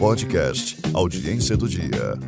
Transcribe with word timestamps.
Podcast 0.00 0.76
Audiência 0.92 1.56
do 1.56 1.68
Dia. 1.68 2.18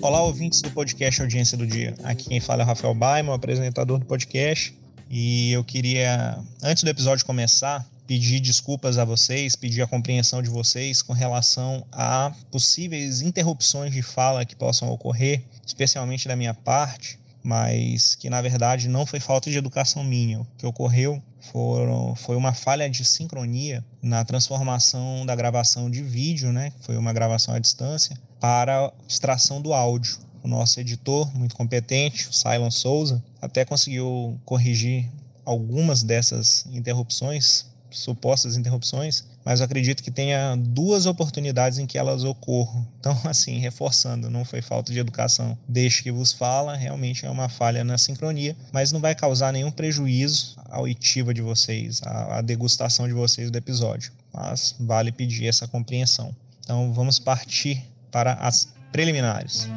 Olá, 0.00 0.22
ouvintes 0.22 0.60
do 0.60 0.70
podcast 0.72 1.22
Audiência 1.22 1.56
do 1.56 1.64
Dia. 1.64 1.94
Aqui 2.02 2.24
quem 2.24 2.40
fala 2.40 2.62
é 2.62 2.64
o 2.64 2.66
Rafael 2.66 2.92
Baima, 2.92 3.36
apresentador 3.36 4.00
do 4.00 4.06
podcast. 4.06 4.76
E 5.08 5.52
eu 5.52 5.62
queria, 5.62 6.36
antes 6.60 6.82
do 6.82 6.90
episódio 6.90 7.24
começar, 7.24 7.86
pedir 8.08 8.40
desculpas 8.40 8.98
a 8.98 9.04
vocês, 9.04 9.54
pedir 9.54 9.82
a 9.82 9.86
compreensão 9.86 10.42
de 10.42 10.50
vocês 10.50 11.02
com 11.02 11.12
relação 11.12 11.86
a 11.92 12.32
possíveis 12.50 13.20
interrupções 13.20 13.92
de 13.92 14.02
fala 14.02 14.44
que 14.44 14.56
possam 14.56 14.90
ocorrer, 14.90 15.44
especialmente 15.64 16.26
da 16.26 16.34
minha 16.34 16.54
parte, 16.54 17.16
mas 17.48 18.14
que 18.14 18.28
na 18.28 18.42
verdade 18.42 18.88
não 18.88 19.06
foi 19.06 19.20
falta 19.20 19.50
de 19.50 19.56
educação 19.56 20.04
minha. 20.04 20.42
O 20.42 20.46
que 20.58 20.66
ocorreu 20.66 21.22
foram, 21.50 22.14
foi 22.14 22.36
uma 22.36 22.52
falha 22.52 22.90
de 22.90 23.02
sincronia 23.06 23.82
na 24.02 24.22
transformação 24.22 25.24
da 25.24 25.34
gravação 25.34 25.90
de 25.90 26.02
vídeo, 26.02 26.52
né? 26.52 26.74
Foi 26.82 26.94
uma 26.98 27.10
gravação 27.10 27.54
à 27.54 27.58
distância 27.58 28.20
para 28.38 28.92
extração 29.08 29.62
do 29.62 29.72
áudio. 29.72 30.18
O 30.42 30.46
nosso 30.46 30.78
editor, 30.78 31.34
muito 31.34 31.56
competente, 31.56 32.28
o 32.28 32.34
Silon 32.34 32.70
Souza, 32.70 33.24
até 33.40 33.64
conseguiu 33.64 34.38
corrigir 34.44 35.10
algumas 35.42 36.02
dessas 36.02 36.66
interrupções, 36.70 37.64
supostas 37.90 38.56
interrupções, 38.56 39.24
mas 39.44 39.60
eu 39.60 39.64
acredito 39.66 40.02
que 40.02 40.10
tenha 40.10 40.56
duas 40.56 41.06
oportunidades 41.06 41.78
em 41.78 41.86
que 41.86 41.98
elas 41.98 42.24
ocorram. 42.24 42.86
Então, 42.98 43.16
assim, 43.24 43.58
reforçando, 43.58 44.28
não 44.28 44.44
foi 44.44 44.60
falta 44.60 44.92
de 44.92 44.98
educação. 44.98 45.56
Deixe 45.66 46.02
que 46.02 46.12
vos 46.12 46.32
fala, 46.32 46.74
realmente 46.76 47.24
é 47.24 47.30
uma 47.30 47.48
falha 47.48 47.82
na 47.82 47.96
sincronia, 47.96 48.54
mas 48.72 48.92
não 48.92 49.00
vai 49.00 49.14
causar 49.14 49.52
nenhum 49.52 49.70
prejuízo 49.70 50.56
à 50.66 50.80
oitiva 50.80 51.32
de 51.32 51.40
vocês, 51.40 52.02
à, 52.04 52.42
degustação 52.42 53.06
de 53.06 53.14
vocês 53.14 53.50
do 53.50 53.56
episódio. 53.56 54.12
Mas 54.34 54.74
vale 54.80 55.10
pedir 55.10 55.46
essa 55.46 55.66
compreensão. 55.66 56.34
Então, 56.60 56.92
vamos 56.92 57.18
partir 57.18 57.82
para 58.10 58.34
as 58.34 58.68
preliminares. 58.92 59.68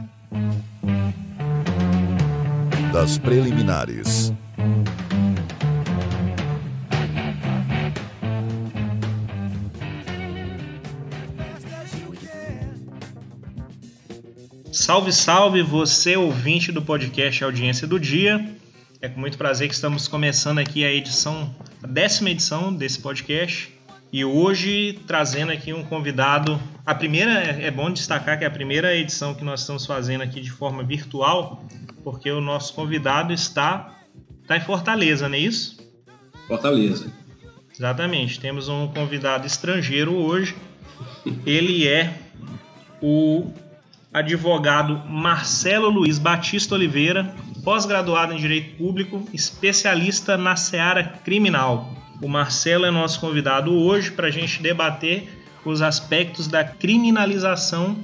Das 2.92 3.18
preliminares. 3.18 4.34
Salve, 14.72 15.12
salve, 15.12 15.62
você 15.62 16.16
ouvinte 16.16 16.72
do 16.72 16.82
podcast 16.82 17.44
Audiência 17.44 17.86
do 17.86 18.00
Dia. 18.00 18.56
É 19.02 19.10
com 19.10 19.20
muito 19.20 19.38
prazer 19.38 19.68
que 19.68 19.74
estamos 19.74 20.08
começando 20.08 20.60
aqui 20.60 20.86
a 20.86 20.94
edição, 20.94 21.54
a 21.84 21.88
décima 21.88 22.30
edição 22.30 22.74
desse 22.74 23.02
podcast. 23.02 23.70
E 24.14 24.24
hoje 24.24 24.98
trazendo 25.06 25.52
aqui 25.52 25.74
um 25.74 25.84
convidado. 25.84 26.58
A 26.86 26.96
primeira, 26.96 27.34
é 27.34 27.70
bom 27.70 27.92
destacar 27.92 28.38
que 28.38 28.46
é 28.46 28.48
a 28.48 28.52
primeira 28.52 28.96
edição 28.96 29.36
que 29.36 29.44
nós 29.44 29.60
estamos 29.60 29.86
fazendo 29.86 30.22
aqui 30.22 30.40
de 30.40 30.50
forma 30.50 30.84
virtual, 30.84 31.62
porque 32.02 32.32
o 32.32 32.40
nosso 32.40 32.74
convidado 32.74 33.34
está, 33.34 34.00
está 34.42 34.56
em 34.56 34.62
Fortaleza, 34.62 35.28
não 35.28 35.36
é 35.36 35.40
isso? 35.40 35.86
Fortaleza. 36.48 37.12
Exatamente. 37.78 38.40
Temos 38.40 38.70
um 38.70 38.88
convidado 38.88 39.46
estrangeiro 39.46 40.14
hoje. 40.14 40.56
Ele 41.46 41.86
é 41.90 42.14
o 43.02 43.52
advogado 44.14 45.02
Marcelo 45.10 45.90
Luiz 45.90 46.20
Batista 46.20 46.76
Oliveira, 46.76 47.34
pós-graduado 47.64 48.34
em 48.34 48.38
Direito 48.38 48.76
Público, 48.78 49.24
especialista 49.34 50.38
na 50.38 50.56
seara 50.56 51.04
criminal. 51.24 51.90
O 52.22 52.28
Marcelo 52.28 52.86
é 52.86 52.92
nosso 52.92 53.20
convidado 53.20 53.72
hoje 53.74 54.12
para 54.12 54.28
a 54.28 54.32
gente 54.32 54.62
debater 54.62 55.28
os 55.66 55.82
aspectos 55.82 56.48
da 56.48 56.64
criminalização 56.64 57.96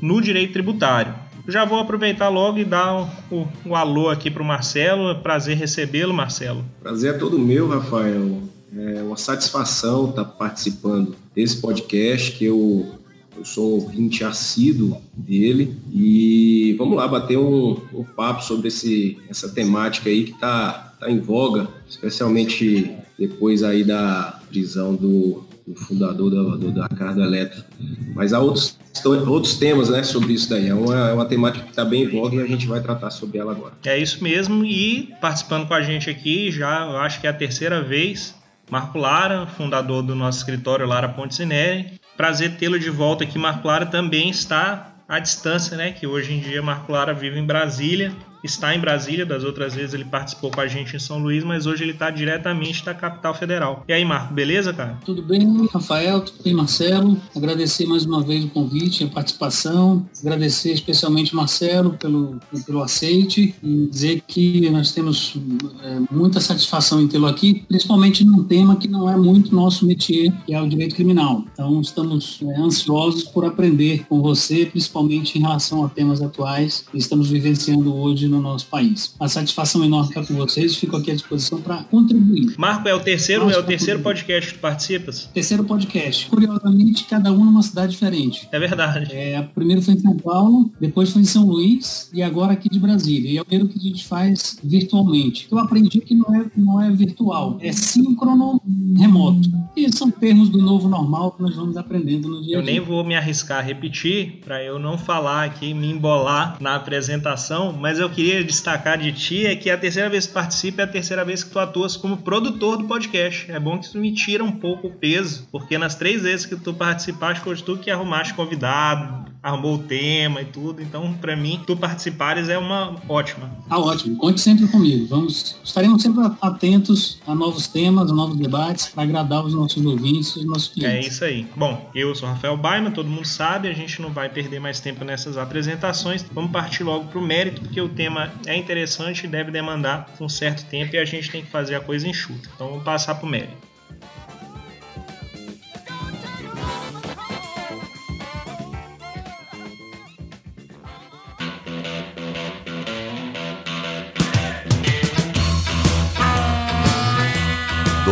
no 0.00 0.20
direito 0.20 0.52
tributário. 0.52 1.14
Já 1.46 1.64
vou 1.64 1.78
aproveitar 1.78 2.28
logo 2.28 2.58
e 2.58 2.64
dar 2.64 3.08
o 3.30 3.74
alô 3.74 4.08
aqui 4.08 4.30
para 4.30 4.42
o 4.42 4.46
Marcelo. 4.46 5.10
É 5.10 5.14
prazer 5.14 5.56
recebê-lo, 5.56 6.14
Marcelo. 6.14 6.64
Prazer 6.82 7.14
é 7.14 7.18
todo 7.18 7.38
meu, 7.38 7.68
Rafael. 7.68 8.42
É 8.76 9.02
uma 9.02 9.16
satisfação 9.16 10.10
estar 10.10 10.24
participando 10.24 11.14
desse 11.34 11.60
podcast 11.60 12.32
que 12.32 12.46
eu 12.46 12.98
eu 13.36 13.44
sou 13.44 13.72
ouvinte 13.72 14.24
assíduo 14.24 15.00
dele 15.12 15.76
e 15.92 16.74
vamos 16.78 16.96
lá 16.96 17.08
bater 17.08 17.38
um, 17.38 17.80
um 17.92 18.04
papo 18.04 18.42
sobre 18.42 18.68
esse, 18.68 19.18
essa 19.28 19.48
temática 19.48 20.08
aí 20.08 20.24
que 20.24 20.32
está 20.32 20.94
tá 21.00 21.10
em 21.10 21.20
voga, 21.20 21.68
especialmente 21.88 22.94
depois 23.18 23.62
aí 23.62 23.84
da 23.84 24.40
prisão 24.48 24.94
do, 24.94 25.44
do 25.66 25.74
fundador 25.74 26.30
da, 26.30 26.56
do, 26.56 26.70
da 26.72 26.88
Carga 26.88 27.22
Elétrica. 27.22 27.66
Mas 28.14 28.32
há 28.32 28.40
outros, 28.40 28.78
outros 29.26 29.56
temas 29.56 29.88
né, 29.88 30.02
sobre 30.02 30.32
isso 30.32 30.48
daí. 30.48 30.68
É 30.68 30.74
uma, 30.74 31.10
é 31.10 31.12
uma 31.12 31.26
temática 31.26 31.64
que 31.64 31.70
está 31.70 31.84
bem 31.84 32.04
em 32.04 32.08
voga 32.08 32.36
e 32.36 32.40
a 32.40 32.46
gente 32.46 32.66
vai 32.66 32.80
tratar 32.80 33.10
sobre 33.10 33.38
ela 33.38 33.52
agora. 33.52 33.74
É 33.84 33.98
isso 33.98 34.22
mesmo. 34.22 34.64
E 34.64 35.12
participando 35.20 35.66
com 35.66 35.74
a 35.74 35.82
gente 35.82 36.10
aqui, 36.10 36.50
já 36.50 36.84
acho 37.00 37.20
que 37.20 37.26
é 37.26 37.30
a 37.30 37.34
terceira 37.34 37.82
vez, 37.82 38.34
Marco 38.70 38.98
Lara, 38.98 39.46
fundador 39.46 40.02
do 40.02 40.14
nosso 40.14 40.38
escritório 40.38 40.86
Lara 40.86 41.08
Pontinelli, 41.08 42.00
Prazer 42.16 42.56
tê-lo 42.56 42.78
de 42.78 42.90
volta 42.90 43.24
aqui. 43.24 43.38
Marco 43.38 43.66
Lara 43.66 43.86
também 43.86 44.30
está 44.30 44.94
à 45.08 45.18
distância, 45.18 45.76
né? 45.76 45.92
Que 45.92 46.06
hoje 46.06 46.32
em 46.32 46.38
dia 46.38 46.62
Marco 46.62 46.92
Lara 46.92 47.12
vive 47.12 47.38
em 47.38 47.44
Brasília 47.44 48.14
está 48.44 48.74
em 48.74 48.78
Brasília, 48.78 49.24
das 49.24 49.42
outras 49.42 49.74
vezes 49.74 49.94
ele 49.94 50.04
participou 50.04 50.50
com 50.50 50.60
a 50.60 50.66
gente 50.66 50.94
em 50.94 50.98
São 50.98 51.18
Luís, 51.18 51.42
mas 51.42 51.66
hoje 51.66 51.82
ele 51.82 51.92
está 51.92 52.10
diretamente 52.10 52.84
da 52.84 52.94
capital 52.94 53.34
federal. 53.34 53.82
E 53.88 53.92
aí, 53.92 54.04
Marco, 54.04 54.34
beleza, 54.34 54.72
cara? 54.72 54.98
Tudo 55.04 55.22
bem, 55.22 55.66
Rafael, 55.72 56.20
tudo 56.20 56.42
bem, 56.42 56.54
Marcelo. 56.54 57.16
Agradecer 57.34 57.86
mais 57.86 58.04
uma 58.04 58.22
vez 58.22 58.44
o 58.44 58.48
convite, 58.48 59.04
a 59.04 59.08
participação, 59.08 60.06
agradecer 60.20 60.72
especialmente 60.72 61.34
Marcelo 61.34 61.94
pelo, 61.94 62.38
pelo 62.66 62.82
aceite 62.82 63.54
e 63.62 63.86
dizer 63.86 64.22
que 64.26 64.68
nós 64.70 64.92
temos 64.92 65.36
é, 65.82 66.00
muita 66.10 66.40
satisfação 66.40 67.00
em 67.00 67.08
tê-lo 67.08 67.26
aqui, 67.26 67.64
principalmente 67.66 68.24
num 68.24 68.44
tema 68.44 68.76
que 68.76 68.88
não 68.88 69.08
é 69.08 69.16
muito 69.16 69.54
nosso 69.54 69.86
métier, 69.86 70.32
que 70.44 70.52
é 70.52 70.60
o 70.60 70.68
direito 70.68 70.94
criminal. 70.94 71.44
Então, 71.52 71.80
estamos 71.80 72.40
é, 72.42 72.60
ansiosos 72.60 73.24
por 73.24 73.44
aprender 73.44 74.04
com 74.08 74.20
você, 74.20 74.66
principalmente 74.66 75.38
em 75.38 75.40
relação 75.40 75.84
a 75.84 75.88
temas 75.88 76.20
atuais 76.20 76.84
que 76.90 76.98
estamos 76.98 77.30
vivenciando 77.30 77.94
hoje 77.94 78.28
no 78.34 78.42
nosso 78.42 78.66
país. 78.66 79.14
A 79.18 79.28
satisfação 79.28 79.84
enorme 79.84 80.08
estar 80.08 80.26
com 80.26 80.34
vocês, 80.34 80.76
fico 80.76 80.96
aqui 80.96 81.10
à 81.10 81.14
disposição 81.14 81.60
para 81.60 81.82
contribuir. 81.84 82.54
Marco, 82.58 82.88
é 82.88 82.94
o 82.94 83.00
terceiro, 83.00 83.50
é 83.50 83.58
o 83.58 83.62
terceiro 83.62 84.00
podcast 84.00 84.52
que 84.52 84.58
tu 84.58 84.60
participas? 84.60 85.28
Terceiro 85.32 85.64
podcast. 85.64 86.26
Curiosamente, 86.26 87.04
cada 87.04 87.32
um 87.32 87.44
numa 87.44 87.62
cidade 87.62 87.92
diferente. 87.92 88.48
É 88.50 88.58
verdade. 88.58 89.12
É, 89.12 89.40
primeiro 89.42 89.82
foi 89.82 89.94
em 89.94 90.00
São 90.00 90.16
Paulo, 90.16 90.72
depois 90.80 91.10
foi 91.10 91.22
em 91.22 91.26
São 91.26 91.46
Luís 91.46 92.10
e 92.12 92.22
agora 92.22 92.52
aqui 92.52 92.68
de 92.68 92.78
Brasília. 92.78 93.30
E 93.30 93.36
é 93.36 93.42
o 93.42 93.44
primeiro 93.44 93.72
que 93.72 93.78
a 93.78 93.82
gente 93.82 94.04
faz 94.04 94.58
virtualmente. 94.62 95.46
Eu 95.50 95.58
aprendi 95.58 96.00
que 96.00 96.14
não 96.14 96.34
é, 96.34 96.44
não 96.56 96.80
é 96.80 96.90
virtual, 96.90 97.58
é 97.60 97.72
síncrono 97.72 98.60
remoto. 98.96 99.50
E 99.76 99.90
são 99.92 100.10
termos 100.10 100.48
do 100.48 100.58
novo 100.58 100.88
normal 100.88 101.32
que 101.32 101.42
nós 101.42 101.54
vamos 101.54 101.76
aprendendo 101.76 102.28
no 102.28 102.42
dia 102.42 102.58
a 102.58 102.62
dia. 102.62 102.70
Eu 102.70 102.74
nem 102.74 102.80
vou 102.80 103.04
me 103.04 103.14
arriscar 103.14 103.58
a 103.58 103.62
repetir 103.62 104.40
para 104.44 104.62
eu 104.62 104.78
não 104.78 104.96
falar 104.96 105.44
aqui, 105.44 105.74
me 105.74 105.90
embolar 105.90 106.56
na 106.60 106.76
apresentação, 106.76 107.72
mas 107.72 107.98
eu 107.98 108.08
queria 108.08 108.23
queria 108.24 108.42
destacar 108.42 108.96
de 108.96 109.12
ti 109.12 109.46
é 109.46 109.54
que 109.54 109.68
a 109.68 109.76
terceira 109.76 110.08
vez 110.08 110.26
que 110.26 110.32
participa 110.32 110.80
é 110.80 110.84
a 110.84 110.88
terceira 110.88 111.24
vez 111.24 111.44
que 111.44 111.50
tu 111.50 111.58
atuas 111.58 111.94
como 111.94 112.16
produtor 112.16 112.78
do 112.78 112.84
podcast. 112.84 113.50
É 113.52 113.60
bom 113.60 113.78
que 113.78 113.84
isso 113.84 113.98
me 113.98 114.12
tira 114.14 114.42
um 114.42 114.52
pouco 114.52 114.86
o 114.86 114.92
peso, 114.94 115.46
porque 115.52 115.76
nas 115.76 115.94
três 115.94 116.22
vezes 116.22 116.46
que 116.46 116.56
tu 116.56 116.72
participaste 116.72 117.44
foi 117.44 117.54
tu 117.56 117.76
que 117.76 117.90
arrumaste 117.90 118.32
convidado, 118.32 119.30
arrumou 119.44 119.74
o 119.74 119.78
tema 119.78 120.40
e 120.40 120.46
tudo. 120.46 120.80
Então, 120.80 121.12
para 121.12 121.36
mim, 121.36 121.60
tu 121.66 121.76
participares 121.76 122.48
é 122.48 122.56
uma 122.56 122.96
ótima. 123.06 123.50
Ah, 123.68 123.78
ótimo. 123.78 124.16
Conte 124.16 124.40
sempre 124.40 124.66
comigo. 124.66 125.06
Vamos, 125.06 125.56
estaremos 125.62 126.02
sempre 126.02 126.24
atentos 126.40 127.20
a 127.26 127.34
novos 127.34 127.68
temas, 127.68 128.10
a 128.10 128.14
novos 128.14 128.38
debates, 128.38 128.86
para 128.86 129.02
agradar 129.02 129.44
os 129.44 129.52
nossos 129.52 129.84
ouvintes 129.84 130.34
e 130.36 130.38
os 130.38 130.46
nossos 130.46 130.68
clientes. 130.68 131.06
É 131.06 131.08
isso 131.08 131.24
aí. 131.24 131.46
Bom, 131.54 131.90
eu 131.94 132.14
sou 132.14 132.26
Rafael 132.26 132.56
Baima, 132.56 132.90
todo 132.90 133.06
mundo 133.06 133.26
sabe, 133.26 133.68
a 133.68 133.74
gente 133.74 134.00
não 134.00 134.10
vai 134.10 134.30
perder 134.30 134.58
mais 134.58 134.80
tempo 134.80 135.04
nessas 135.04 135.36
apresentações. 135.36 136.24
Vamos 136.32 136.50
partir 136.50 136.82
logo 136.82 137.04
para 137.06 137.18
o 137.18 137.22
mérito, 137.22 137.60
porque 137.60 137.80
o 137.80 137.88
tema 137.88 138.32
é 138.46 138.56
interessante 138.56 139.26
e 139.26 139.28
deve 139.28 139.50
demandar 139.50 140.08
um 140.18 140.28
certo 140.28 140.64
tempo 140.70 140.96
e 140.96 140.98
a 140.98 141.04
gente 141.04 141.30
tem 141.30 141.42
que 141.42 141.50
fazer 141.50 141.74
a 141.74 141.80
coisa 141.80 142.08
enxuta. 142.08 142.48
Então, 142.54 142.68
vamos 142.70 142.82
passar 142.82 143.14
para 143.16 143.26
o 143.26 143.28
mérito. 143.28 143.73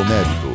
Mérito. 0.04 0.52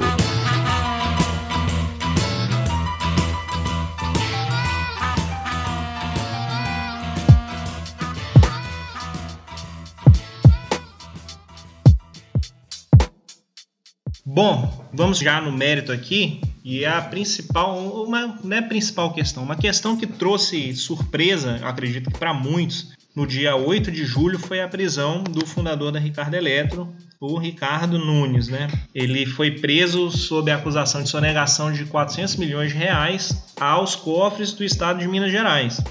Bom, 14.26 14.88
vamos 14.94 15.20
já 15.20 15.42
no 15.42 15.52
mérito 15.52 15.92
aqui. 15.92 16.42
E 16.64 16.86
a 16.86 17.02
principal, 17.02 17.78
uma, 17.80 18.40
não 18.44 18.58
é 18.58 18.62
principal 18.62 19.14
questão, 19.14 19.42
uma 19.42 19.56
questão 19.56 19.96
que 19.96 20.06
trouxe 20.06 20.76
surpresa, 20.76 21.62
acredito 21.64 22.12
que 22.12 22.20
para 22.20 22.34
muitos, 22.34 22.92
no 23.18 23.26
dia 23.26 23.56
8 23.56 23.92
de 23.92 24.06
julho 24.06 24.38
foi 24.38 24.62
a 24.62 24.68
prisão 24.68 25.24
do 25.24 25.44
fundador 25.44 25.92
da 25.92 25.98
Ricardo 25.98 26.36
Eletro, 26.36 26.94
o 27.20 27.40
Ricardo 27.40 27.98
Nunes, 27.98 28.48
né? 28.48 28.68
Ele 28.94 29.26
foi 29.26 29.50
preso 29.50 30.12
sob 30.12 30.52
a 30.52 30.56
acusação 30.56 31.02
de 31.02 31.10
sonegação 31.10 31.72
de 31.72 31.84
400 31.86 32.36
milhões 32.36 32.72
de 32.72 32.78
reais 32.78 33.56
aos 33.60 33.96
cofres 33.96 34.54
do 34.54 34.64
estado 34.64 35.00
de 35.00 35.08
Minas 35.08 35.32
Gerais. 35.32 35.82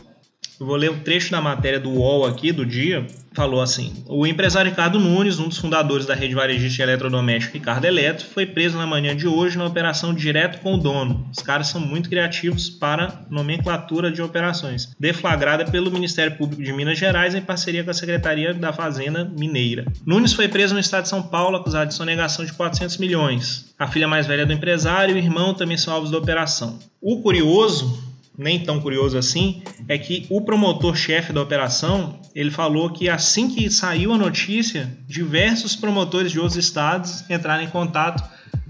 Eu 0.58 0.66
vou 0.66 0.76
ler 0.76 0.90
um 0.90 0.98
trecho 0.98 1.30
da 1.30 1.40
matéria 1.40 1.78
do 1.78 1.90
UOL 1.90 2.24
aqui 2.24 2.50
do 2.50 2.64
dia. 2.64 3.06
Falou 3.34 3.60
assim: 3.60 3.92
O 4.06 4.26
empresário 4.26 4.70
Ricardo 4.70 4.98
Nunes, 4.98 5.38
um 5.38 5.48
dos 5.48 5.58
fundadores 5.58 6.06
da 6.06 6.14
rede 6.14 6.34
varejista 6.34 6.82
eletrodoméstico 6.82 7.58
Ricardo 7.58 7.84
Eletro, 7.84 8.26
foi 8.26 8.46
preso 8.46 8.78
na 8.78 8.86
manhã 8.86 9.14
de 9.14 9.28
hoje 9.28 9.58
na 9.58 9.66
operação 9.66 10.14
direto 10.14 10.60
com 10.60 10.74
o 10.74 10.78
dono. 10.78 11.28
Os 11.30 11.42
caras 11.42 11.68
são 11.68 11.78
muito 11.78 12.08
criativos 12.08 12.70
para 12.70 13.20
nomenclatura 13.28 14.10
de 14.10 14.22
operações, 14.22 14.94
deflagrada 14.98 15.66
pelo 15.66 15.90
Ministério 15.90 16.36
Público 16.36 16.62
de 16.62 16.72
Minas 16.72 16.98
Gerais 16.98 17.34
em 17.34 17.42
parceria 17.42 17.84
com 17.84 17.90
a 17.90 17.94
Secretaria 17.94 18.54
da 18.54 18.72
Fazenda 18.72 19.30
Mineira. 19.38 19.84
Nunes 20.06 20.32
foi 20.32 20.48
preso 20.48 20.72
no 20.72 20.80
estado 20.80 21.02
de 21.02 21.10
São 21.10 21.22
Paulo 21.22 21.56
acusado 21.56 21.88
de 21.88 21.94
sonegação 21.94 22.46
de 22.46 22.54
400 22.54 22.96
milhões. 22.96 23.74
A 23.78 23.86
filha 23.86 24.08
mais 24.08 24.26
velha 24.26 24.46
do 24.46 24.52
empresário 24.54 25.14
e 25.14 25.20
o 25.20 25.22
irmão 25.22 25.52
também 25.52 25.76
são 25.76 25.92
alvos 25.92 26.10
da 26.10 26.16
operação. 26.16 26.78
O 27.02 27.20
curioso 27.20 28.05
nem 28.38 28.62
tão 28.62 28.80
curioso 28.80 29.16
assim, 29.16 29.62
é 29.88 29.96
que 29.96 30.26
o 30.28 30.40
promotor-chefe 30.40 31.32
da 31.32 31.42
operação, 31.42 32.20
ele 32.34 32.50
falou 32.50 32.90
que 32.90 33.08
assim 33.08 33.48
que 33.48 33.70
saiu 33.70 34.12
a 34.12 34.18
notícia, 34.18 34.96
diversos 35.06 35.74
promotores 35.74 36.32
de 36.32 36.38
outros 36.38 36.56
estados 36.56 37.28
entraram 37.30 37.64
em 37.64 37.68
contato 37.68 38.22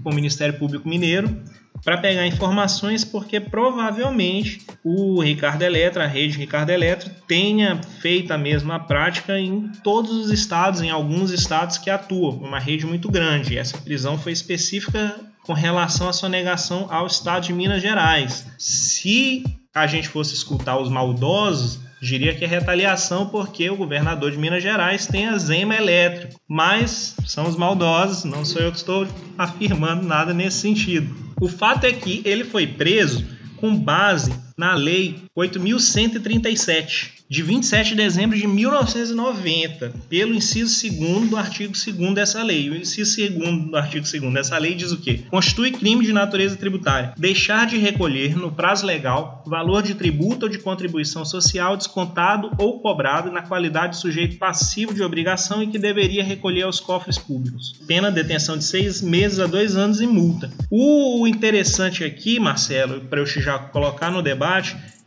com 0.03 0.11
o 0.11 0.15
Ministério 0.15 0.57
Público 0.57 0.87
Mineiro 0.87 1.43
para 1.83 1.97
pegar 1.97 2.25
informações, 2.25 3.03
porque 3.05 3.39
provavelmente 3.39 4.61
o 4.83 5.21
Ricardo 5.21 5.61
Eletro, 5.61 6.01
a 6.01 6.07
rede 6.07 6.37
Ricardo 6.37 6.69
Eletro, 6.69 7.09
tenha 7.27 7.79
feito 8.01 8.31
a 8.31 8.37
mesma 8.37 8.79
prática 8.79 9.39
em 9.39 9.69
todos 9.83 10.11
os 10.11 10.31
estados, 10.31 10.81
em 10.81 10.89
alguns 10.89 11.31
estados 11.31 11.77
que 11.77 11.89
atuam, 11.89 12.37
uma 12.37 12.59
rede 12.59 12.85
muito 12.85 13.09
grande. 13.09 13.57
Essa 13.57 13.77
prisão 13.77 14.17
foi 14.17 14.31
específica 14.31 15.15
com 15.47 15.53
relação 15.53 16.09
à 16.09 16.13
sonegação 16.13 16.87
ao 16.91 17.07
estado 17.07 17.45
de 17.45 17.53
Minas 17.53 17.81
Gerais. 17.81 18.45
Se 18.57 19.45
a 19.73 19.87
gente 19.87 20.09
fosse 20.09 20.33
escutar 20.33 20.77
os 20.77 20.89
maldosos, 20.89 21.79
diria 22.01 22.35
que 22.35 22.43
é 22.43 22.47
retaliação 22.47 23.27
porque 23.27 23.69
o 23.69 23.77
governador 23.77 24.29
de 24.29 24.37
Minas 24.37 24.61
Gerais 24.61 25.07
tem 25.07 25.25
a 25.25 25.37
Zema 25.37 25.73
elétrico. 25.73 26.37
Mas 26.49 27.15
são 27.25 27.47
os 27.47 27.55
maldosos, 27.55 28.25
não 28.25 28.43
sou 28.43 28.61
eu 28.61 28.71
que 28.71 28.77
estou 28.77 29.07
afirmando 29.37 30.05
nada 30.05 30.33
nesse 30.33 30.59
sentido. 30.59 31.15
O 31.39 31.47
fato 31.47 31.85
é 31.85 31.93
que 31.93 32.21
ele 32.25 32.43
foi 32.43 32.67
preso 32.67 33.25
com 33.55 33.73
base 33.73 34.33
na 34.57 34.73
Lei 34.73 35.17
8.137, 35.37 37.11
de 37.29 37.43
27 37.43 37.89
de 37.89 37.95
dezembro 37.95 38.37
de 38.37 38.47
1990, 38.47 39.93
pelo 40.09 40.33
inciso 40.33 40.89
2 40.89 41.29
do 41.29 41.37
artigo 41.37 41.73
2 41.73 42.13
dessa 42.15 42.41
lei. 42.41 42.69
O 42.69 42.75
inciso 42.75 43.17
2 43.17 43.69
do 43.69 43.75
artigo 43.75 44.05
2 44.09 44.33
dessa 44.33 44.57
lei 44.57 44.73
diz 44.73 44.91
o 44.91 44.97
quê? 44.97 45.21
Constitui 45.29 45.71
crime 45.71 46.05
de 46.05 46.13
natureza 46.13 46.55
tributária 46.55 47.13
deixar 47.17 47.67
de 47.67 47.77
recolher, 47.77 48.35
no 48.35 48.51
prazo 48.51 48.85
legal, 48.85 49.43
valor 49.45 49.83
de 49.83 49.95
tributo 49.95 50.45
ou 50.45 50.51
de 50.51 50.59
contribuição 50.59 51.25
social 51.25 51.75
descontado 51.75 52.51
ou 52.57 52.79
cobrado 52.79 53.31
na 53.31 53.41
qualidade 53.41 53.93
de 53.93 53.99
sujeito 53.99 54.37
passivo 54.37 54.93
de 54.93 55.03
obrigação 55.03 55.61
e 55.61 55.67
que 55.67 55.77
deveria 55.77 56.23
recolher 56.23 56.63
aos 56.63 56.79
cofres 56.79 57.17
públicos. 57.17 57.73
Pena 57.85 58.09
detenção 58.09 58.57
de 58.57 58.63
seis 58.63 59.01
meses 59.01 59.39
a 59.39 59.45
dois 59.45 59.75
anos 59.75 59.99
e 59.99 60.07
multa. 60.07 60.49
O 60.71 61.27
interessante 61.27 62.03
aqui, 62.03 62.39
Marcelo, 62.39 63.01
para 63.01 63.19
eu 63.19 63.25
já 63.25 63.59
colocar 63.59 64.09
no 64.09 64.21
debate, 64.21 64.46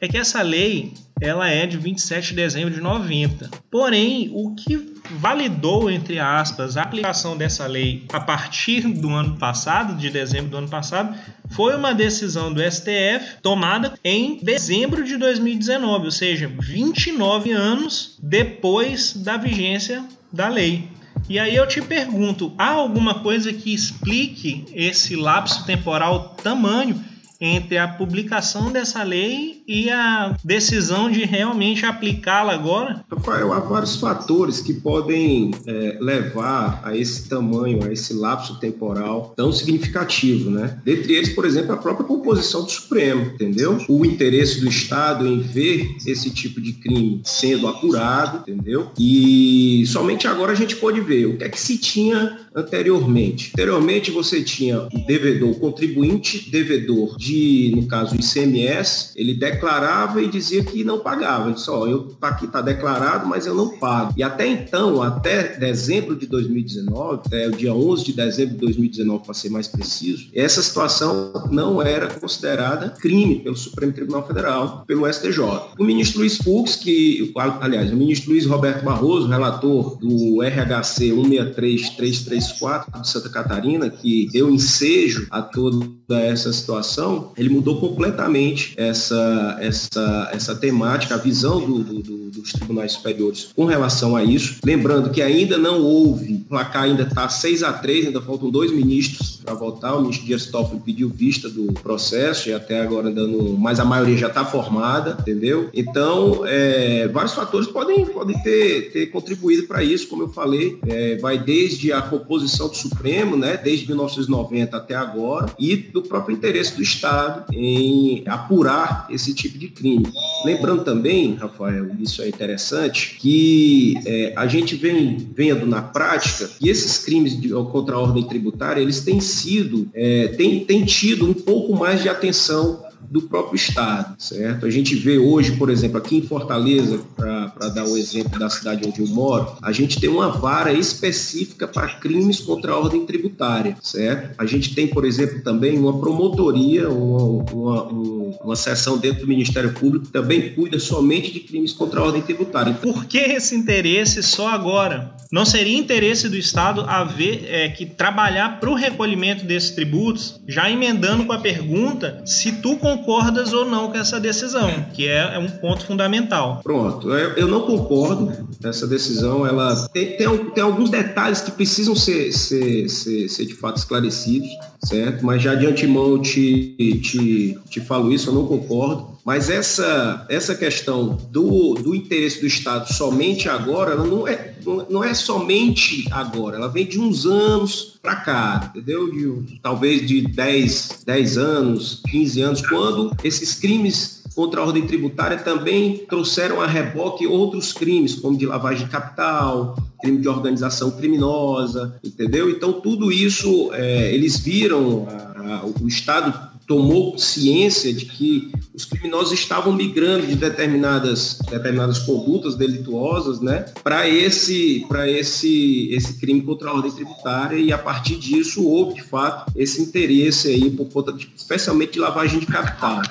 é 0.01 0.09
que 0.09 0.17
essa 0.17 0.43
lei 0.43 0.93
ela 1.21 1.49
é 1.51 1.67
de 1.67 1.77
27 1.77 2.29
de 2.29 2.35
dezembro 2.35 2.73
de 2.73 2.81
90. 2.81 3.51
Porém, 3.71 4.31
o 4.33 4.55
que 4.55 4.95
validou, 5.11 5.91
entre 5.91 6.19
aspas, 6.19 6.77
a 6.77 6.83
aplicação 6.83 7.37
dessa 7.37 7.67
lei 7.67 8.07
a 8.13 8.21
partir 8.21 8.81
do 8.89 9.11
ano 9.11 9.37
passado, 9.37 9.97
de 9.97 10.09
dezembro 10.09 10.51
do 10.51 10.57
ano 10.57 10.69
passado, 10.69 11.15
foi 11.51 11.77
uma 11.77 11.93
decisão 11.93 12.53
do 12.53 12.63
STF 12.63 13.41
tomada 13.43 13.95
em 14.03 14.39
dezembro 14.43 15.05
de 15.05 15.17
2019, 15.19 16.07
ou 16.07 16.11
seja, 16.11 16.51
29 16.59 17.53
anos 17.53 18.19
depois 18.23 19.15
da 19.15 19.37
vigência 19.37 20.03
da 20.33 20.49
lei. 20.49 20.89
E 21.29 21.39
aí 21.39 21.55
eu 21.55 21.67
te 21.67 21.83
pergunto, 21.83 22.53
há 22.57 22.71
alguma 22.71 23.21
coisa 23.21 23.53
que 23.53 23.75
explique 23.75 24.65
esse 24.73 25.17
lapso 25.17 25.67
temporal 25.67 26.37
tamanho 26.43 27.05
entre 27.41 27.79
a 27.79 27.89
publicação 27.89 28.71
dessa 28.71 29.03
lei 29.03 29.63
e 29.67 29.89
a 29.89 30.37
decisão 30.45 31.11
de 31.11 31.25
realmente 31.25 31.87
aplicá-la 31.87 32.53
agora? 32.53 33.05
Rafael, 33.11 33.53
há 33.53 33.61
vários 33.61 33.97
fatores 33.97 34.61
que 34.61 34.75
podem 34.75 35.53
é, 35.67 35.97
levar 36.01 36.83
a 36.85 36.97
esse 36.97 37.29
tamanho, 37.29 37.83
a 37.85 37.93
esse 37.93 38.13
lapso 38.13 38.59
temporal 38.59 39.33
tão 39.37 39.53
significativo, 39.53 40.51
né? 40.51 40.79
Dentre 40.85 41.15
eles, 41.15 41.31
por 41.31 41.45
exemplo, 41.45 41.73
a 41.73 41.77
própria 41.77 42.07
composição 42.07 42.65
do 42.65 42.71
Supremo, 42.71 43.23
entendeu? 43.23 43.79
O 43.89 44.05
interesse 44.05 44.61
do 44.61 44.69
Estado 44.69 45.27
em 45.27 45.41
ver 45.41 45.97
esse 46.07 46.31
tipo 46.31 46.61
de 46.61 46.75
crime 46.75 47.23
sendo 47.25 47.69
apurado, 47.69 48.39
entendeu? 48.39 48.91
E 48.99 49.85
somente 49.87 50.27
agora 50.27 50.53
a 50.53 50.57
gente 50.57 50.77
pode 50.77 51.01
ver 51.01 51.27
o 51.27 51.39
que 51.39 51.45
é 51.45 51.49
que 51.49 51.61
se 51.61 51.79
tinha 51.79 52.39
anteriormente. 52.55 53.53
Anteriormente 53.55 54.11
você 54.11 54.43
tinha 54.43 54.83
o 54.93 55.07
devedor, 55.07 55.55
contribuinte 55.59 56.51
devedor 56.51 57.17
de, 57.17 57.73
no 57.77 57.87
caso, 57.87 58.17
ICMS, 58.17 59.13
ele 59.17 59.35
declarava 59.35 60.23
e 60.23 60.29
dizia 60.29 60.65
que 60.65 60.85
não 60.85 61.01
pagava. 61.01 61.47
Ele 61.47 61.55
disse, 61.55 61.71
ó, 61.71 61.87
eu 61.87 62.11
tá 62.21 62.29
aqui 62.29 62.47
está 62.47 62.61
declarado, 62.61 63.27
mas 63.27 63.47
eu 63.47 63.55
não 63.55 63.79
pago. 63.79 64.13
E 64.17 64.23
até 64.23 64.47
então, 64.47 65.03
até 65.03 65.57
dezembro 65.57 66.17
de 66.17 66.27
2019, 66.27 67.21
até 67.27 67.49
o 67.49 67.53
dia 67.53 67.73
11 67.73 68.05
de 68.05 68.13
dezembro 68.13 68.55
de 68.55 68.61
2019, 68.61 69.25
para 69.25 69.35
ser 69.35 69.51
mais 69.51 69.69
preciso, 69.69 70.29
essa 70.35 70.63
situação 70.63 71.49
não 71.51 71.81
era 71.81 72.09
considerada 72.09 72.91
crime 72.91 73.41
pelo 73.41 73.57
Supremo 73.57 73.93
Tribunal 73.93 74.27
Federal, 74.27 74.85
pelo 74.87 75.11
STJ. 75.11 75.41
O 75.79 75.85
ministro 75.85 76.21
Luiz 76.21 76.37
Fux, 76.37 76.77
que, 76.77 77.33
aliás, 77.61 77.93
o 77.93 77.97
ministro 77.97 78.31
Luiz 78.31 78.47
Roberto 78.47 78.85
Barroso, 78.85 79.29
relator 79.29 79.97
do 79.99 80.43
RHC 80.43 81.13
16333 81.13 82.40
34 82.41 83.01
de 83.01 83.09
Santa 83.09 83.29
Catarina, 83.29 83.91
que 83.91 84.29
deu 84.33 84.51
ensejo 84.51 85.27
a 85.31 85.43
toda 85.43 85.91
essa 86.11 86.53
situação, 86.53 87.33
ele 87.37 87.49
mudou 87.49 87.79
completamente 87.79 88.75
essa, 88.77 89.57
essa, 89.61 90.31
essa 90.33 90.55
temática, 90.55 91.15
a 91.15 91.19
visão 91.19 91.61
do, 91.61 91.83
do, 91.83 92.31
dos 92.31 92.53
tribunais 92.53 92.93
superiores 92.93 93.51
com 93.55 93.65
relação 93.65 94.17
a 94.17 94.25
isso. 94.25 94.59
Lembrando 94.65 95.11
que 95.11 95.23
ainda 95.23 95.59
não 95.59 95.83
houve, 95.83 96.35
o 96.35 96.41
placar 96.41 96.85
ainda 96.85 97.03
está 97.03 97.29
6 97.29 97.63
a 97.63 97.73
3 97.73 98.07
ainda 98.07 98.21
faltam 98.21 98.51
dois 98.51 98.73
ministros 98.73 99.41
para 99.45 99.55
votar. 99.55 99.97
O 99.97 100.03
ministro 100.03 100.27
Dias 100.27 100.47
Toffoli 100.47 100.81
pediu 100.81 101.09
vista 101.09 101.49
do 101.49 101.73
processo 101.75 102.49
e 102.49 102.53
até 102.53 102.81
agora 102.81 103.11
dando, 103.11 103.57
mas 103.59 103.79
a 103.79 103.85
maioria 103.85 104.17
já 104.17 104.29
está 104.29 104.45
formada, 104.45 105.17
entendeu? 105.21 105.69
Então, 105.75 106.43
é, 106.47 107.09
vários 107.09 107.35
fatores 107.35 107.69
podem, 107.69 108.07
podem 108.07 108.41
ter, 108.43 108.91
ter 108.93 109.07
contribuído 109.07 109.67
para 109.67 109.83
isso, 109.83 110.09
como 110.09 110.23
eu 110.23 110.29
falei, 110.29 110.79
é, 110.87 111.17
vai 111.17 111.39
desde 111.39 111.93
a 111.93 112.01
composição 112.31 112.69
do 112.69 112.77
Supremo, 112.77 113.37
né, 113.37 113.57
desde 113.57 113.89
1990 113.89 114.77
até 114.77 114.95
agora, 114.95 115.53
e 115.59 115.75
do 115.75 116.01
próprio 116.01 116.37
interesse 116.37 116.77
do 116.77 116.83
Estado 116.83 117.45
em 117.53 118.23
apurar 118.25 119.09
esse 119.11 119.35
tipo 119.35 119.59
de 119.59 119.67
crime. 119.67 120.07
Lembrando 120.45 120.85
também, 120.85 121.35
Rafael, 121.35 121.91
isso 121.99 122.23
é 122.23 122.29
interessante, 122.29 123.17
que 123.19 123.95
é, 124.07 124.33
a 124.37 124.47
gente 124.47 124.77
vem 124.77 125.17
vendo 125.35 125.67
na 125.67 125.83
prática 125.83 126.49
que 126.61 126.69
esses 126.69 126.99
crimes 126.99 127.39
de, 127.39 127.49
contra 127.49 127.97
a 127.97 127.99
ordem 127.99 128.23
tributária, 128.23 128.81
eles 128.81 129.01
têm 129.01 129.21
sido, 129.21 129.89
é, 129.93 130.29
têm, 130.29 130.65
têm 130.65 130.85
tido 130.85 131.29
um 131.29 131.35
pouco 131.35 131.75
mais 131.75 132.01
de 132.01 132.09
atenção 132.09 132.85
do 133.09 133.23
próprio 133.23 133.57
Estado, 133.57 134.15
certo? 134.19 134.67
A 134.67 134.71
gente 134.71 134.95
vê 134.95 135.19
hoje, 135.19 135.57
por 135.57 135.71
exemplo, 135.71 135.99
aqui 135.99 136.17
em 136.17 136.23
Fortaleza, 136.23 137.01
para 137.17 137.69
dar 137.69 137.85
o 137.85 137.93
um 137.93 137.97
exemplo 137.97 138.39
da 138.39 138.49
cidade 138.49 138.87
onde 138.87 139.01
eu 139.01 139.09
moro, 139.09 139.57
a 139.63 139.73
gente 139.73 140.01
tem 140.01 140.11
uma 140.11 140.29
vara 140.29 140.73
específica 140.73 141.67
para 141.67 141.89
crimes 141.95 142.41
contra 142.41 142.73
a 142.73 142.79
ordem 142.79 143.05
tributária, 143.05 143.77
certo? 143.83 144.35
A 144.39 144.47
gente 144.47 144.75
tem, 144.75 144.87
por 144.87 145.05
exemplo, 145.05 145.43
também 145.43 145.79
uma 145.79 145.99
promotoria, 145.99 146.89
uma, 146.89 147.53
uma, 147.53 147.93
um 147.93 148.21
uma 148.43 148.57
seção 148.57 148.99
dentro 148.99 149.23
do 149.23 149.27
Ministério 149.27 149.73
Público 149.73 150.07
que 150.07 150.13
também 150.13 150.55
cuida 150.55 150.79
somente 150.79 151.33
de 151.33 151.41
crimes 151.41 151.73
contra 151.73 152.01
a 152.01 152.05
ordem 152.05 152.23
tributária. 152.23 152.75
Por 152.75 153.05
que 153.07 153.19
esse 153.19 153.55
interesse 153.55 154.23
só 154.23 154.49
agora? 154.49 155.15
Não 155.33 155.45
seria 155.45 155.79
interesse 155.79 156.29
do 156.29 156.37
Estado 156.37 156.83
haver 156.83 157.45
é, 157.47 157.69
que 157.69 157.87
trabalhar 157.87 158.59
para 158.59 158.71
o 158.71 158.75
recolhimento 158.75 159.45
desses 159.45 159.71
tributos, 159.71 160.41
já 160.47 160.71
emendando 160.71 161.25
com 161.25 161.33
a 161.33 161.39
pergunta 161.39 162.23
se 162.25 162.61
tu 162.61 162.77
concordas 162.97 163.53
ou 163.53 163.65
não 163.65 163.91
com 163.91 163.97
essa 163.97 164.19
decisão, 164.19 164.71
que 164.93 165.07
é, 165.07 165.35
é 165.35 165.39
um 165.39 165.49
ponto 165.49 165.87
fundamental. 165.87 166.61
Pronto, 166.63 167.11
eu 167.13 167.47
não 167.47 167.63
concordo. 167.63 168.49
Essa 168.63 168.87
decisão, 168.87 169.47
ela 169.47 169.89
tem, 169.89 170.17
tem, 170.17 170.51
tem 170.51 170.63
alguns 170.63 170.91
detalhes 170.91 171.41
que 171.41 171.51
precisam 171.51 171.95
ser, 171.95 172.33
ser, 172.33 172.89
ser, 172.89 173.29
ser 173.29 173.47
de 173.47 173.55
fato 173.55 173.77
esclarecidos, 173.77 174.51
certo? 174.85 175.25
Mas 175.25 175.43
já 175.43 175.55
de 175.55 175.67
antemão 175.67 176.11
eu 176.11 176.19
te, 176.19 176.75
te, 177.03 177.59
te 177.69 177.81
falo 177.81 178.13
isso, 178.13 178.29
eu 178.29 178.35
não 178.35 178.47
concordo. 178.47 179.19
Mas 179.25 179.51
essa, 179.51 180.27
essa 180.29 180.55
questão 180.55 181.19
do, 181.31 181.75
do 181.75 181.95
interesse 181.95 182.41
do 182.41 182.47
Estado 182.47 182.93
somente 182.93 183.49
agora, 183.49 183.93
ela 183.93 184.07
não 184.07 184.27
é, 184.27 184.50
não 184.89 185.03
é 185.03 185.15
somente 185.15 186.07
agora, 186.11 186.57
ela 186.57 186.69
vem 186.69 186.87
de 186.87 186.99
uns 186.99 187.27
anos 187.27 187.99
para 188.03 188.17
cá, 188.17 188.73
entendeu? 188.75 189.11
De, 189.11 189.61
talvez 189.63 190.07
de 190.07 190.23
10, 190.23 191.03
10 191.07 191.39
anos, 191.39 192.03
15 192.11 192.41
anos, 192.41 192.67
quando 192.67 193.15
esses 193.23 193.55
crimes 193.55 194.21
contra 194.35 194.61
a 194.61 194.65
ordem 194.65 194.87
tributária 194.87 195.37
também 195.37 195.99
trouxeram 196.09 196.61
a 196.61 196.67
reboque 196.67 197.27
outros 197.27 197.73
crimes, 197.73 198.15
como 198.15 198.39
de 198.39 198.47
lavagem 198.47 198.87
de 198.87 198.91
capital, 198.91 199.77
crime 200.01 200.19
de 200.19 200.29
organização 200.29 200.91
criminosa, 200.93 201.99
entendeu? 202.03 202.49
Então, 202.49 202.81
tudo 202.81 203.13
isso, 203.13 203.71
é, 203.73 204.15
eles 204.15 204.39
viram, 204.39 205.07
a, 205.09 205.57
a, 205.57 205.67
o 205.67 205.87
Estado 205.87 206.50
tomou 206.71 207.19
ciência 207.19 207.93
de 207.93 208.07
que 208.07 208.53
os 208.73 208.85
criminosos 208.85 209.33
estavam 209.33 209.73
migrando 209.73 210.25
de 210.25 210.37
determinadas, 210.37 211.41
determinadas 211.51 211.99
condutas 211.99 212.55
delituosas 212.55 213.41
né, 213.41 213.65
para 213.83 214.09
esse, 214.09 214.87
esse, 215.09 215.89
esse 215.93 216.21
crime 216.21 216.43
contra 216.43 216.71
a 216.71 216.73
ordem 216.73 216.93
tributária 216.93 217.57
e 217.57 217.73
a 217.73 217.79
partir 217.79 218.15
disso 218.15 218.65
houve, 218.65 218.95
de 218.95 219.03
fato, 219.03 219.51
esse 219.57 219.83
interesse 219.83 220.47
aí 220.47 220.71
por 220.71 220.89
conta, 220.89 221.13
de, 221.13 221.29
especialmente 221.35 221.95
de 221.95 221.99
lavagem 221.99 222.39
de 222.39 222.47
capital. 222.47 223.03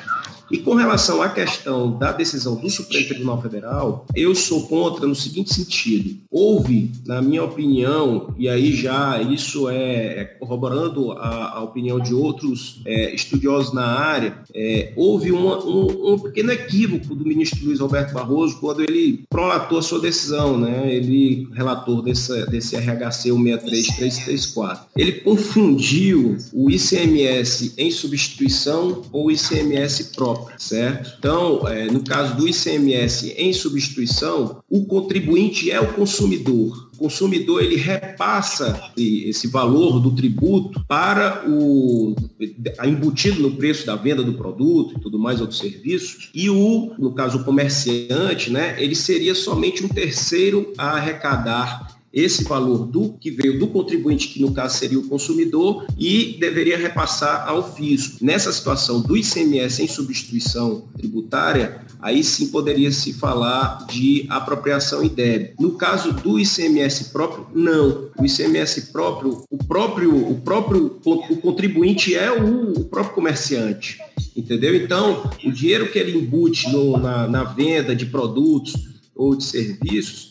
E 0.51 0.57
com 0.57 0.73
relação 0.73 1.21
à 1.21 1.29
questão 1.29 1.97
da 1.97 2.11
decisão 2.11 2.55
do 2.55 2.69
Supremo 2.69 3.07
Tribunal 3.07 3.41
Federal, 3.41 4.05
eu 4.15 4.33
sou 4.33 4.67
contra 4.67 5.05
no 5.05 5.13
seguinte 5.13 5.53
sentido. 5.53 6.17
Houve, 6.31 6.91
na 7.05 7.21
minha 7.21 7.43
opinião, 7.43 8.33
e 8.37 8.49
aí 8.49 8.73
já 8.73 9.21
isso 9.21 9.69
é, 9.69 10.21
é 10.21 10.25
corroborando 10.25 11.11
a, 11.11 11.57
a 11.57 11.63
opinião 11.63 11.99
de 11.99 12.13
outros 12.13 12.81
é, 12.85 13.13
estudiosos 13.13 13.73
na 13.73 13.85
área, 13.85 14.39
é, 14.53 14.91
houve 14.95 15.31
uma, 15.31 15.63
um, 15.63 16.13
um, 16.13 16.19
pequeno 16.19 16.51
equívoco 16.51 17.13
do 17.13 17.25
ministro 17.25 17.63
Luiz 17.65 17.79
Roberto 17.79 18.13
Barroso 18.13 18.59
quando 18.59 18.81
ele 18.81 19.25
prolatou 19.29 19.77
a 19.77 19.83
sua 19.83 19.99
decisão, 19.99 20.57
né? 20.57 20.91
ele, 20.91 21.47
relator 21.53 22.01
desse, 22.01 22.45
desse 22.47 22.75
RHC 22.75 23.31
163334. 23.31 24.87
Ele 24.95 25.11
confundiu 25.13 26.37
o 26.53 26.71
ICMS 26.71 27.73
em 27.77 27.91
substituição 27.91 29.03
ou 29.11 29.27
o 29.27 29.31
ICMS 29.31 30.15
próprio 30.15 30.38
certo? 30.57 31.15
Então, 31.17 31.67
é, 31.67 31.85
no 31.85 32.03
caso 32.03 32.35
do 32.35 32.47
ICMS 32.47 33.33
em 33.37 33.53
substituição, 33.53 34.61
o 34.69 34.85
contribuinte 34.85 35.71
é 35.71 35.79
o 35.79 35.93
consumidor. 35.93 36.89
O 36.95 36.97
consumidor 36.97 37.63
ele 37.63 37.77
repassa 37.77 38.91
esse 38.97 39.47
valor 39.47 39.99
do 39.99 40.11
tributo 40.11 40.83
para 40.85 41.43
o 41.47 42.15
embutido 42.83 43.41
no 43.41 43.51
preço 43.55 43.85
da 43.85 43.95
venda 43.95 44.21
do 44.21 44.33
produto 44.33 44.95
e 44.97 44.99
tudo 44.99 45.17
mais 45.17 45.39
outros 45.39 45.59
serviços 45.59 46.29
e 46.33 46.49
o 46.49 46.93
no 46.99 47.13
caso 47.13 47.39
o 47.39 47.43
comerciante 47.45 48.51
né 48.51 48.75
ele 48.83 48.95
seria 48.95 49.33
somente 49.33 49.83
um 49.83 49.87
terceiro 49.87 50.73
a 50.77 50.97
arrecadar 50.97 51.98
esse 52.13 52.43
valor 52.43 52.85
do 52.85 53.13
que 53.19 53.29
veio 53.29 53.59
do 53.59 53.67
contribuinte, 53.67 54.29
que 54.29 54.41
no 54.41 54.51
caso 54.51 54.77
seria 54.77 54.99
o 54.99 55.07
consumidor, 55.07 55.85
e 55.97 56.37
deveria 56.39 56.77
repassar 56.77 57.47
ao 57.47 57.75
fisco. 57.75 58.23
Nessa 58.23 58.51
situação 58.51 59.01
do 59.01 59.15
ICMS 59.15 59.83
em 59.83 59.87
substituição 59.87 60.87
tributária, 60.97 61.81
aí 61.99 62.23
sim 62.23 62.47
poderia 62.47 62.91
se 62.91 63.13
falar 63.13 63.85
de 63.87 64.25
apropriação 64.29 65.03
e 65.03 65.09
débito. 65.09 65.61
No 65.61 65.71
caso 65.71 66.11
do 66.13 66.39
ICMS 66.39 67.05
próprio, 67.11 67.47
não. 67.53 68.09
O 68.17 68.25
ICMS 68.25 68.91
próprio, 68.91 69.43
o 69.49 69.57
próprio, 69.57 70.31
o 70.31 70.41
próprio 70.41 70.99
o 71.05 71.37
contribuinte 71.37 72.15
é 72.15 72.31
o, 72.31 72.71
o 72.73 72.85
próprio 72.85 73.15
comerciante, 73.15 73.99
entendeu? 74.35 74.75
Então, 74.75 75.29
o 75.43 75.51
dinheiro 75.51 75.91
que 75.91 75.99
ele 75.99 76.17
embute 76.17 76.71
no, 76.71 76.97
na, 76.97 77.27
na 77.27 77.43
venda 77.43 77.95
de 77.95 78.05
produtos 78.05 78.73
ou 79.15 79.35
de 79.35 79.43
serviços 79.43 80.28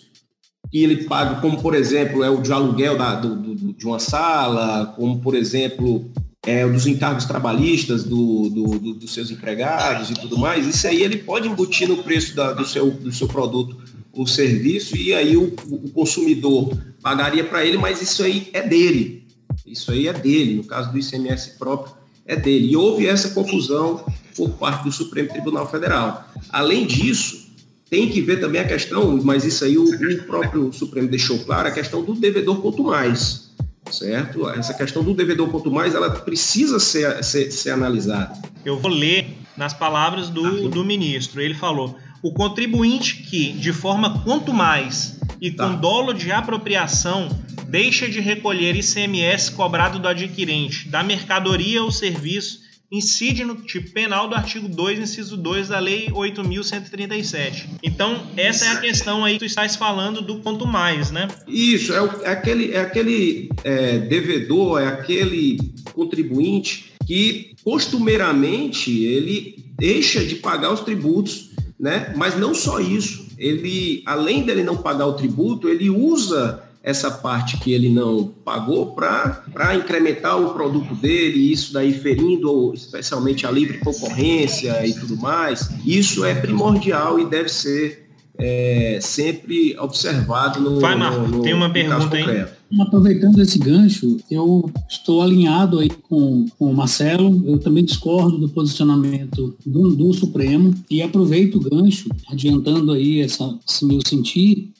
que 0.70 0.82
ele 0.82 1.04
paga, 1.04 1.40
como 1.40 1.60
por 1.60 1.74
exemplo 1.74 2.22
é 2.22 2.30
o 2.30 2.40
de 2.40 2.52
aluguel 2.52 2.96
da, 2.96 3.14
do, 3.14 3.36
do, 3.36 3.72
de 3.72 3.86
uma 3.86 3.98
sala, 3.98 4.86
como 4.96 5.18
por 5.20 5.34
exemplo 5.34 6.10
é, 6.46 6.66
dos 6.66 6.86
encargos 6.86 7.24
trabalhistas 7.24 8.04
do, 8.04 8.48
do, 8.50 8.94
dos 8.94 9.12
seus 9.12 9.30
empregados 9.30 10.10
e 10.10 10.14
tudo 10.14 10.38
mais, 10.38 10.66
isso 10.66 10.86
aí 10.86 11.02
ele 11.02 11.18
pode 11.18 11.48
embutir 11.48 11.88
no 11.88 11.98
preço 11.98 12.34
da, 12.34 12.52
do, 12.52 12.64
seu, 12.66 12.90
do 12.90 13.12
seu 13.12 13.28
produto 13.28 13.76
ou 14.12 14.26
serviço 14.26 14.96
e 14.96 15.14
aí 15.14 15.36
o, 15.36 15.54
o 15.70 15.90
consumidor 15.90 16.76
pagaria 17.02 17.44
para 17.44 17.64
ele, 17.64 17.78
mas 17.78 18.02
isso 18.02 18.22
aí 18.22 18.48
é 18.52 18.62
dele. 18.62 19.26
Isso 19.66 19.90
aí 19.90 20.08
é 20.08 20.12
dele, 20.12 20.56
no 20.56 20.64
caso 20.64 20.90
do 20.90 20.98
ICMS 20.98 21.58
próprio, 21.58 21.94
é 22.26 22.34
dele. 22.34 22.72
E 22.72 22.76
houve 22.76 23.06
essa 23.06 23.30
confusão 23.30 24.04
por 24.36 24.50
parte 24.50 24.84
do 24.84 24.92
Supremo 24.92 25.28
Tribunal 25.28 25.70
Federal. 25.70 26.28
Além 26.50 26.86
disso, 26.86 27.47
tem 27.90 28.08
que 28.08 28.20
ver 28.20 28.40
também 28.40 28.60
a 28.60 28.66
questão, 28.66 29.18
mas 29.22 29.44
isso 29.44 29.64
aí 29.64 29.78
o, 29.78 29.84
o 29.84 30.22
próprio 30.24 30.72
Supremo 30.72 31.08
deixou 31.08 31.38
claro, 31.40 31.68
a 31.68 31.70
questão 31.70 32.02
do 32.02 32.14
devedor 32.14 32.60
quanto 32.60 32.84
mais, 32.84 33.50
certo? 33.90 34.48
Essa 34.50 34.74
questão 34.74 35.02
do 35.02 35.14
devedor 35.14 35.48
quanto 35.48 35.70
mais, 35.70 35.94
ela 35.94 36.10
precisa 36.10 36.78
ser, 36.78 37.22
ser, 37.24 37.50
ser 37.50 37.70
analisada. 37.70 38.36
Eu 38.64 38.78
vou 38.78 38.90
ler 38.90 39.26
nas 39.56 39.72
palavras 39.72 40.28
do, 40.28 40.68
do 40.68 40.84
ministro. 40.84 41.40
Ele 41.40 41.54
falou: 41.54 41.96
o 42.22 42.32
contribuinte 42.32 43.22
que, 43.22 43.52
de 43.52 43.72
forma 43.72 44.22
quanto 44.22 44.52
mais 44.52 45.18
e 45.40 45.50
tá. 45.50 45.68
com 45.68 45.76
dolo 45.76 46.12
de 46.12 46.30
apropriação, 46.30 47.28
deixa 47.68 48.08
de 48.08 48.20
recolher 48.20 48.76
ICMS 48.76 49.52
cobrado 49.52 49.98
do 49.98 50.08
adquirente 50.08 50.88
da 50.88 51.02
mercadoria 51.02 51.82
ou 51.82 51.90
serviço 51.90 52.67
incide 52.90 53.44
no 53.44 53.54
tipo 53.56 53.90
penal 53.92 54.28
do 54.28 54.34
artigo 54.34 54.68
2, 54.68 54.98
inciso 54.98 55.36
2 55.36 55.68
da 55.68 55.78
Lei 55.78 56.08
8.137. 56.10 57.66
Então, 57.82 58.26
essa 58.36 58.64
é 58.64 58.68
a 58.68 58.80
questão 58.80 59.24
aí 59.24 59.34
que 59.34 59.40
tu 59.40 59.44
estás 59.44 59.76
falando 59.76 60.22
do 60.22 60.40
quanto 60.40 60.66
mais, 60.66 61.10
né? 61.10 61.28
Isso, 61.46 61.92
é, 61.92 62.00
o, 62.00 62.22
é 62.22 62.30
aquele, 62.30 62.72
é 62.72 62.80
aquele 62.80 63.50
é, 63.62 63.98
devedor, 63.98 64.80
é 64.80 64.86
aquele 64.86 65.58
contribuinte 65.92 66.92
que 67.06 67.54
costumeiramente 67.62 69.04
ele 69.04 69.64
deixa 69.78 70.24
de 70.24 70.36
pagar 70.36 70.72
os 70.72 70.80
tributos, 70.80 71.50
né? 71.78 72.12
Mas 72.16 72.38
não 72.38 72.54
só 72.54 72.80
isso, 72.80 73.28
ele, 73.38 74.02
além 74.04 74.42
dele 74.42 74.64
não 74.64 74.76
pagar 74.76 75.06
o 75.06 75.12
tributo, 75.12 75.68
ele 75.68 75.88
usa 75.88 76.67
essa 76.88 77.10
parte 77.10 77.58
que 77.58 77.70
ele 77.70 77.90
não 77.90 78.32
pagou 78.42 78.94
para 78.94 79.74
incrementar 79.76 80.40
o 80.40 80.54
produto 80.54 80.94
dele, 80.94 81.52
isso 81.52 81.70
daí 81.74 81.92
ferindo 81.92 82.72
especialmente 82.72 83.46
a 83.46 83.50
livre 83.50 83.76
concorrência 83.76 84.86
e 84.86 84.94
tudo 84.94 85.14
mais, 85.18 85.70
isso 85.84 86.24
é 86.24 86.34
primordial 86.34 87.20
e 87.20 87.26
deve 87.26 87.50
ser 87.50 88.08
é, 88.38 88.98
sempre 89.02 89.76
observado 89.78 90.60
no. 90.60 90.80
Vai, 90.80 90.96
Marco, 90.96 91.20
no, 91.20 91.28
no, 91.28 91.42
tem 91.42 91.52
uma 91.52 91.70
pergunta 91.70 92.16
aí. 92.16 92.46
Aproveitando 92.80 93.40
esse 93.40 93.58
gancho, 93.58 94.18
eu 94.30 94.70
estou 94.88 95.22
alinhado 95.22 95.78
aí 95.78 95.88
com, 95.88 96.44
com 96.58 96.70
o 96.70 96.74
Marcelo, 96.74 97.42
eu 97.46 97.58
também 97.58 97.84
discordo 97.84 98.38
do 98.38 98.48
posicionamento 98.48 99.56
do, 99.64 99.94
do 99.94 100.12
Supremo 100.12 100.74
e 100.90 101.00
aproveito 101.00 101.54
o 101.54 101.60
gancho, 101.60 102.08
adiantando 102.28 102.92
aí 102.92 103.20
essa, 103.20 103.58
esse 103.66 103.84
meu 103.86 104.00
sentir, 104.06 104.72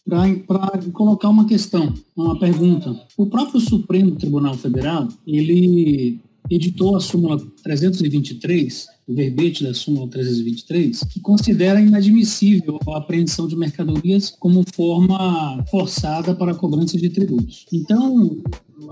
para 0.46 0.78
colocar 0.92 1.28
uma 1.28 1.46
questão, 1.46 1.94
uma 2.16 2.38
pergunta. 2.38 2.94
O 3.16 3.26
próprio 3.26 3.60
Supremo 3.60 4.16
Tribunal 4.16 4.54
Federal, 4.54 5.08
ele 5.26 6.20
editou 6.50 6.96
a 6.96 7.00
súmula 7.00 7.38
323, 7.62 8.86
o 9.08 9.14
verbete 9.14 9.64
da 9.64 9.72
súmula 9.72 10.06
323, 10.06 11.02
que 11.04 11.18
considera 11.20 11.80
inadmissível 11.80 12.78
a 12.88 12.98
apreensão 12.98 13.48
de 13.48 13.56
mercadorias 13.56 14.30
como 14.38 14.62
forma 14.74 15.64
forçada 15.70 16.34
para 16.34 16.52
a 16.52 16.54
cobrança 16.54 16.98
de 16.98 17.08
tributos. 17.08 17.64
Então, 17.72 18.36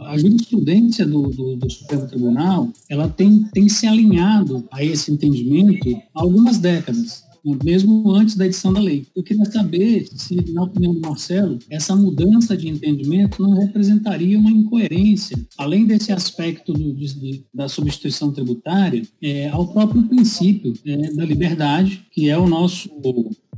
a 0.06 0.16
jurisprudência 0.16 1.06
do, 1.06 1.28
do, 1.28 1.56
do, 1.56 1.70
Supremo 1.70 2.06
Tribunal, 2.06 2.68
ela 2.88 3.08
tem, 3.08 3.44
tem 3.52 3.68
se 3.68 3.86
alinhado 3.86 4.64
a 4.72 4.82
esse 4.82 5.12
entendimento 5.12 5.88
há 6.14 6.22
algumas 6.22 6.56
décadas. 6.58 7.22
Mesmo 7.64 8.10
antes 8.12 8.34
da 8.36 8.46
edição 8.46 8.72
da 8.72 8.80
lei. 8.80 9.06
Eu 9.14 9.22
queria 9.22 9.44
saber 9.44 10.06
se, 10.14 10.34
na 10.52 10.64
opinião 10.64 10.94
do 10.94 11.00
Marcelo, 11.00 11.58
essa 11.70 11.94
mudança 11.94 12.56
de 12.56 12.68
entendimento 12.68 13.42
não 13.42 13.54
representaria 13.54 14.38
uma 14.38 14.50
incoerência, 14.50 15.38
além 15.56 15.86
desse 15.86 16.12
aspecto 16.12 16.72
do, 16.72 16.92
de, 16.94 17.44
da 17.52 17.68
substituição 17.68 18.32
tributária, 18.32 19.02
é, 19.22 19.48
ao 19.48 19.68
próprio 19.68 20.02
princípio 20.04 20.74
é, 20.84 21.12
da 21.12 21.24
liberdade, 21.24 22.02
que 22.10 22.28
é 22.28 22.36
o 22.38 22.48
nosso 22.48 22.90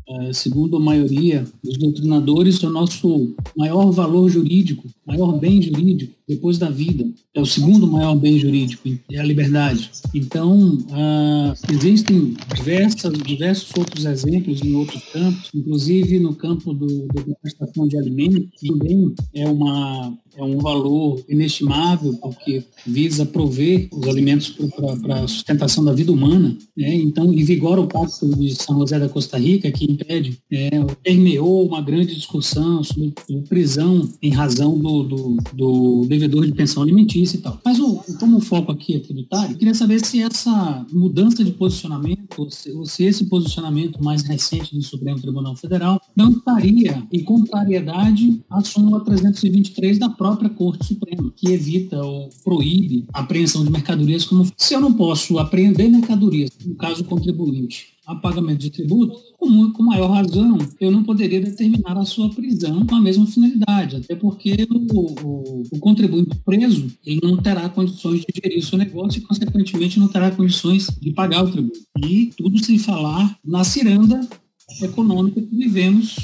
é, 0.09 0.33
segundo 0.33 0.77
a 0.77 0.81
maioria 0.81 1.45
dos 1.63 1.77
doutrinadores, 1.79 2.63
o 2.63 2.71
nosso 2.71 3.35
maior 3.57 3.91
valor 3.91 4.29
jurídico, 4.29 4.89
maior 5.07 5.39
bem 5.39 5.61
jurídico 5.61 6.18
depois 6.29 6.59
da 6.59 6.69
vida. 6.69 7.05
É 7.35 7.41
o 7.41 7.47
segundo 7.47 7.87
maior 7.87 8.15
bem 8.17 8.39
jurídico, 8.39 8.89
é 9.11 9.19
a 9.19 9.25
liberdade. 9.25 9.91
Então, 10.15 10.75
uh, 10.75 11.73
existem 11.73 12.37
diversas, 12.55 13.13
diversos 13.23 13.71
outros 13.77 14.05
exemplos 14.05 14.63
em 14.63 14.75
outros 14.75 15.03
campos, 15.13 15.51
inclusive 15.55 16.19
no 16.19 16.35
campo 16.35 16.75
do, 16.75 17.07
da 17.07 17.35
prestação 17.41 17.89
de 17.89 17.97
alimentos, 17.97 18.61
também 18.61 19.15
é 19.35 19.49
uma 19.49 20.19
é 20.39 20.43
um 20.43 20.59
valor 20.59 21.21
inestimável 21.29 22.15
porque 22.23 22.63
visa 22.87 23.27
prover 23.27 23.89
os 23.93 24.07
alimentos 24.07 24.55
para 25.01 25.17
a 25.17 25.29
sustentação 25.29 25.85
da 25.85 25.93
vida 25.93 26.13
humana. 26.13 26.57
Né? 26.77 26.95
Então, 26.95 27.35
e 27.35 27.43
vigora 27.43 27.81
o 27.81 27.89
Pacto 27.89 28.29
de 28.37 28.55
São 28.55 28.79
José 28.79 29.01
da 29.01 29.09
Costa 29.09 29.37
Rica, 29.37 29.71
que 29.73 29.85
impede, 29.85 30.39
é, 30.53 30.71
permeou 31.03 31.67
uma 31.67 31.83
grande 31.83 32.15
discussão 32.15 32.85
sobre 32.85 33.13
prisão 33.49 34.09
em 34.23 34.31
razão 34.31 34.79
do, 34.79 35.03
do, 35.03 35.37
do, 35.53 36.05
devedor 36.19 36.47
de 36.47 36.53
pensão 36.53 36.83
alimentícia 36.83 37.37
e 37.37 37.41
tal. 37.41 37.61
Mas 37.65 37.79
o, 37.79 38.03
como 38.19 38.39
o 38.39 38.41
foco 38.41 38.73
aqui 38.73 38.97
é 38.97 38.99
tributário, 38.99 39.53
eu 39.53 39.59
queria 39.59 39.75
saber 39.75 40.05
se 40.05 40.21
essa 40.21 40.87
mudança 40.93 41.45
de 41.45 41.53
posicionamento, 41.53 42.39
ou 42.39 42.51
se, 42.51 42.71
ou 42.73 42.85
se 42.85 43.05
esse 43.05 43.27
posicionamento 43.27 44.03
mais 44.03 44.23
recente 44.23 44.75
do 44.75 44.83
Supremo 44.83 45.21
Tribunal 45.21 45.55
Federal 45.57 46.01
não 46.17 46.31
estaria 46.31 47.03
em 47.13 47.23
contrariedade 47.23 48.41
à 48.51 48.63
súmula 48.63 49.05
323 49.05 49.99
da 49.99 50.09
própria 50.09 50.51
Corte 50.51 50.87
Suprema, 50.87 51.33
que 51.35 51.51
evita 51.51 52.03
ou 52.03 52.29
proíbe 52.45 53.07
a 53.13 53.21
apreensão 53.21 53.65
de 53.65 53.71
mercadorias 53.71 54.25
como 54.25 54.47
se 54.57 54.75
eu 54.75 54.81
não 54.81 54.93
posso 54.93 55.39
apreender 55.39 55.89
mercadorias, 55.89 56.51
no 56.65 56.75
caso 56.75 57.05
contribuinte, 57.05 57.98
a 58.09 58.15
pagamento 58.17 58.61
de 58.61 58.71
tributo, 58.71 59.21
com, 59.37 59.71
com 59.71 59.83
maior 59.83 60.11
razão, 60.11 60.57
eu 60.81 60.91
não 60.91 61.05
poderia 61.05 61.43
determinar 61.43 61.99
a 61.99 62.07
sua 62.07 62.31
prisão 62.31 62.87
com 62.87 62.95
a 62.95 63.01
mesma 63.01 63.27
finalidade, 63.27 63.97
até 63.97 64.17
porque 64.17 64.67
o, 64.71 65.23
o, 65.23 65.63
o 65.71 65.79
contribuinte 65.79 66.35
preso 66.43 66.91
ele 67.05 67.21
não 67.23 67.37
terá 67.37 67.69
condições 67.69 68.21
de 68.21 68.27
gerir 68.43 68.61
o 68.61 68.67
seu 68.67 68.79
negócio 68.79 69.19
e, 69.19 69.23
consequentemente, 69.23 70.01
não 70.01 70.09
terá 70.09 70.31
condições 70.31 70.89
de 70.99 71.13
pagar 71.13 71.45
o 71.45 71.51
tributo. 71.51 71.81
E 72.03 72.31
tudo 72.35 72.65
sem 72.65 72.79
falar 72.79 73.39
na 73.45 73.63
ciranda 73.63 74.27
econômica 74.83 75.43
que 75.43 75.55
vivemos 75.55 76.17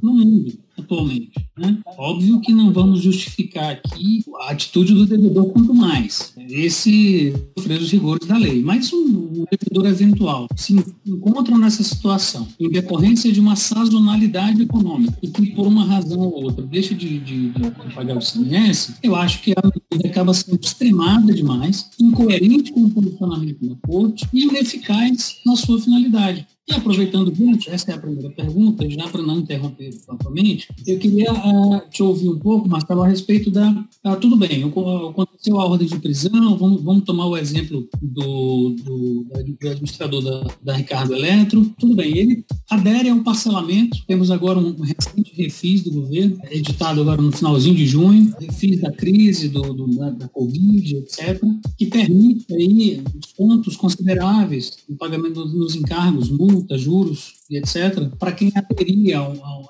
no 0.00 0.14
mundo 0.14 0.67
atualmente. 0.80 1.32
Né? 1.58 1.78
Óbvio 1.96 2.40
que 2.40 2.52
não 2.52 2.72
vamos 2.72 3.00
justificar 3.00 3.70
aqui 3.72 4.24
a 4.42 4.50
atitude 4.50 4.94
do 4.94 5.06
devedor 5.06 5.46
quanto 5.46 5.74
mais. 5.74 6.32
Esse 6.48 7.34
sofrer 7.56 7.80
os 7.80 7.90
rigores 7.90 8.26
da 8.26 8.36
lei. 8.36 8.62
Mas 8.62 8.92
um, 8.92 9.44
devedor 9.50 9.86
eventual 9.86 10.46
se 10.56 10.74
encontra 11.06 11.56
nessa 11.58 11.82
situação 11.82 12.46
em 12.58 12.70
decorrência 12.70 13.32
de 13.32 13.40
uma 13.40 13.56
sazonalidade 13.56 14.62
econômica 14.62 15.16
e 15.22 15.28
que 15.28 15.46
por 15.46 15.66
uma 15.66 15.84
razão 15.84 16.20
ou 16.20 16.44
outra 16.44 16.64
deixa 16.64 16.94
de, 16.94 17.18
de, 17.18 17.50
de 17.50 17.94
pagar 17.94 18.16
o 18.16 18.20
CMS, 18.20 18.94
eu 19.02 19.14
acho 19.16 19.42
que 19.42 19.52
a 19.52 19.62
medida 19.62 20.08
acaba 20.08 20.32
sendo 20.32 20.60
extremada 20.60 21.32
demais, 21.32 21.90
incoerente 22.00 22.72
com 22.72 22.84
o 22.84 22.90
posicionamento 22.90 23.66
da 23.66 23.74
corte 23.86 24.28
e 24.32 24.44
ineficaz 24.44 25.36
na 25.44 25.56
sua 25.56 25.80
finalidade. 25.80 26.46
E 26.70 26.74
aproveitando 26.74 27.28
o 27.28 27.58
essa 27.70 27.92
é 27.92 27.94
a 27.94 27.98
primeira 27.98 28.28
pergunta, 28.30 28.88
já 28.90 29.08
para 29.08 29.22
não 29.22 29.38
interromper 29.38 29.90
propriamente, 30.04 30.68
eu 30.86 30.98
queria 30.98 31.32
uh, 31.32 31.80
te 31.90 32.02
ouvir 32.02 32.28
um 32.28 32.38
pouco, 32.38 32.68
Marcelo, 32.68 33.02
a 33.02 33.08
respeito 33.08 33.50
da. 33.50 33.70
Uh, 34.04 34.16
tudo 34.20 34.36
bem, 34.36 34.62
aconteceu 34.64 35.58
a 35.58 35.64
ordem 35.64 35.88
de 35.88 35.98
prisão, 35.98 36.58
vamos, 36.58 36.82
vamos 36.82 37.04
tomar 37.04 37.26
o 37.26 37.38
exemplo 37.38 37.88
do, 38.02 38.74
do, 38.84 39.24
do 39.24 39.68
administrador 39.68 40.22
da, 40.22 40.54
da, 40.62 40.74
Ricardo 40.74 41.14
Eletro. 41.14 41.72
Tudo 41.78 41.94
bem, 41.94 42.16
ele 42.18 42.44
adere 42.68 43.08
a 43.08 43.14
um 43.14 43.22
parcelamento. 43.22 43.96
Temos 44.06 44.30
agora 44.30 44.58
um 44.58 44.82
recente 44.82 45.32
refis 45.34 45.82
do 45.82 45.92
governo, 45.92 46.38
editado 46.50 47.00
agora 47.00 47.22
no 47.22 47.32
finalzinho 47.32 47.76
de 47.76 47.86
junho, 47.86 48.30
refis 48.38 48.80
da 48.80 48.92
crise, 48.92 49.48
do, 49.48 49.72
do 49.72 49.86
da, 49.96 50.10
da, 50.10 50.28
Covid, 50.28 50.96
etc., 50.96 51.40
que 51.78 51.86
permite 51.86 52.52
aí 52.52 53.02
descontos 53.14 53.74
consideráveis 53.74 54.76
no 54.86 54.96
pagamento 54.96 55.44
dos 55.46 55.74
encargos, 55.74 56.28
multas 56.28 56.57
multa, 56.58 56.76
juros 56.76 57.34
e 57.48 57.56
etc., 57.56 58.10
para 58.18 58.32
quem 58.32 58.52
aderia 58.54 59.22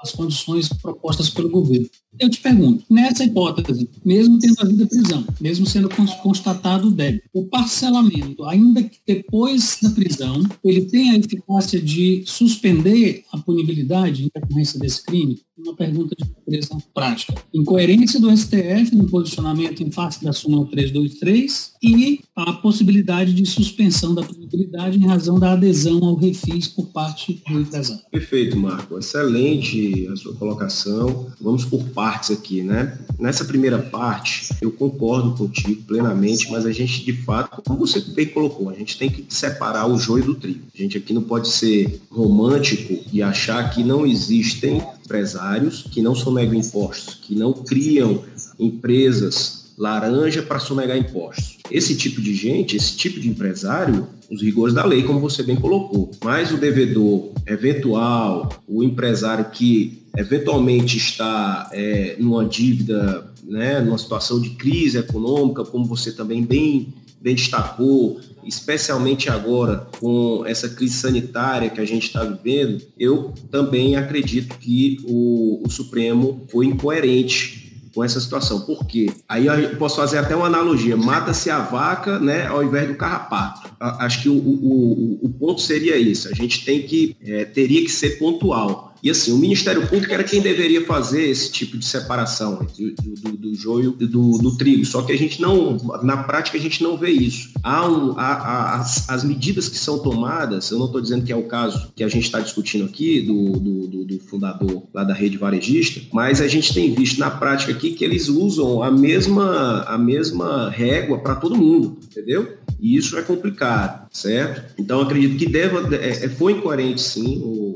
às 0.09 0.13
condições 0.13 0.69
propostas 0.69 1.29
pelo 1.31 1.51
governo. 1.51 1.89
Eu 2.19 2.29
te 2.29 2.41
pergunto, 2.41 2.85
nessa 2.91 3.25
hipótese, 3.25 3.89
mesmo 4.05 4.39
tendo 4.39 4.61
havido 4.61 4.89
prisão, 4.89 5.25
mesmo 5.41 5.67
sendo 5.67 5.89
constatado 6.21 6.89
o 6.89 6.91
débito, 6.91 7.29
o 7.33 7.45
parcelamento, 7.45 8.45
ainda 8.45 8.83
que 8.83 8.99
depois 9.07 9.79
da 9.81 9.91
prisão, 9.91 10.43
ele 10.65 10.83
tem 10.83 11.11
a 11.11 11.17
eficácia 11.17 11.81
de 11.81 12.25
suspender 12.27 13.25
a 13.33 13.39
punibilidade 13.39 14.25
em 14.25 14.31
decorrência 14.35 14.81
desse 14.81 15.05
crime? 15.05 15.41
Uma 15.57 15.75
pergunta 15.75 16.15
de 16.17 16.29
natureza 16.29 16.83
prática. 16.95 17.35
Incoerência 17.53 18.21
do 18.21 18.35
STF 18.37 18.95
no 18.95 19.09
posicionamento 19.09 19.83
em 19.83 19.91
face 19.91 20.25
da 20.25 20.33
súmula 20.33 20.67
323 20.67 21.73
e 21.83 22.21
a 22.35 22.53
possibilidade 22.53 23.35
de 23.35 23.45
suspensão 23.45 24.15
da 24.15 24.23
punibilidade 24.23 24.99
em 24.99 25.07
razão 25.07 25.39
da 25.39 25.53
adesão 25.53 26.05
ao 26.05 26.15
refis 26.15 26.69
por 26.69 26.87
parte 26.87 27.43
do 27.49 27.61
empresário. 27.61 28.05
Perfeito, 28.11 28.57
Marco. 28.57 28.99
Excelente 28.99 29.98
a 30.07 30.17
sua 30.17 30.35
colocação. 30.35 31.27
Vamos 31.41 31.65
por 31.65 31.83
partes 31.91 32.31
aqui, 32.31 32.63
né? 32.63 32.99
Nessa 33.19 33.45
primeira 33.45 33.79
parte, 33.79 34.49
eu 34.61 34.71
concordo 34.71 35.33
contigo 35.33 35.83
plenamente, 35.83 36.51
mas 36.51 36.65
a 36.65 36.73
gente, 36.73 37.05
de 37.05 37.13
fato, 37.13 37.63
como 37.63 37.81
você 37.81 38.01
bem 38.01 38.27
colocou, 38.27 38.71
a 38.71 38.75
gente 38.75 38.99
tem 38.99 39.11
que 39.11 39.25
separar 39.29 39.87
o 39.87 39.99
joio 39.99 40.25
do 40.25 40.35
trigo. 40.35 40.67
A 40.75 40.79
gente 40.79 40.97
aqui 40.99 41.13
não 41.13 41.23
pode 41.23 41.49
ser 41.49 42.01
romântico 42.11 43.03
e 43.13 43.23
achar 43.23 43.71
que 43.71 43.83
não 43.83 44.07
existem 44.07 44.83
empresários 45.05 45.83
que 45.91 46.03
não 46.03 46.15
sonegam 46.15 46.55
impostos, 46.55 47.15
que 47.15 47.35
não 47.35 47.53
criam 47.53 48.23
empresas 48.59 49.59
laranja 49.79 50.43
para 50.43 50.59
sonegar 50.59 50.97
impostos. 50.97 51.58
Esse 51.71 51.97
tipo 51.97 52.21
de 52.21 52.35
gente, 52.35 52.77
esse 52.77 52.97
tipo 52.97 53.21
de 53.21 53.29
empresário, 53.29 54.09
os 54.31 54.43
rigores 54.43 54.75
da 54.75 54.85
lei, 54.85 55.03
como 55.03 55.21
você 55.21 55.43
bem 55.43 55.57
colocou. 55.57 56.11
Mas 56.23 56.53
o 56.53 56.57
devedor 56.57 57.31
eventual, 57.47 58.63
o 58.67 58.83
empresário 58.83 59.51
que 59.51 60.03
eventualmente 60.17 60.97
está 60.97 61.71
é, 61.73 62.17
numa 62.19 62.45
dívida, 62.45 63.31
né, 63.45 63.81
numa 63.81 63.99
situação 63.99 64.41
de 64.41 64.51
crise 64.51 64.99
econômica, 64.99 65.65
como 65.65 65.85
você 65.85 66.13
também 66.13 66.45
bem, 66.45 66.93
bem 67.21 67.35
destacou, 67.35 68.21
especialmente 68.45 69.29
agora 69.29 69.87
com 70.01 70.43
essa 70.47 70.69
crise 70.69 70.95
sanitária 70.95 71.71
que 71.71 71.81
a 71.81 71.85
gente 71.85 72.07
está 72.07 72.25
vivendo, 72.25 72.83
eu 72.99 73.33
também 73.51 73.97
acredito 73.97 74.57
que 74.59 74.99
o, 75.05 75.63
o 75.65 75.71
Supremo 75.71 76.45
foi 76.49 76.67
incoerente 76.67 77.68
com 77.95 78.05
essa 78.05 78.21
situação. 78.21 78.61
Por 78.61 78.87
quê? 78.87 79.11
Aí 79.29 79.47
eu 79.47 79.77
posso 79.77 79.97
fazer 79.97 80.19
até 80.19 80.35
uma 80.35 80.47
analogia. 80.47 80.97
Mata-se 80.97 81.51
a 81.51 81.59
vaca, 81.59 82.19
né, 82.19 82.47
ao 82.47 82.63
invés 82.63 82.89
do 82.89 82.95
carrapato. 82.95 83.71
Acho 83.81 84.23
que 84.23 84.29
o, 84.29 84.37
o, 84.37 85.19
o 85.23 85.29
ponto 85.29 85.61
seria 85.61 85.97
esse. 85.97 86.29
A 86.29 86.35
gente 86.35 86.65
tem 86.65 86.83
que, 86.83 87.17
é, 87.25 87.45
teria 87.45 87.83
que 87.83 87.91
ser 87.91 88.19
pontual. 88.19 88.88
E 89.03 89.11
assim, 89.11 89.33
o 89.33 89.39
Ministério 89.39 89.87
Público 89.87 90.13
era 90.13 90.25
quem 90.25 90.41
deveria 90.41 90.85
fazer 90.85 91.29
esse 91.29 91.51
tipo 91.51 91.77
de 91.77 91.85
separação 91.85 92.67
do, 92.77 92.95
do, 92.95 93.37
do 93.37 93.55
joio 93.55 93.97
e 94.01 94.07
do, 94.07 94.39
do, 94.39 94.57
trigo. 94.57 94.85
Só 94.85 95.03
que 95.03 95.13
a 95.13 95.19
gente 95.19 95.41
não, 95.41 95.77
na 96.03 96.17
prática, 96.25 96.59
a 96.59 96.61
gente 96.61 96.83
não 96.83 96.97
vê 96.97 97.11
isso. 97.11 97.51
Há, 97.63 97.89
um, 97.89 98.19
há, 98.19 98.33
há 98.33 98.75
as, 98.81 99.09
as, 99.09 99.25
medidas 99.25 99.69
que 99.69 99.77
são 99.77 99.99
tomadas, 99.99 100.71
eu 100.71 100.79
não 100.79 100.87
estou 100.87 101.01
dizendo 101.01 101.25
que 101.25 101.33
é 101.33 101.37
o 101.37 101.45
caso 101.45 101.93
que 101.95 102.03
a 102.03 102.09
gente 102.09 102.25
está 102.25 102.41
discutindo 102.41 102.85
aqui, 102.85 103.21
do, 103.21 103.53
do, 103.53 104.05
do, 104.05 104.19
fundador 104.21 104.83
lá 104.93 105.05
da 105.05 105.15
rede 105.15 105.39
varejista, 105.39 106.01
mas 106.13 106.41
a 106.41 106.49
gente 106.49 106.75
tem 106.75 106.93
visto 106.95 107.19
na 107.19 107.31
prática 107.31 107.73
aqui 107.73 107.93
que 107.93 108.05
eles 108.05 108.29
usam 108.29 108.83
a 108.83 108.91
mesma, 108.91 109.83
a 109.83 109.97
mesma 109.97 110.69
régua 110.71 111.19
para 111.19 111.37
todo 111.37 111.57
mundo, 111.57 111.99
entendeu? 112.05 112.59
E 112.81 112.97
isso 112.97 113.19
é 113.19 113.23
complicado, 113.23 114.09
certo? 114.13 114.75
Então, 114.79 115.01
acredito 115.01 115.37
que 115.37 115.47
deva, 115.47 115.95
é, 115.97 116.25
é, 116.25 116.29
foi 116.29 116.53
incoerente, 116.53 117.01
sim, 117.01 117.41
o, 117.43 117.68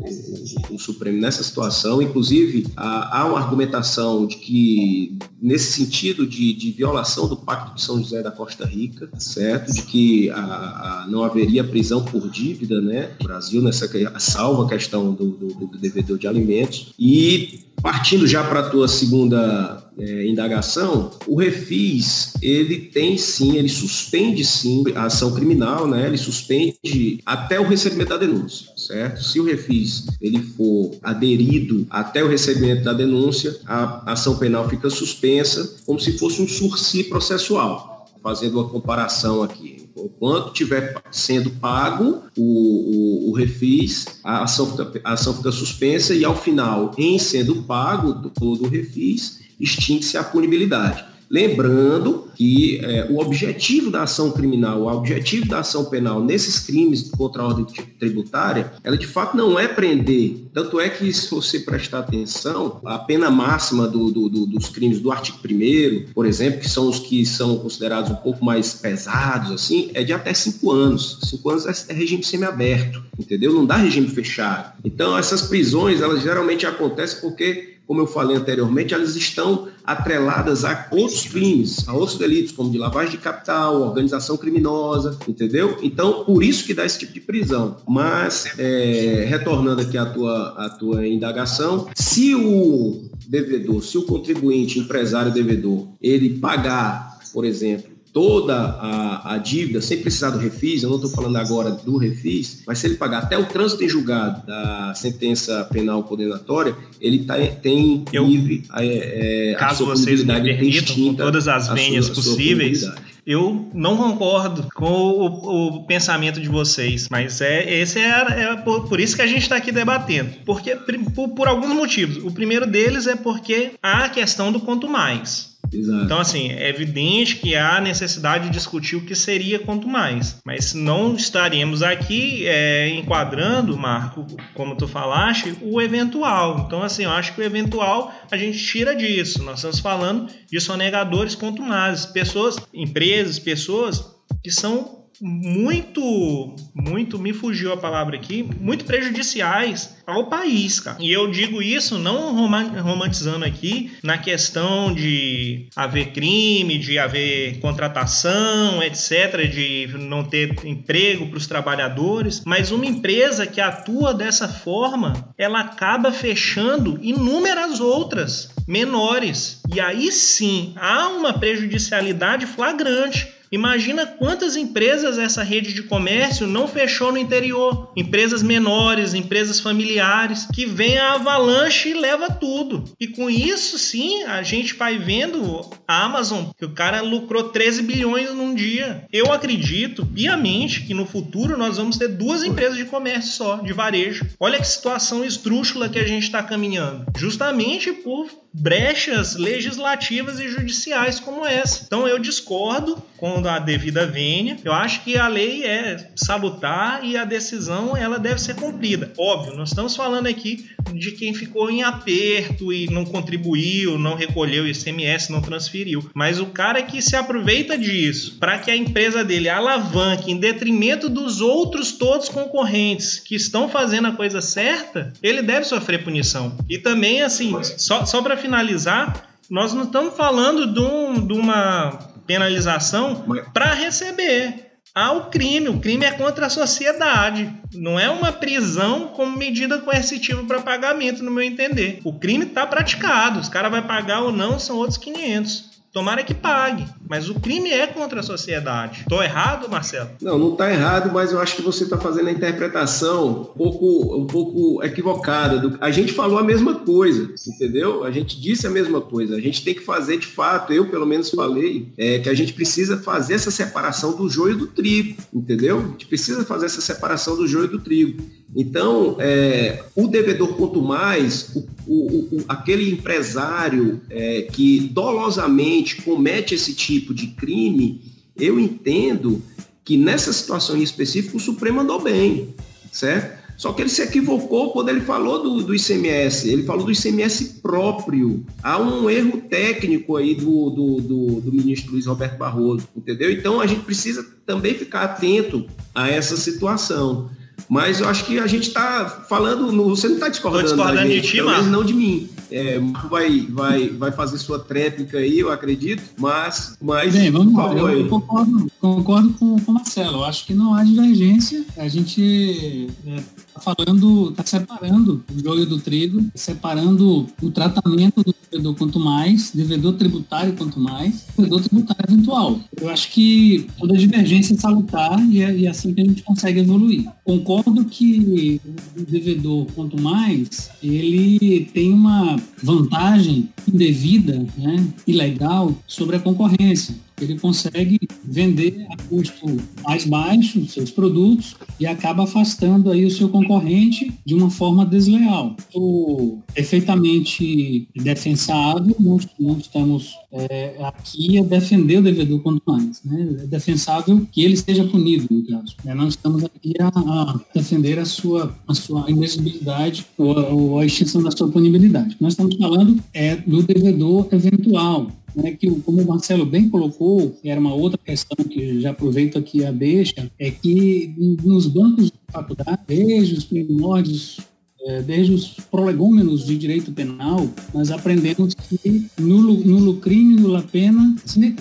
o, 0.70 0.74
o 0.74 0.78
Supremo 0.78 1.20
nessa 1.20 1.42
situação. 1.42 2.02
Inclusive, 2.02 2.66
há, 2.76 3.26
uma 3.26 3.38
argumentação 3.38 4.26
de 4.26 4.36
que, 4.36 5.18
nesse 5.40 5.72
sentido 5.72 6.26
de, 6.26 6.52
de, 6.52 6.70
violação 6.72 7.28
do 7.28 7.36
Pacto 7.36 7.74
de 7.74 7.82
São 7.82 7.98
José 7.98 8.22
da 8.22 8.30
Costa 8.30 8.64
Rica, 8.64 9.08
certo? 9.18 9.72
De 9.72 9.82
que 9.82 10.30
a, 10.30 10.36
a, 10.36 11.06
não 11.08 11.24
haveria 11.24 11.64
prisão 11.64 12.04
por 12.04 12.28
dívida, 12.28 12.80
né? 12.80 13.10
No 13.20 13.26
Brasil, 13.26 13.62
nessa 13.62 13.88
salva 14.18 14.68
questão 14.68 15.12
do, 15.12 15.30
do, 15.30 15.66
do 15.66 15.78
devedor 15.78 16.18
de 16.18 16.26
alimentos. 16.26 16.92
E 16.98 17.60
partindo 17.82 18.26
já 18.26 18.44
para 18.44 18.60
a 18.60 18.70
tua 18.70 18.86
segunda 18.86 19.81
é, 19.98 20.26
indagação, 20.26 21.11
o 21.26 21.37
refis, 21.37 22.35
ele 22.40 22.78
tem 22.78 23.16
sim, 23.18 23.57
ele 23.57 23.68
suspende 23.68 24.44
sim 24.44 24.85
a 24.94 25.05
ação 25.05 25.35
criminal, 25.35 25.87
né? 25.87 26.07
Ele 26.07 26.18
suspende 26.18 27.20
até 27.24 27.61
o 27.61 27.64
recebimento 27.64 28.11
da 28.11 28.16
denúncia, 28.16 28.68
certo? 28.76 29.22
Se 29.22 29.38
o 29.38 29.44
refis 29.44 30.07
ele 30.20 30.42
for 30.42 30.92
aderido 31.02 31.87
até 31.90 32.22
o 32.24 32.28
recebimento 32.28 32.85
da 32.85 32.92
denúncia, 32.92 33.57
a 33.66 34.12
ação 34.12 34.38
penal 34.38 34.68
fica 34.68 34.88
suspensa, 34.90 35.76
como 35.85 36.00
se 36.00 36.18
fosse 36.18 36.40
um 36.40 36.48
sursi 36.48 37.05
processual 37.05 37.92
fazendo 38.22 38.61
uma 38.61 38.68
comparação 38.68 39.42
aqui. 39.42 39.90
Enquanto 39.96 40.52
estiver 40.52 41.02
sendo 41.11 41.50
pago 41.50 42.22
o, 42.37 43.26
o, 43.26 43.31
o 43.31 43.35
refis, 43.35 44.07
a 44.24 44.44
ação, 44.44 44.74
a 45.05 45.12
ação 45.12 45.35
fica 45.35 45.52
suspensa 45.52 46.14
e, 46.14 46.24
ao 46.24 46.37
final, 46.37 46.92
em 46.96 47.18
sendo 47.18 47.62
pago 47.64 48.31
todo 48.31 48.64
o 48.64 48.68
refis, 48.68 49.41
extingue-se 49.60 50.16
a 50.16 50.24
punibilidade. 50.24 51.12
Lembrando 51.32 52.28
que 52.34 52.78
é, 52.84 53.06
o 53.08 53.18
objetivo 53.18 53.90
da 53.90 54.02
ação 54.02 54.32
criminal, 54.32 54.82
o 54.82 54.92
objetivo 54.92 55.48
da 55.48 55.60
ação 55.60 55.86
penal 55.86 56.22
nesses 56.22 56.58
crimes 56.58 57.10
contra 57.10 57.40
a 57.40 57.46
ordem 57.46 57.64
tributária, 57.98 58.72
ela 58.84 58.98
de 58.98 59.06
fato 59.06 59.34
não 59.34 59.58
é 59.58 59.66
prender. 59.66 60.44
Tanto 60.52 60.78
é 60.78 60.90
que, 60.90 61.10
se 61.10 61.30
você 61.30 61.60
prestar 61.60 62.00
atenção, 62.00 62.82
a 62.84 62.98
pena 62.98 63.30
máxima 63.30 63.88
do, 63.88 64.10
do, 64.10 64.28
do, 64.28 64.44
dos 64.44 64.68
crimes 64.68 65.00
do 65.00 65.10
artigo 65.10 65.38
1, 65.42 66.12
por 66.12 66.26
exemplo, 66.26 66.60
que 66.60 66.68
são 66.68 66.86
os 66.86 66.98
que 66.98 67.24
são 67.24 67.56
considerados 67.56 68.10
um 68.10 68.16
pouco 68.16 68.44
mais 68.44 68.74
pesados, 68.74 69.52
assim, 69.52 69.90
é 69.94 70.04
de 70.04 70.12
até 70.12 70.34
cinco 70.34 70.70
anos. 70.70 71.18
Cinco 71.22 71.48
anos 71.48 71.64
é, 71.64 71.92
é 71.92 71.94
regime 71.94 72.22
semiaberto, 72.22 73.02
entendeu? 73.18 73.54
Não 73.54 73.64
dá 73.64 73.76
regime 73.76 74.08
fechado. 74.08 74.74
Então, 74.84 75.16
essas 75.16 75.40
prisões, 75.40 76.02
elas 76.02 76.20
geralmente 76.22 76.66
acontecem 76.66 77.22
porque 77.22 77.71
como 77.86 78.00
eu 78.00 78.06
falei 78.06 78.36
anteriormente, 78.36 78.94
elas 78.94 79.16
estão 79.16 79.68
atreladas 79.84 80.64
a 80.64 80.88
outros 80.90 81.26
crimes, 81.26 81.88
a 81.88 81.92
outros 81.92 82.16
delitos, 82.16 82.52
como 82.52 82.70
de 82.70 82.78
lavagem 82.78 83.12
de 83.12 83.18
capital, 83.18 83.82
organização 83.82 84.36
criminosa, 84.36 85.18
entendeu? 85.28 85.78
Então, 85.82 86.24
por 86.24 86.42
isso 86.42 86.64
que 86.64 86.72
dá 86.72 86.86
esse 86.86 87.00
tipo 87.00 87.12
de 87.12 87.20
prisão. 87.20 87.76
Mas, 87.86 88.58
é, 88.58 89.26
retornando 89.28 89.82
aqui 89.82 89.98
à 89.98 90.06
tua, 90.06 90.54
à 90.56 90.70
tua 90.70 91.06
indagação, 91.06 91.88
se 91.94 92.34
o 92.34 93.10
devedor, 93.28 93.82
se 93.82 93.98
o 93.98 94.02
contribuinte, 94.02 94.78
empresário 94.78 95.32
devedor, 95.32 95.88
ele 96.00 96.38
pagar, 96.38 97.18
por 97.32 97.44
exemplo, 97.44 97.91
toda 98.12 98.55
a, 98.55 99.35
a, 99.35 99.38
dívida 99.38 99.81
sem 99.81 100.03
precisar 100.03 100.31
do 100.31 100.38
refis, 100.38 100.83
eu 100.83 100.90
não 100.90 100.96
estou 100.96 101.11
falando 101.11 101.37
agora 101.37 101.70
do 101.70 101.96
refis, 101.96 102.62
mas 102.66 102.79
se 102.79 102.87
ele 102.87 102.96
pagar 102.96 103.22
até 103.22 103.38
o 103.38 103.46
trânsito 103.46 103.83
em 103.83 103.88
julgado 103.88 104.46
da 104.46 104.92
sentença 104.94 105.66
penal 105.72 106.03
condenatória, 106.05 106.77
ele 107.01 107.25
tá, 107.25 107.37
tem 107.62 108.05
eu, 108.12 108.27
livre 108.27 108.64
é, 108.75 109.53
é, 109.53 109.55
caso 109.55 109.87
vocês 109.87 110.22
me 110.22 110.35
permitam, 110.35 110.94
com 110.94 111.14
todas 111.14 111.48
as 111.48 111.68
venhas 111.68 112.11
possíveis, 112.11 112.87
eu 113.27 113.70
não 113.72 113.96
concordo 113.96 114.68
com 114.75 114.85
o, 114.85 115.77
o, 115.77 115.85
pensamento 115.85 116.40
de 116.40 116.48
vocês, 116.48 117.09
mas 117.09 117.40
é 117.40 117.81
esse 117.81 117.98
é, 117.98 118.11
é 118.11 118.57
por, 118.57 118.88
por, 118.88 119.01
isso 119.01 119.14
que 119.14 119.22
a 119.22 119.27
gente 119.27 119.42
está 119.42 119.57
aqui 119.57 119.70
debatendo, 119.70 120.33
porque 120.44 120.77
por, 121.14 121.29
por 121.29 121.48
alguns 121.48 121.72
motivos. 121.72 122.22
O 122.25 122.33
primeiro 122.33 122.66
deles 122.66 123.07
é 123.07 123.14
porque 123.14 123.72
há 123.83 124.05
a 124.05 124.09
questão 124.09 124.51
do 124.51 124.61
quanto 124.61 124.88
mais. 124.88 125.51
Exato. 125.72 126.04
Então, 126.04 126.18
assim, 126.18 126.50
é 126.50 126.68
evidente 126.68 127.37
que 127.37 127.54
há 127.56 127.80
necessidade 127.80 128.44
de 128.44 128.50
discutir 128.50 128.96
o 128.96 129.04
que 129.04 129.14
seria 129.14 129.58
quanto 129.58 129.88
mais. 129.88 130.40
Mas 130.44 130.74
não 130.74 131.14
estaremos 131.14 131.82
aqui 131.82 132.46
é, 132.46 132.88
enquadrando, 132.90 133.76
Marco, 133.76 134.26
como 134.54 134.76
tu 134.76 134.87
falaste, 134.87 135.56
o 135.62 135.80
eventual. 135.80 136.64
Então, 136.66 136.82
assim, 136.82 137.04
eu 137.04 137.11
acho 137.11 137.35
que 137.35 137.40
o 137.40 137.44
eventual 137.44 138.12
a 138.30 138.37
gente 138.37 138.58
tira 138.58 138.94
disso. 138.94 139.42
Nós 139.42 139.56
estamos 139.56 139.80
falando 139.80 140.28
de 140.50 140.61
sonegadores 140.61 141.35
quanto 141.35 141.62
mais. 141.62 142.06
Pessoas, 142.06 142.56
empresas, 142.72 143.38
pessoas 143.38 144.04
que 144.42 144.50
são 144.50 145.01
muito, 145.24 146.56
muito, 146.74 147.16
me 147.16 147.32
fugiu 147.32 147.72
a 147.72 147.76
palavra 147.76 148.16
aqui, 148.16 148.42
muito 148.61 148.85
prejudiciais 148.85 149.96
ao 150.04 150.26
país, 150.26 150.80
cara. 150.80 150.96
E 150.98 151.12
eu 151.12 151.30
digo 151.30 151.62
isso 151.62 151.96
não 151.96 152.35
romantizando 152.35 153.44
aqui 153.44 153.92
na 154.02 154.18
questão 154.18 154.92
de 154.92 155.68
haver 155.76 156.12
crime, 156.12 156.76
de 156.76 156.98
haver 156.98 157.61
contratação, 157.61 158.82
etc., 158.82 159.48
de 159.48 159.88
não 159.96 160.24
ter 160.24 160.56
emprego 160.64 161.28
para 161.28 161.38
os 161.38 161.46
trabalhadores, 161.46 162.42
mas 162.44 162.72
uma 162.72 162.85
empresa 162.85 163.46
que 163.46 163.61
atua 163.61 164.12
dessa 164.12 164.48
forma, 164.48 165.32
ela 165.38 165.61
acaba 165.61 166.11
fechando 166.11 166.98
inúmeras 167.00 167.78
outras 167.78 168.52
menores. 168.66 169.61
E 169.72 169.80
aí 169.80 170.11
sim 170.11 170.72
há 170.76 171.06
uma 171.08 171.32
prejudicialidade 171.35 172.44
flagrante 172.46 173.41
Imagina 173.52 174.06
quantas 174.06 174.56
empresas 174.56 175.18
essa 175.18 175.42
rede 175.42 175.74
de 175.74 175.82
comércio 175.82 176.46
não 176.46 176.66
fechou 176.66 177.12
no 177.12 177.18
interior. 177.18 177.92
Empresas 177.94 178.42
menores, 178.42 179.12
empresas 179.12 179.60
familiares, 179.60 180.48
que 180.54 180.64
vem 180.64 180.96
a 180.96 181.12
avalanche 181.12 181.90
e 181.90 181.94
leva 181.94 182.30
tudo. 182.30 182.84
E 182.98 183.06
com 183.06 183.28
isso, 183.28 183.78
sim, 183.78 184.22
a 184.22 184.42
gente 184.42 184.74
vai 184.74 184.98
vendo 184.98 185.68
a 185.86 186.02
Amazon, 186.02 186.46
que 186.56 186.64
o 186.64 186.72
cara 186.72 187.02
lucrou 187.02 187.50
13 187.50 187.82
bilhões 187.82 188.30
num 188.34 188.54
dia. 188.54 189.06
Eu 189.12 189.30
acredito 189.30 190.06
piamente 190.06 190.84
que 190.84 190.94
no 190.94 191.04
futuro 191.04 191.58
nós 191.58 191.76
vamos 191.76 191.98
ter 191.98 192.08
duas 192.08 192.42
empresas 192.42 192.78
de 192.78 192.86
comércio 192.86 193.32
só, 193.32 193.56
de 193.56 193.74
varejo. 193.74 194.26
Olha 194.40 194.58
que 194.58 194.66
situação 194.66 195.22
esdrúxula 195.22 195.90
que 195.90 195.98
a 195.98 196.06
gente 196.06 196.22
está 196.24 196.42
caminhando. 196.42 197.04
Justamente 197.18 197.92
por 197.92 198.41
brechas 198.52 199.36
legislativas 199.36 200.38
e 200.38 200.48
judiciais 200.48 201.18
como 201.18 201.46
essa. 201.46 201.84
Então 201.86 202.06
eu 202.06 202.18
discordo 202.18 203.02
com 203.16 203.46
a 203.46 203.58
devida 203.58 204.06
vênia. 204.06 204.58
Eu 204.64 204.72
acho 204.72 205.02
que 205.04 205.16
a 205.16 205.28
lei 205.28 205.64
é 205.64 206.10
salutar 206.16 207.04
e 207.04 207.16
a 207.16 207.24
decisão 207.24 207.96
ela 207.96 208.18
deve 208.18 208.40
ser 208.40 208.54
cumprida. 208.54 209.12
Óbvio, 209.16 209.56
nós 209.56 209.70
estamos 209.70 209.94
falando 209.94 210.26
aqui 210.26 210.66
de 210.92 211.12
quem 211.12 211.32
ficou 211.32 211.70
em 211.70 211.82
aperto 211.82 212.72
e 212.72 212.86
não 212.90 213.04
contribuiu, 213.04 213.98
não 213.98 214.14
recolheu 214.14 214.64
o 214.64 214.66
ICMS, 214.66 215.30
não 215.30 215.40
transferiu. 215.40 216.10
Mas 216.14 216.40
o 216.40 216.46
cara 216.46 216.82
que 216.82 217.00
se 217.00 217.16
aproveita 217.16 217.78
disso 217.78 218.36
para 218.38 218.58
que 218.58 218.70
a 218.70 218.76
empresa 218.76 219.24
dele 219.24 219.48
alavanque 219.48 220.30
em 220.30 220.36
detrimento 220.36 221.08
dos 221.08 221.40
outros 221.40 221.92
todos 221.92 222.28
concorrentes 222.28 223.20
que 223.20 223.34
estão 223.34 223.68
fazendo 223.68 224.08
a 224.08 224.12
coisa 224.12 224.40
certa, 224.40 225.12
ele 225.22 225.42
deve 225.42 225.64
sofrer 225.64 226.02
punição. 226.02 226.56
E 226.68 226.78
também, 226.78 227.22
assim, 227.22 227.56
só, 227.62 228.04
só 228.04 228.20
para 228.20 228.36
finalizar, 228.42 229.28
nós 229.48 229.72
não 229.72 229.85
estamos 229.85 230.14
falando 230.14 230.66
de, 230.66 230.81
um, 230.81 231.26
de 231.26 231.33
uma 231.33 231.98
penalização 232.26 233.24
para 233.52 233.72
receber. 233.72 234.72
Há 234.94 235.12
o 235.12 235.31
crime, 235.31 235.70
o 235.70 235.81
crime 235.81 236.05
é 236.05 236.11
contra 236.11 236.46
a 236.46 236.50
sociedade, 236.50 237.50
não 237.72 237.98
é 237.98 238.11
uma 238.11 238.31
prisão 238.31 239.09
como 239.09 239.38
medida 239.38 239.78
coercitiva 239.78 240.44
para 240.44 240.61
pagamento, 240.61 241.22
no 241.22 241.31
meu 241.31 241.42
entender. 241.42 242.00
O 242.05 242.18
crime 242.18 242.44
está 242.44 242.66
praticado, 242.66 243.40
os 243.40 243.48
caras 243.48 243.70
vão 243.70 243.83
pagar 243.85 244.20
ou 244.20 244.31
não 244.31 244.59
são 244.59 244.76
outros 244.76 244.98
500. 244.98 245.71
Tomara 245.92 246.24
que 246.24 246.33
pague, 246.33 246.87
mas 247.07 247.28
o 247.28 247.35
crime 247.35 247.70
é 247.70 247.87
contra 247.87 248.20
a 248.20 248.22
sociedade. 248.22 249.00
Estou 249.00 249.22
errado, 249.22 249.68
Marcelo? 249.68 250.09
Não, 250.22 250.38
não 250.38 250.52
está 250.52 250.72
errado, 250.72 251.12
mas 251.12 251.33
eu 251.33 251.38
acho 251.38 251.57
que 251.57 251.61
você 251.61 251.85
está 251.85 251.98
fazendo 251.98 252.28
a 252.28 252.33
interpretação 252.33 253.28
um 253.28 253.44
pouco, 253.44 254.16
um 254.16 254.26
pouco 254.26 254.83
equivocada. 254.83 255.59
Do... 255.59 255.76
A 255.83 255.90
gente 255.90 256.14
falou 256.14 256.38
a 256.38 256.42
mesma 256.42 256.76
coisa, 256.76 257.35
entendeu? 257.46 258.05
A 258.05 258.11
gente 258.11 258.40
disse 258.40 258.66
a 258.66 258.70
mesma 258.70 259.02
coisa. 259.02 259.37
A 259.37 259.40
gente 259.40 259.62
tem 259.62 259.74
que 259.74 259.83
fazer 259.83 260.16
de 260.16 260.26
fato, 260.26 260.72
eu 260.72 260.88
pelo 260.88 261.05
menos 261.05 261.28
falei, 261.28 261.92
é, 261.98 262.20
que 262.20 262.28
a 262.31 262.35
gente 262.35 262.55
precisa 262.55 262.96
fazer 262.96 263.35
essa 263.35 263.50
separação 263.50 264.16
do 264.16 264.31
joio 264.31 264.57
do 264.57 264.68
trigo, 264.68 265.22
entendeu? 265.31 265.78
A 265.78 265.88
gente 265.90 266.07
precisa 266.07 266.42
fazer 266.42 266.64
essa 266.66 266.81
separação 266.81 267.37
do 267.37 267.46
joio 267.46 267.68
do 267.68 267.78
trigo. 267.78 268.22
Então, 268.54 269.16
é, 269.18 269.82
o 269.96 270.06
devedor, 270.06 270.54
quanto 270.54 270.82
mais, 270.82 271.54
o, 271.54 271.64
o, 271.86 272.28
o, 272.32 272.44
aquele 272.46 272.90
empresário 272.90 274.00
é, 274.10 274.42
que 274.42 274.90
dolosamente 274.92 276.02
comete 276.02 276.54
esse 276.54 276.74
tipo 276.74 277.14
de 277.14 277.28
crime, 277.28 278.02
eu 278.36 278.60
entendo 278.60 279.42
que 279.84 279.96
nessa 279.96 280.32
situação 280.32 280.76
em 280.76 280.82
específico 280.82 281.38
o 281.38 281.40
Supremo 281.40 281.80
andou 281.80 282.00
bem, 282.00 282.54
certo? 282.92 283.42
Só 283.56 283.72
que 283.72 283.82
ele 283.82 283.88
se 283.88 284.02
equivocou 284.02 284.72
quando 284.72 284.88
ele 284.88 285.02
falou 285.02 285.42
do, 285.42 285.62
do 285.62 285.74
ICMS, 285.74 286.50
ele 286.50 286.64
falou 286.64 286.84
do 286.84 286.92
ICMS 286.92 287.60
próprio. 287.62 288.44
Há 288.62 288.78
um 288.78 289.08
erro 289.08 289.40
técnico 289.42 290.16
aí 290.16 290.34
do, 290.34 290.70
do, 290.70 291.00
do, 291.00 291.40
do 291.42 291.52
ministro 291.52 291.92
Luiz 291.92 292.06
Roberto 292.06 292.36
Barroso, 292.36 292.88
entendeu? 292.96 293.30
Então 293.30 293.60
a 293.60 293.66
gente 293.66 293.84
precisa 293.84 294.26
também 294.44 294.74
ficar 294.74 295.02
atento 295.02 295.66
a 295.94 296.08
essa 296.08 296.36
situação. 296.36 297.30
Mas 297.68 298.00
eu 298.00 298.08
acho 298.08 298.24
que 298.26 298.38
a 298.38 298.46
gente 298.46 298.68
está 298.68 299.24
falando, 299.28 299.72
no, 299.72 299.88
você 299.88 300.06
não 300.06 300.16
está 300.16 300.28
discordando, 300.28 300.64
discordando 300.64 301.08
gente, 301.08 301.22
de 301.22 301.28
ti, 301.28 301.42
mas 301.42 301.66
não 301.66 301.82
de 301.84 301.94
mim. 301.94 302.28
É, 302.50 302.78
vai, 303.08 303.46
vai, 303.48 303.88
vai 303.88 304.12
fazer 304.12 304.36
sua 304.36 304.58
tréplica 304.58 305.16
aí, 305.16 305.38
eu 305.38 305.50
acredito, 305.50 306.02
mas, 306.18 306.76
mas 306.82 307.14
Bem, 307.14 307.30
vamos 307.30 307.54
lá. 307.54 307.72
Eu, 307.72 308.00
eu 308.00 308.08
concordo, 308.08 308.70
concordo 308.78 309.30
com, 309.38 309.58
com 309.58 309.70
o 309.70 309.74
Marcelo. 309.74 310.18
Eu 310.18 310.24
acho 310.24 310.44
que 310.44 310.52
não 310.52 310.74
há 310.74 310.84
divergência. 310.84 311.64
A 311.78 311.88
gente 311.88 312.90
é, 313.06 313.22
falando, 313.58 314.30
está 314.32 314.44
separando 314.44 315.24
o 315.34 315.42
joio 315.42 315.64
do 315.64 315.78
trigo, 315.80 316.22
separando 316.34 317.26
o 317.40 317.50
tratamento 317.50 318.22
do 318.22 318.34
devedor 318.50 318.74
quanto 318.74 319.00
mais, 319.00 319.50
devedor 319.50 319.94
tributário 319.94 320.52
quanto 320.52 320.78
mais, 320.78 321.24
devedor 321.34 321.62
tributário 321.62 322.04
eventual. 322.06 322.60
Eu 322.78 322.90
acho 322.90 323.10
que 323.10 323.66
toda 323.78 323.96
divergência 323.96 324.52
é 324.52 324.58
salutar 324.58 325.18
e 325.30 325.42
é, 325.42 325.56
e 325.56 325.66
é 325.66 325.70
assim 325.70 325.94
que 325.94 326.02
a 326.02 326.04
gente 326.04 326.22
consegue 326.22 326.60
evoluir. 326.60 327.08
Concordo 327.24 327.51
que 327.84 328.60
o 328.96 329.04
devedor 329.04 329.66
quanto 329.74 330.00
mais, 330.00 330.70
ele 330.82 331.68
tem 331.74 331.92
uma 331.92 332.36
vantagem 332.62 333.48
indevida, 333.66 334.46
né, 334.56 334.86
ilegal, 335.06 335.74
sobre 335.86 336.16
a 336.16 336.20
concorrência 336.20 336.94
ele 337.22 337.38
consegue 337.38 337.98
vender 338.24 338.87
a 338.90 338.96
custo 339.08 339.46
mais 339.85 340.04
baixo 340.04 340.61
os 340.61 340.72
seus 340.72 340.90
produtos 340.90 341.56
e 341.78 341.87
acaba 341.87 342.24
afastando 342.24 342.90
aí 342.90 343.04
o 343.04 343.11
seu 343.11 343.28
concorrente 343.28 344.12
de 344.24 344.35
uma 344.35 344.50
forma 344.50 344.85
desleal. 344.85 345.56
O 345.74 346.38
perfeitamente 346.54 347.88
defensável, 347.94 348.94
não, 348.98 349.18
estamos 349.58 350.14
é, 350.32 350.76
aqui 350.80 351.38
a 351.38 351.42
defender 351.42 351.98
o 351.98 352.02
devedor 352.02 352.40
quanto 352.40 352.62
mais. 352.66 353.02
Né? 353.04 353.37
É 353.42 353.46
defensável 353.46 354.26
que 354.30 354.42
ele 354.42 354.56
seja 354.56 354.85
punido, 354.85 355.26
no 355.30 355.44
caso. 355.46 355.76
Né? 355.85 355.94
Estamos 356.08 356.44
aqui 356.44 356.74
a, 356.80 356.88
a, 356.88 357.40
defender 357.54 357.98
a 357.98 358.04
sua, 358.04 358.54
a 358.66 358.74
sua 358.74 359.11
inexigibilidade 359.11 360.06
ou, 360.16 360.52
ou 360.52 360.78
a 360.78 360.87
extinção 360.87 361.22
da 361.22 361.30
sua 361.30 361.48
punibilidade. 361.48 362.16
Nós 362.20 362.32
estamos 362.32 362.56
falando 362.56 363.02
é 363.12 363.37
do 363.37 363.62
devedor 363.62 364.28
eventual, 364.32 365.11
né, 365.34 365.52
que, 365.52 365.70
como 365.80 366.02
o 366.02 366.06
Marcelo 366.06 366.44
bem 366.44 366.68
colocou, 366.68 367.36
era 367.44 367.60
uma 367.60 367.74
outra 367.74 367.98
questão 367.98 368.44
que 368.44 368.80
já 368.80 368.90
aproveito 368.90 369.38
aqui 369.38 369.64
a 369.64 369.70
deixa, 369.70 370.30
é 370.38 370.50
que 370.50 371.14
nos 371.42 371.66
bancos 371.66 372.06
de 372.06 372.18
faculdade, 372.30 372.80
desde 372.86 373.34
os 373.34 373.44
primórdios, 373.44 374.40
é, 374.84 375.02
desde 375.02 375.32
os 375.32 375.48
prolegômenos 375.70 376.46
de 376.46 376.56
direito 376.56 376.92
penal, 376.92 377.48
nós 377.72 377.90
aprendemos 377.90 378.54
que 378.54 379.06
nulo, 379.18 379.54
nulo 379.64 379.96
crime, 379.96 380.34
nula 380.34 380.62
pena, 380.62 381.14
sine 381.24 381.54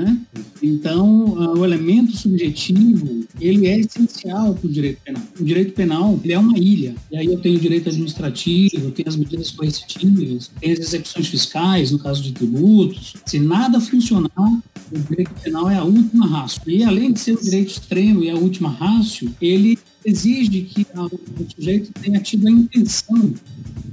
né? 0.00 0.18
Então, 0.62 1.54
o 1.56 1.64
elemento 1.64 2.16
subjetivo, 2.16 3.24
ele 3.40 3.66
é 3.66 3.80
essencial 3.80 4.54
para 4.54 4.66
o 4.66 4.70
direito 4.70 5.00
penal. 5.02 5.22
O 5.38 5.44
direito 5.44 5.72
penal, 5.72 6.20
é 6.24 6.38
uma 6.38 6.58
ilha. 6.58 6.94
E 7.10 7.16
aí 7.16 7.26
eu 7.26 7.40
tenho 7.40 7.56
o 7.56 7.60
direito 7.60 7.88
administrativo, 7.88 8.86
eu 8.86 8.90
tenho 8.90 9.08
as 9.08 9.16
medidas 9.16 9.50
coercitivas, 9.50 10.50
tenho 10.60 10.72
as 10.72 10.80
execuções 10.80 11.28
fiscais, 11.28 11.90
no 11.90 11.98
caso 11.98 12.22
de 12.22 12.32
tributos. 12.32 13.14
Se 13.26 13.38
nada 13.38 13.80
funcionar, 13.80 14.62
o 14.92 14.98
direito 15.08 15.32
penal 15.42 15.70
é 15.70 15.76
a 15.76 15.84
última 15.84 16.26
raça. 16.26 16.60
E 16.66 16.82
além 16.82 17.12
de 17.12 17.20
ser 17.20 17.32
o 17.32 17.42
direito 17.42 17.70
extremo 17.70 18.22
e 18.22 18.30
a 18.30 18.36
última 18.36 18.68
raça, 18.68 19.26
ele 19.40 19.78
exige 20.04 20.62
que 20.62 20.86
o 20.94 21.50
sujeito 21.54 21.92
tenha 22.00 22.20
tido 22.20 22.48
a 22.48 22.50
intenção 22.50 23.32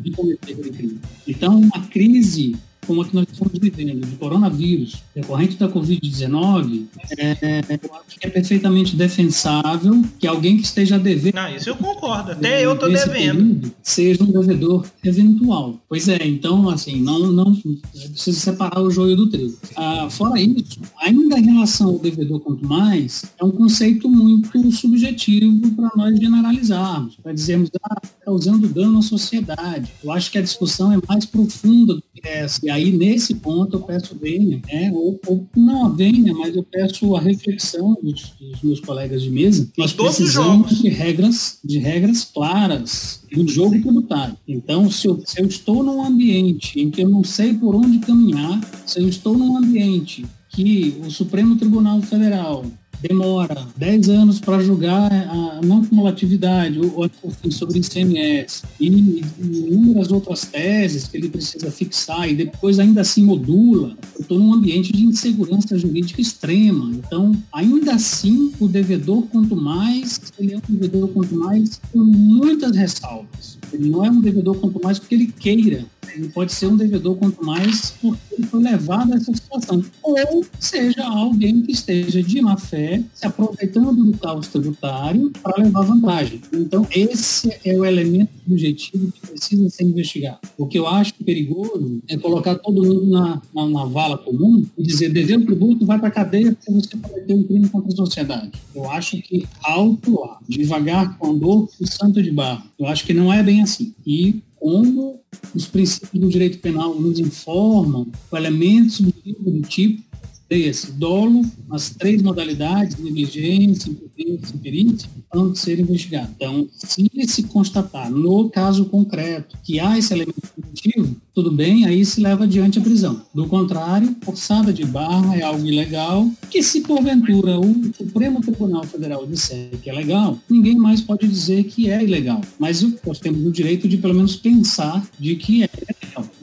de 0.02 0.12
cometer 0.12 0.54
aquele 0.54 0.70
crime. 0.72 1.00
Então, 1.28 1.60
uma 1.60 1.82
crise 1.88 2.56
como 2.88 3.02
a 3.02 3.06
que 3.06 3.14
nós 3.14 3.28
estamos 3.30 3.54
vivendo, 3.60 4.06
de 4.06 4.16
coronavírus, 4.16 5.04
decorrente 5.14 5.58
da 5.58 5.68
Covid-19, 5.68 6.86
é, 7.18 7.60
eu 7.84 7.94
acho 7.96 8.18
que 8.20 8.26
é 8.26 8.30
perfeitamente 8.30 8.96
defensável 8.96 10.02
que 10.18 10.26
alguém 10.26 10.56
que 10.56 10.64
esteja 10.64 10.98
devendo. 10.98 11.36
Não, 11.36 11.56
isso 11.56 11.70
eu 11.70 11.76
concordo, 11.76 12.32
até 12.32 12.66
eu 12.66 12.74
estou 12.74 12.90
devendo. 12.90 13.72
Seja 13.84 14.24
um 14.24 14.32
devedor 14.32 14.86
eventual. 15.04 15.80
Pois 15.90 16.08
é, 16.08 16.26
então, 16.26 16.70
assim, 16.70 17.02
não, 17.02 17.32
não 17.32 17.52
é 17.52 18.08
precisa 18.08 18.40
separar 18.40 18.82
o 18.82 18.90
joio 18.90 19.18
do 19.18 19.30
trigo. 19.30 19.58
Ah, 19.76 20.08
fora 20.10 20.40
isso, 20.40 20.80
ainda 21.00 21.38
em 21.38 21.46
relação 21.54 21.90
ao 21.90 22.00
devedor 22.00 22.40
quanto 22.40 22.66
mais, 22.66 23.26
é 23.38 23.44
um 23.44 23.52
conceito 23.52 24.10
muito 24.10 24.72
subjetivo 24.72 25.72
para 25.72 25.92
nós 25.96 26.18
generalizarmos, 26.18 27.18
para 27.22 27.34
dizermos, 27.34 27.70
ah, 27.84 27.98
está 28.02 28.16
causando 28.26 28.68
dano 28.68 29.00
à 29.00 29.02
sociedade. 29.02 29.92
Eu 30.04 30.12
acho 30.12 30.32
que 30.32 30.38
a 30.38 30.42
discussão 30.42 30.94
é 30.94 30.98
mais 31.08 31.26
profunda 31.26 31.96
do 31.96 32.04
que 32.14 32.28
essa. 32.28 32.60
E 32.64 32.70
aí, 32.78 32.92
nesse 32.92 33.36
ponto, 33.36 33.78
eu 33.78 33.82
peço 33.82 34.16
vênia, 34.16 34.62
né? 34.68 34.92
ou, 34.94 35.20
ou 35.26 35.48
não 35.56 35.88
a 35.88 35.90
vênia, 35.90 36.34
mas 36.34 36.56
eu 36.56 36.64
peço 36.64 37.16
a 37.16 37.20
reflexão 37.20 37.98
dos, 38.02 38.34
dos 38.40 38.62
meus 38.62 38.80
colegas 38.80 39.22
de 39.22 39.30
mesa. 39.30 39.70
Nós 39.78 39.94
precisamos 39.94 40.82
de 40.82 40.90
regras, 40.90 41.60
de 41.64 41.80
regras 41.80 42.24
claras 42.24 43.22
do 43.32 43.48
jogo 43.48 43.80
tributário. 43.82 44.38
Então, 44.48 44.90
se 44.90 45.08
eu, 45.08 45.22
se 45.26 45.42
eu 45.42 45.46
estou 45.46 45.84
num 45.84 46.04
ambiente 46.04 46.80
em 46.80 46.90
que 46.90 47.02
eu 47.02 47.10
não 47.10 47.24
sei 47.24 47.54
por 47.54 47.76
onde 47.76 48.00
caminhar, 48.00 48.60
se 48.86 49.00
eu 49.00 49.08
estou 49.08 49.38
num 49.38 49.58
ambiente 49.58 50.26
que 50.50 50.98
o 51.06 51.12
Supremo 51.12 51.56
Tribunal 51.58 52.02
Federal 52.02 52.66
demora 53.02 53.68
10 53.76 54.10
anos 54.10 54.40
para 54.40 54.60
julgar 54.60 55.12
a 55.12 55.62
não 55.64 55.86
cumulatividade 55.86 56.80
ou 56.80 57.10
sobre 57.52 57.80
ICMS 57.80 58.64
e, 58.80 59.22
inúmeras 59.40 60.12
outras 60.12 60.42
teses 60.46 61.08
que 61.08 61.18
ele 61.18 61.30
precisa 61.30 61.72
fixar 61.72 62.30
e 62.30 62.36
depois 62.36 62.80
ainda 62.80 63.02
assim 63.02 63.24
modula, 63.24 63.96
eu 64.16 64.22
estou 64.22 64.40
num 64.40 64.54
ambiente 64.54 64.92
de 64.92 65.04
insegurança 65.04 65.78
jurídica 65.78 66.22
extrema. 66.22 66.92
Então, 66.92 67.32
ainda 67.54 67.94
assim, 67.94 68.52
o 68.60 68.68
devedor, 68.68 69.24
quanto 69.24 69.56
mais, 69.56 70.20
ele 70.40 70.54
é 70.54 70.58
um 70.58 70.74
devedor 70.74 71.08
quanto 71.10 71.36
mais 71.36 71.80
com 71.92 72.00
muitas 72.00 72.76
ressalvas. 72.76 73.57
Ele 73.72 73.90
não 73.90 74.06
é 74.06 74.10
um 74.10 74.22
devedor 74.22 74.58
quanto 74.58 74.82
mais 74.84 75.00
porque 75.00 75.16
ele 75.16 75.28
queira, 75.28 75.86
ele 76.16 76.30
pode 76.30 76.54
ser 76.54 76.68
um 76.68 76.78
devedor 76.78 77.16
quanto 77.16 77.44
mais 77.44 77.92
porque 78.02 78.20
ele 78.38 78.48
foi 78.48 78.62
levado 78.64 79.14
a 79.14 79.16
essa 79.16 79.34
situação. 79.34 79.84
Ou 80.02 80.46
seja 80.60 81.04
alguém 81.04 81.62
que 81.62 81.72
esteja 81.72 82.22
de 82.22 82.42
má 82.42 82.58
fé 82.58 83.04
se 83.14 83.26
aproveitando 83.26 84.04
do 84.04 84.18
caos 84.18 84.48
tributário 84.48 85.32
para 85.42 85.64
levar 85.64 85.82
vantagem. 85.82 86.42
Então, 86.54 86.88
esse 86.92 87.50
é 87.64 87.78
o 87.78 87.86
elemento 87.86 88.32
subjetivo 88.44 89.12
que 89.12 89.28
precisa 89.28 89.70
ser 89.70 89.84
investigado. 89.84 90.40
O 90.58 90.68
que 90.68 90.80
eu 90.80 90.88
acho 90.88 91.14
perigoso 91.24 92.00
é 92.08 92.18
colocar 92.18 92.56
todo 92.56 92.84
mundo 92.84 93.08
na, 93.08 93.42
na, 93.54 93.68
na 93.68 93.86
vala 93.86 94.18
comum 94.18 94.66
e 94.78 94.84
dizer 94.84 95.10
devendo 95.10 95.46
tributo 95.46 95.86
vai 95.86 96.00
para 96.00 96.08
a 96.08 96.12
cadeia 96.12 96.54
porque 96.54 96.72
você 96.72 96.98
cometeu 96.98 97.38
um 97.38 97.44
crime 97.44 97.70
contra 97.70 97.92
a 97.92 97.96
sociedade. 97.96 98.52
Eu 98.74 98.90
acho 98.90 99.22
que 99.22 99.46
alto 99.64 100.20
lá, 100.20 100.40
devagar 100.48 101.18
com 101.18 101.38
dor 101.38 101.70
e 101.80 101.88
santo 101.88 102.22
de 102.22 102.32
barro. 102.32 102.64
Eu 102.80 102.88
acho 102.88 103.06
que 103.06 103.14
não 103.14 103.32
é 103.32 103.42
bem 103.42 103.57
assim. 103.62 103.94
E 104.06 104.42
como 104.56 105.20
os 105.54 105.66
princípios 105.66 106.22
do 106.22 106.30
direito 106.30 106.60
penal 106.60 106.96
nos 106.96 107.20
informam 107.20 108.08
o 108.30 109.12
do 109.52 109.62
tipo 109.62 110.07
esse 110.50 110.92
dolo, 110.92 111.42
as 111.70 111.90
três 111.90 112.22
modalidades, 112.22 112.98
negligência, 112.98 113.90
imprudência 113.90 114.56
e 114.56 114.58
perícia, 114.58 115.10
vão 115.34 115.54
ser 115.54 115.80
investigados. 115.80 116.30
Então, 116.36 116.68
se 116.74 117.10
se 117.28 117.44
constatar 117.44 118.10
no 118.10 118.50
caso 118.50 118.86
concreto 118.86 119.58
que 119.64 119.80
há 119.80 119.98
esse 119.98 120.14
elemento 120.14 120.42
positivo, 120.56 121.16
tudo 121.34 121.52
bem, 121.52 121.86
aí 121.86 122.04
se 122.06 122.22
leva 122.22 122.46
adiante 122.46 122.80
a 122.80 122.82
prisão. 122.82 123.22
Do 123.34 123.46
contrário, 123.48 124.16
forçada 124.22 124.72
de 124.72 124.86
barra 124.86 125.36
é 125.36 125.44
algo 125.44 125.66
ilegal, 125.66 126.28
que 126.50 126.64
se 126.64 126.82
porventura 126.82 127.60
o 127.60 127.94
Supremo 127.96 128.42
Tribunal 128.42 128.84
Federal 128.84 129.28
disser 129.28 129.70
que 129.82 129.90
é 129.90 129.94
legal, 129.94 130.40
ninguém 130.50 130.76
mais 130.76 131.02
pode 131.02 131.28
dizer 131.28 131.66
que 131.66 131.90
é 131.90 132.04
ilegal. 132.04 132.42
Mas 132.58 132.82
nós 133.06 133.20
temos 133.20 133.46
o 133.46 133.52
direito 133.52 133.88
de 133.88 133.98
pelo 133.98 134.14
menos 134.14 134.36
pensar 134.36 135.08
de 135.20 135.36
que 135.36 135.64
é 135.64 135.70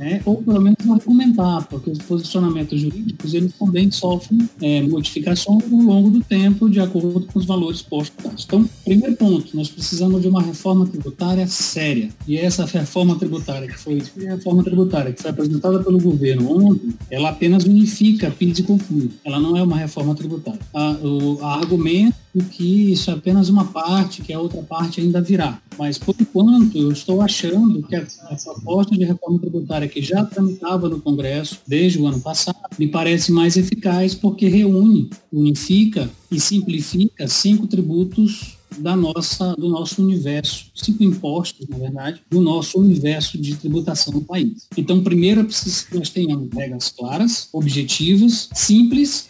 né? 0.04 0.20
ou 0.26 0.42
pelo 0.42 0.60
menos 0.60 0.78
argumentar, 0.90 1.66
porque 1.68 1.90
os 1.90 1.98
posicionamentos 1.98 2.78
jurídicos 2.78 3.32
eles 3.32 3.52
também 3.58 3.90
sofrem 3.90 4.48
é, 4.60 4.82
modificações 4.82 5.64
ao 5.72 5.78
longo 5.78 6.10
do 6.10 6.22
tempo 6.22 6.68
de 6.68 6.78
acordo 6.78 7.22
com 7.22 7.38
os 7.38 7.46
valores 7.46 7.80
postos. 7.80 8.44
Então, 8.44 8.68
primeiro 8.84 9.16
ponto, 9.16 9.56
nós 9.56 9.70
precisamos 9.70 10.20
de 10.20 10.28
uma 10.28 10.42
reforma 10.42 10.86
tributária 10.86 11.46
séria. 11.46 12.10
E 12.28 12.36
essa 12.36 12.66
reforma 12.66 13.16
tributária 13.16 13.66
que 13.66 13.78
foi 13.78 14.02
a 14.26 14.34
reforma 14.34 14.62
tributária 14.62 15.12
que 15.12 15.22
foi 15.22 15.30
apresentada 15.30 15.82
pelo 15.82 15.98
governo 15.98 16.68
ontem, 16.68 16.94
ela 17.10 17.30
apenas 17.30 17.64
unifica 17.64 18.30
PIS 18.30 18.58
e 18.58 18.62
COFINS. 18.62 19.12
Ela 19.24 19.40
não 19.40 19.56
é 19.56 19.62
uma 19.62 19.76
reforma 19.76 20.14
tributária. 20.14 20.60
A, 20.74 20.98
o 21.02 21.38
a 21.40 21.54
argumento 21.54 22.23
que 22.42 22.92
isso 22.92 23.11
é 23.11 23.14
apenas 23.14 23.49
uma 23.49 23.66
parte, 23.66 24.23
que 24.23 24.33
a 24.33 24.40
outra 24.40 24.62
parte 24.62 25.01
ainda 25.01 25.20
virá. 25.20 25.61
Mas, 25.79 25.99
por 25.99 26.14
enquanto, 26.18 26.77
eu 26.77 26.90
estou 26.90 27.20
achando 27.20 27.83
que 27.83 27.94
a, 27.94 28.07
a 28.25 28.37
proposta 28.37 28.97
de 28.97 29.05
reforma 29.05 29.38
tributária 29.38 29.88
que 29.88 30.03
já 30.03 30.25
tramitava 30.25 30.88
no 30.88 31.01
Congresso 31.01 31.61
desde 31.66 31.99
o 31.99 32.07
ano 32.07 32.20
passado 32.20 32.59
me 32.79 32.88
parece 32.88 33.31
mais 33.31 33.57
eficaz 33.57 34.14
porque 34.14 34.49
reúne, 34.49 35.11
unifica 35.33 36.11
e 36.31 36.40
simplifica 36.40 37.29
cinco 37.29 37.66
tributos 37.66 38.57
da 38.79 38.97
nossa, 38.97 39.55
do 39.57 39.68
nosso 39.68 40.03
universo, 40.03 40.66
cinco 40.75 41.05
impostos, 41.05 41.66
na 41.68 41.79
verdade, 41.79 42.23
do 42.31 42.40
nosso 42.40 42.79
universo 42.81 43.38
de 43.38 43.55
tributação 43.57 44.12
no 44.12 44.23
país. 44.23 44.66
Então, 44.77 45.03
primeiro, 45.03 45.40
é 45.40 45.44
preciso 45.44 45.87
que 45.87 45.97
nós 45.97 46.11
tenhamos 46.11 46.49
regras 46.53 46.88
claras, 46.88 47.49
objetivas, 47.53 48.49
simples 48.53 49.29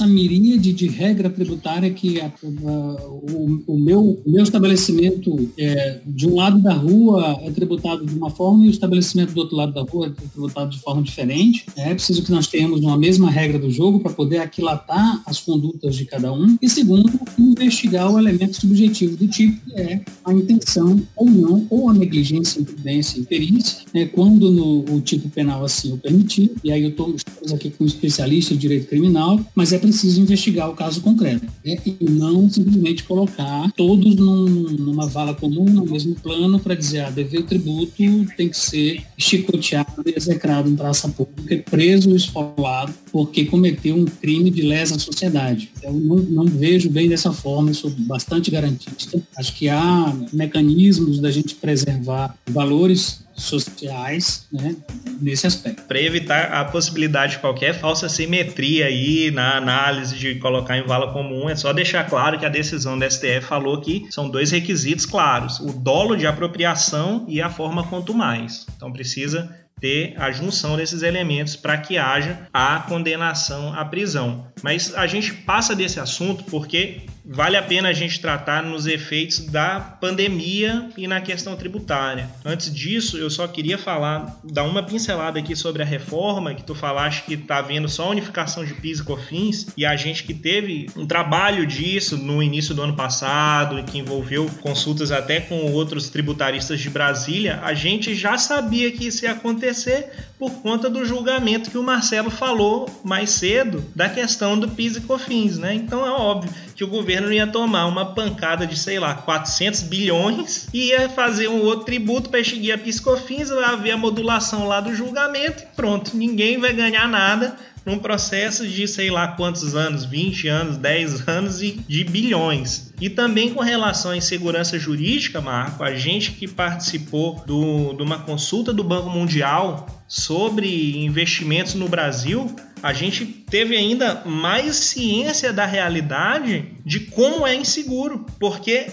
essa 0.00 0.06
miríade 0.06 0.72
de 0.72 0.86
regra 0.86 1.28
tributária 1.28 1.90
que 1.90 2.20
a, 2.20 2.26
a, 2.26 3.06
o, 3.08 3.62
o, 3.66 3.78
meu, 3.78 4.22
o 4.24 4.30
meu 4.30 4.42
estabelecimento 4.42 5.50
é, 5.58 6.00
de 6.06 6.26
um 6.26 6.36
lado 6.36 6.60
da 6.60 6.72
rua 6.72 7.38
é 7.42 7.50
tributado 7.50 8.06
de 8.06 8.14
uma 8.14 8.30
forma 8.30 8.64
e 8.64 8.68
o 8.68 8.70
estabelecimento 8.70 9.32
do 9.32 9.40
outro 9.40 9.56
lado 9.56 9.72
da 9.72 9.82
rua 9.82 10.06
é 10.06 10.28
tributado 10.28 10.70
de 10.70 10.78
forma 10.78 11.02
diferente. 11.02 11.66
É 11.76 11.92
preciso 11.92 12.22
que 12.22 12.30
nós 12.30 12.46
tenhamos 12.46 12.80
uma 12.80 12.96
mesma 12.96 13.30
regra 13.30 13.58
do 13.58 13.70
jogo 13.70 14.00
para 14.00 14.12
poder 14.12 14.38
aquilatar 14.38 15.22
as 15.26 15.40
condutas 15.40 15.96
de 15.96 16.04
cada 16.04 16.32
um. 16.32 16.56
E 16.62 16.68
segundo, 16.68 17.10
investigar 17.38 18.10
o 18.10 18.18
elemento 18.18 18.56
subjetivo 18.56 19.16
do 19.16 19.28
tipo, 19.28 19.60
que 19.64 19.74
é 19.74 20.00
a 20.24 20.32
intenção 20.32 21.00
ou 21.16 21.26
não, 21.26 21.66
ou 21.68 21.90
a 21.90 21.94
negligência, 21.94 22.60
imprudência 22.60 23.18
e 23.18 23.24
perícia, 23.24 23.80
né, 23.92 24.06
quando 24.06 24.50
no, 24.50 24.96
o 24.96 25.00
tipo 25.00 25.28
penal 25.28 25.64
assim 25.64 25.92
o 25.92 25.98
permitir. 25.98 26.52
E 26.64 26.72
aí 26.72 26.84
eu 26.84 26.90
estou 26.90 27.14
aqui 27.52 27.70
com 27.70 27.84
um 27.84 27.86
especialista 27.86 28.54
em 28.54 28.56
direito 28.56 28.88
criminal, 28.88 29.40
mas 29.54 29.72
é 29.72 29.78
preciso 29.78 30.20
investigar 30.20 30.70
o 30.70 30.74
caso 30.74 31.00
concreto. 31.00 31.46
Né, 31.64 31.78
e 31.84 31.96
não 32.08 32.48
simplesmente 32.48 33.04
colocar 33.04 33.70
todos 33.72 34.16
num, 34.16 34.44
numa 34.44 35.06
vala 35.06 35.34
comum, 35.34 35.64
no 35.64 35.84
mesmo 35.84 36.14
plano, 36.14 36.58
para 36.58 36.74
dizer, 36.74 37.00
ah, 37.00 37.10
dever 37.10 37.44
tributo 37.44 37.90
tem 38.36 38.48
que 38.48 38.56
ser 38.56 39.02
chicoteado 39.16 40.02
e 40.06 40.14
execrado 40.16 40.68
em 40.68 40.76
praça 40.76 41.08
pública, 41.08 41.62
preso 41.70 42.10
ou 42.10 42.16
esfolado, 42.16 42.92
porque 43.12 43.44
cometeu 43.44 43.96
um 43.96 44.04
crime 44.04 44.50
de 44.50 44.62
lesa 44.62 44.98
sociedade. 44.98 45.70
Eu 45.82 45.92
não, 45.92 46.16
não 46.16 46.44
vejo 46.44 46.90
bem 46.90 47.08
dessa 47.08 47.32
forma, 47.32 47.70
eu 47.70 47.74
sou 47.74 47.90
bastante 47.90 48.50
garantista. 48.50 49.20
Acho 49.36 49.54
que 49.56 49.68
há 49.68 50.16
mecanismos 50.32 51.20
da 51.20 51.30
gente 51.30 51.54
preservar 51.54 52.36
valores 52.48 53.20
sociais 53.42 54.46
né, 54.52 54.76
nesse 55.20 55.46
aspecto. 55.46 55.82
Para 55.84 56.00
evitar 56.00 56.52
a 56.52 56.64
possibilidade 56.64 57.32
de 57.32 57.38
qualquer 57.38 57.74
falsa 57.74 58.08
simetria 58.08 58.86
aí 58.86 59.30
na 59.30 59.56
análise 59.56 60.16
de 60.16 60.34
colocar 60.36 60.76
em 60.76 60.86
vala 60.86 61.12
comum, 61.12 61.48
é 61.48 61.56
só 61.56 61.72
deixar 61.72 62.08
claro 62.08 62.38
que 62.38 62.46
a 62.46 62.50
decisão 62.50 62.98
da 62.98 63.08
STF 63.08 63.42
falou 63.42 63.80
que 63.80 64.06
são 64.10 64.28
dois 64.28 64.50
requisitos 64.50 65.06
claros: 65.06 65.60
o 65.60 65.72
dolo 65.72 66.16
de 66.16 66.26
apropriação 66.26 67.24
e 67.28 67.40
a 67.40 67.50
forma 67.50 67.84
quanto 67.84 68.14
mais. 68.14 68.66
Então 68.76 68.92
precisa 68.92 69.50
ter 69.80 70.14
a 70.18 70.30
junção 70.30 70.76
desses 70.76 71.02
elementos 71.02 71.56
para 71.56 71.78
que 71.78 71.96
haja 71.96 72.46
a 72.52 72.80
condenação 72.80 73.72
à 73.72 73.84
prisão. 73.84 74.46
Mas 74.62 74.94
a 74.94 75.06
gente 75.06 75.32
passa 75.32 75.74
desse 75.74 75.98
assunto 75.98 76.44
porque 76.44 77.00
vale 77.24 77.56
a 77.56 77.62
pena 77.62 77.88
a 77.88 77.92
gente 77.92 78.20
tratar 78.20 78.62
nos 78.62 78.86
efeitos 78.86 79.40
da 79.46 79.80
pandemia 79.80 80.88
e 80.96 81.06
na 81.06 81.20
questão 81.20 81.56
tributária. 81.56 82.28
Antes 82.44 82.72
disso, 82.72 83.16
eu 83.18 83.30
só 83.30 83.46
queria 83.46 83.78
falar, 83.78 84.40
dar 84.44 84.64
uma 84.64 84.82
pincelada 84.82 85.38
aqui 85.38 85.54
sobre 85.54 85.82
a 85.82 85.86
reforma, 85.86 86.54
que 86.54 86.62
tu 86.62 86.74
falaste 86.74 87.24
que 87.24 87.34
está 87.34 87.58
havendo 87.58 87.88
só 87.88 88.04
a 88.04 88.10
unificação 88.10 88.64
de 88.64 88.74
PIS 88.74 89.00
e 89.00 89.04
COFINS, 89.04 89.66
e 89.76 89.84
a 89.84 89.96
gente 89.96 90.24
que 90.24 90.34
teve 90.34 90.88
um 90.96 91.06
trabalho 91.06 91.66
disso 91.66 92.16
no 92.16 92.42
início 92.42 92.74
do 92.74 92.82
ano 92.82 92.94
passado, 92.94 93.78
e 93.78 93.82
que 93.82 93.98
envolveu 93.98 94.50
consultas 94.60 95.12
até 95.12 95.40
com 95.40 95.72
outros 95.72 96.08
tributaristas 96.08 96.80
de 96.80 96.90
Brasília, 96.90 97.60
a 97.62 97.74
gente 97.74 98.14
já 98.14 98.38
sabia 98.38 98.90
que 98.90 99.06
isso 99.06 99.24
ia 99.24 99.32
acontecer 99.32 100.10
por 100.38 100.50
conta 100.62 100.88
do 100.88 101.04
julgamento 101.04 101.70
que 101.70 101.78
o 101.78 101.82
Marcelo 101.82 102.30
falou 102.30 102.88
mais 103.04 103.30
cedo 103.30 103.84
da 103.94 104.08
questão 104.08 104.58
do 104.58 104.68
PIS 104.68 104.96
e 104.96 105.00
COFINS, 105.02 105.58
né? 105.58 105.74
Então 105.74 106.06
é 106.06 106.10
óbvio 106.10 106.50
que 106.80 106.84
o 106.84 106.88
governo 106.88 107.30
ia 107.30 107.46
tomar 107.46 107.84
uma 107.84 108.14
pancada 108.14 108.66
de, 108.66 108.74
sei 108.74 108.98
lá, 108.98 109.14
400 109.14 109.82
bilhões 109.82 110.66
e 110.72 110.86
ia 110.86 111.10
fazer 111.10 111.46
um 111.46 111.60
outro 111.60 111.84
tributo 111.84 112.30
para 112.30 112.40
extinguir 112.40 112.72
a 112.72 112.78
piscofins, 112.78 113.50
vai 113.50 113.64
haver 113.64 113.90
a 113.90 113.98
modulação 113.98 114.66
lá 114.66 114.80
do 114.80 114.94
julgamento 114.94 115.62
e 115.62 115.66
pronto, 115.76 116.16
ninguém 116.16 116.58
vai 116.58 116.72
ganhar 116.72 117.06
nada 117.06 117.54
num 117.84 117.98
processo 117.98 118.66
de 118.66 118.88
sei 118.88 119.10
lá 119.10 119.28
quantos 119.28 119.76
anos, 119.76 120.06
20 120.06 120.48
anos, 120.48 120.78
10 120.78 121.28
anos 121.28 121.60
e 121.60 121.72
de 121.86 122.02
bilhões. 122.02 122.94
E 122.98 123.10
também 123.10 123.52
com 123.52 123.60
relação 123.60 124.12
à 124.12 124.16
insegurança 124.16 124.78
jurídica, 124.78 125.38
Marco, 125.38 125.84
a 125.84 125.94
gente 125.94 126.32
que 126.32 126.48
participou 126.48 127.42
do, 127.46 127.92
de 127.92 128.02
uma 128.02 128.20
consulta 128.20 128.72
do 128.72 128.82
Banco 128.82 129.10
Mundial 129.10 129.99
sobre 130.10 131.04
investimentos 131.04 131.74
no 131.74 131.88
Brasil, 131.88 132.52
a 132.82 132.92
gente 132.92 133.24
teve 133.24 133.76
ainda 133.76 134.24
mais 134.26 134.74
ciência 134.74 135.52
da 135.52 135.64
realidade 135.64 136.72
de 136.84 136.98
como 136.98 137.46
é 137.46 137.54
inseguro, 137.54 138.26
porque 138.40 138.88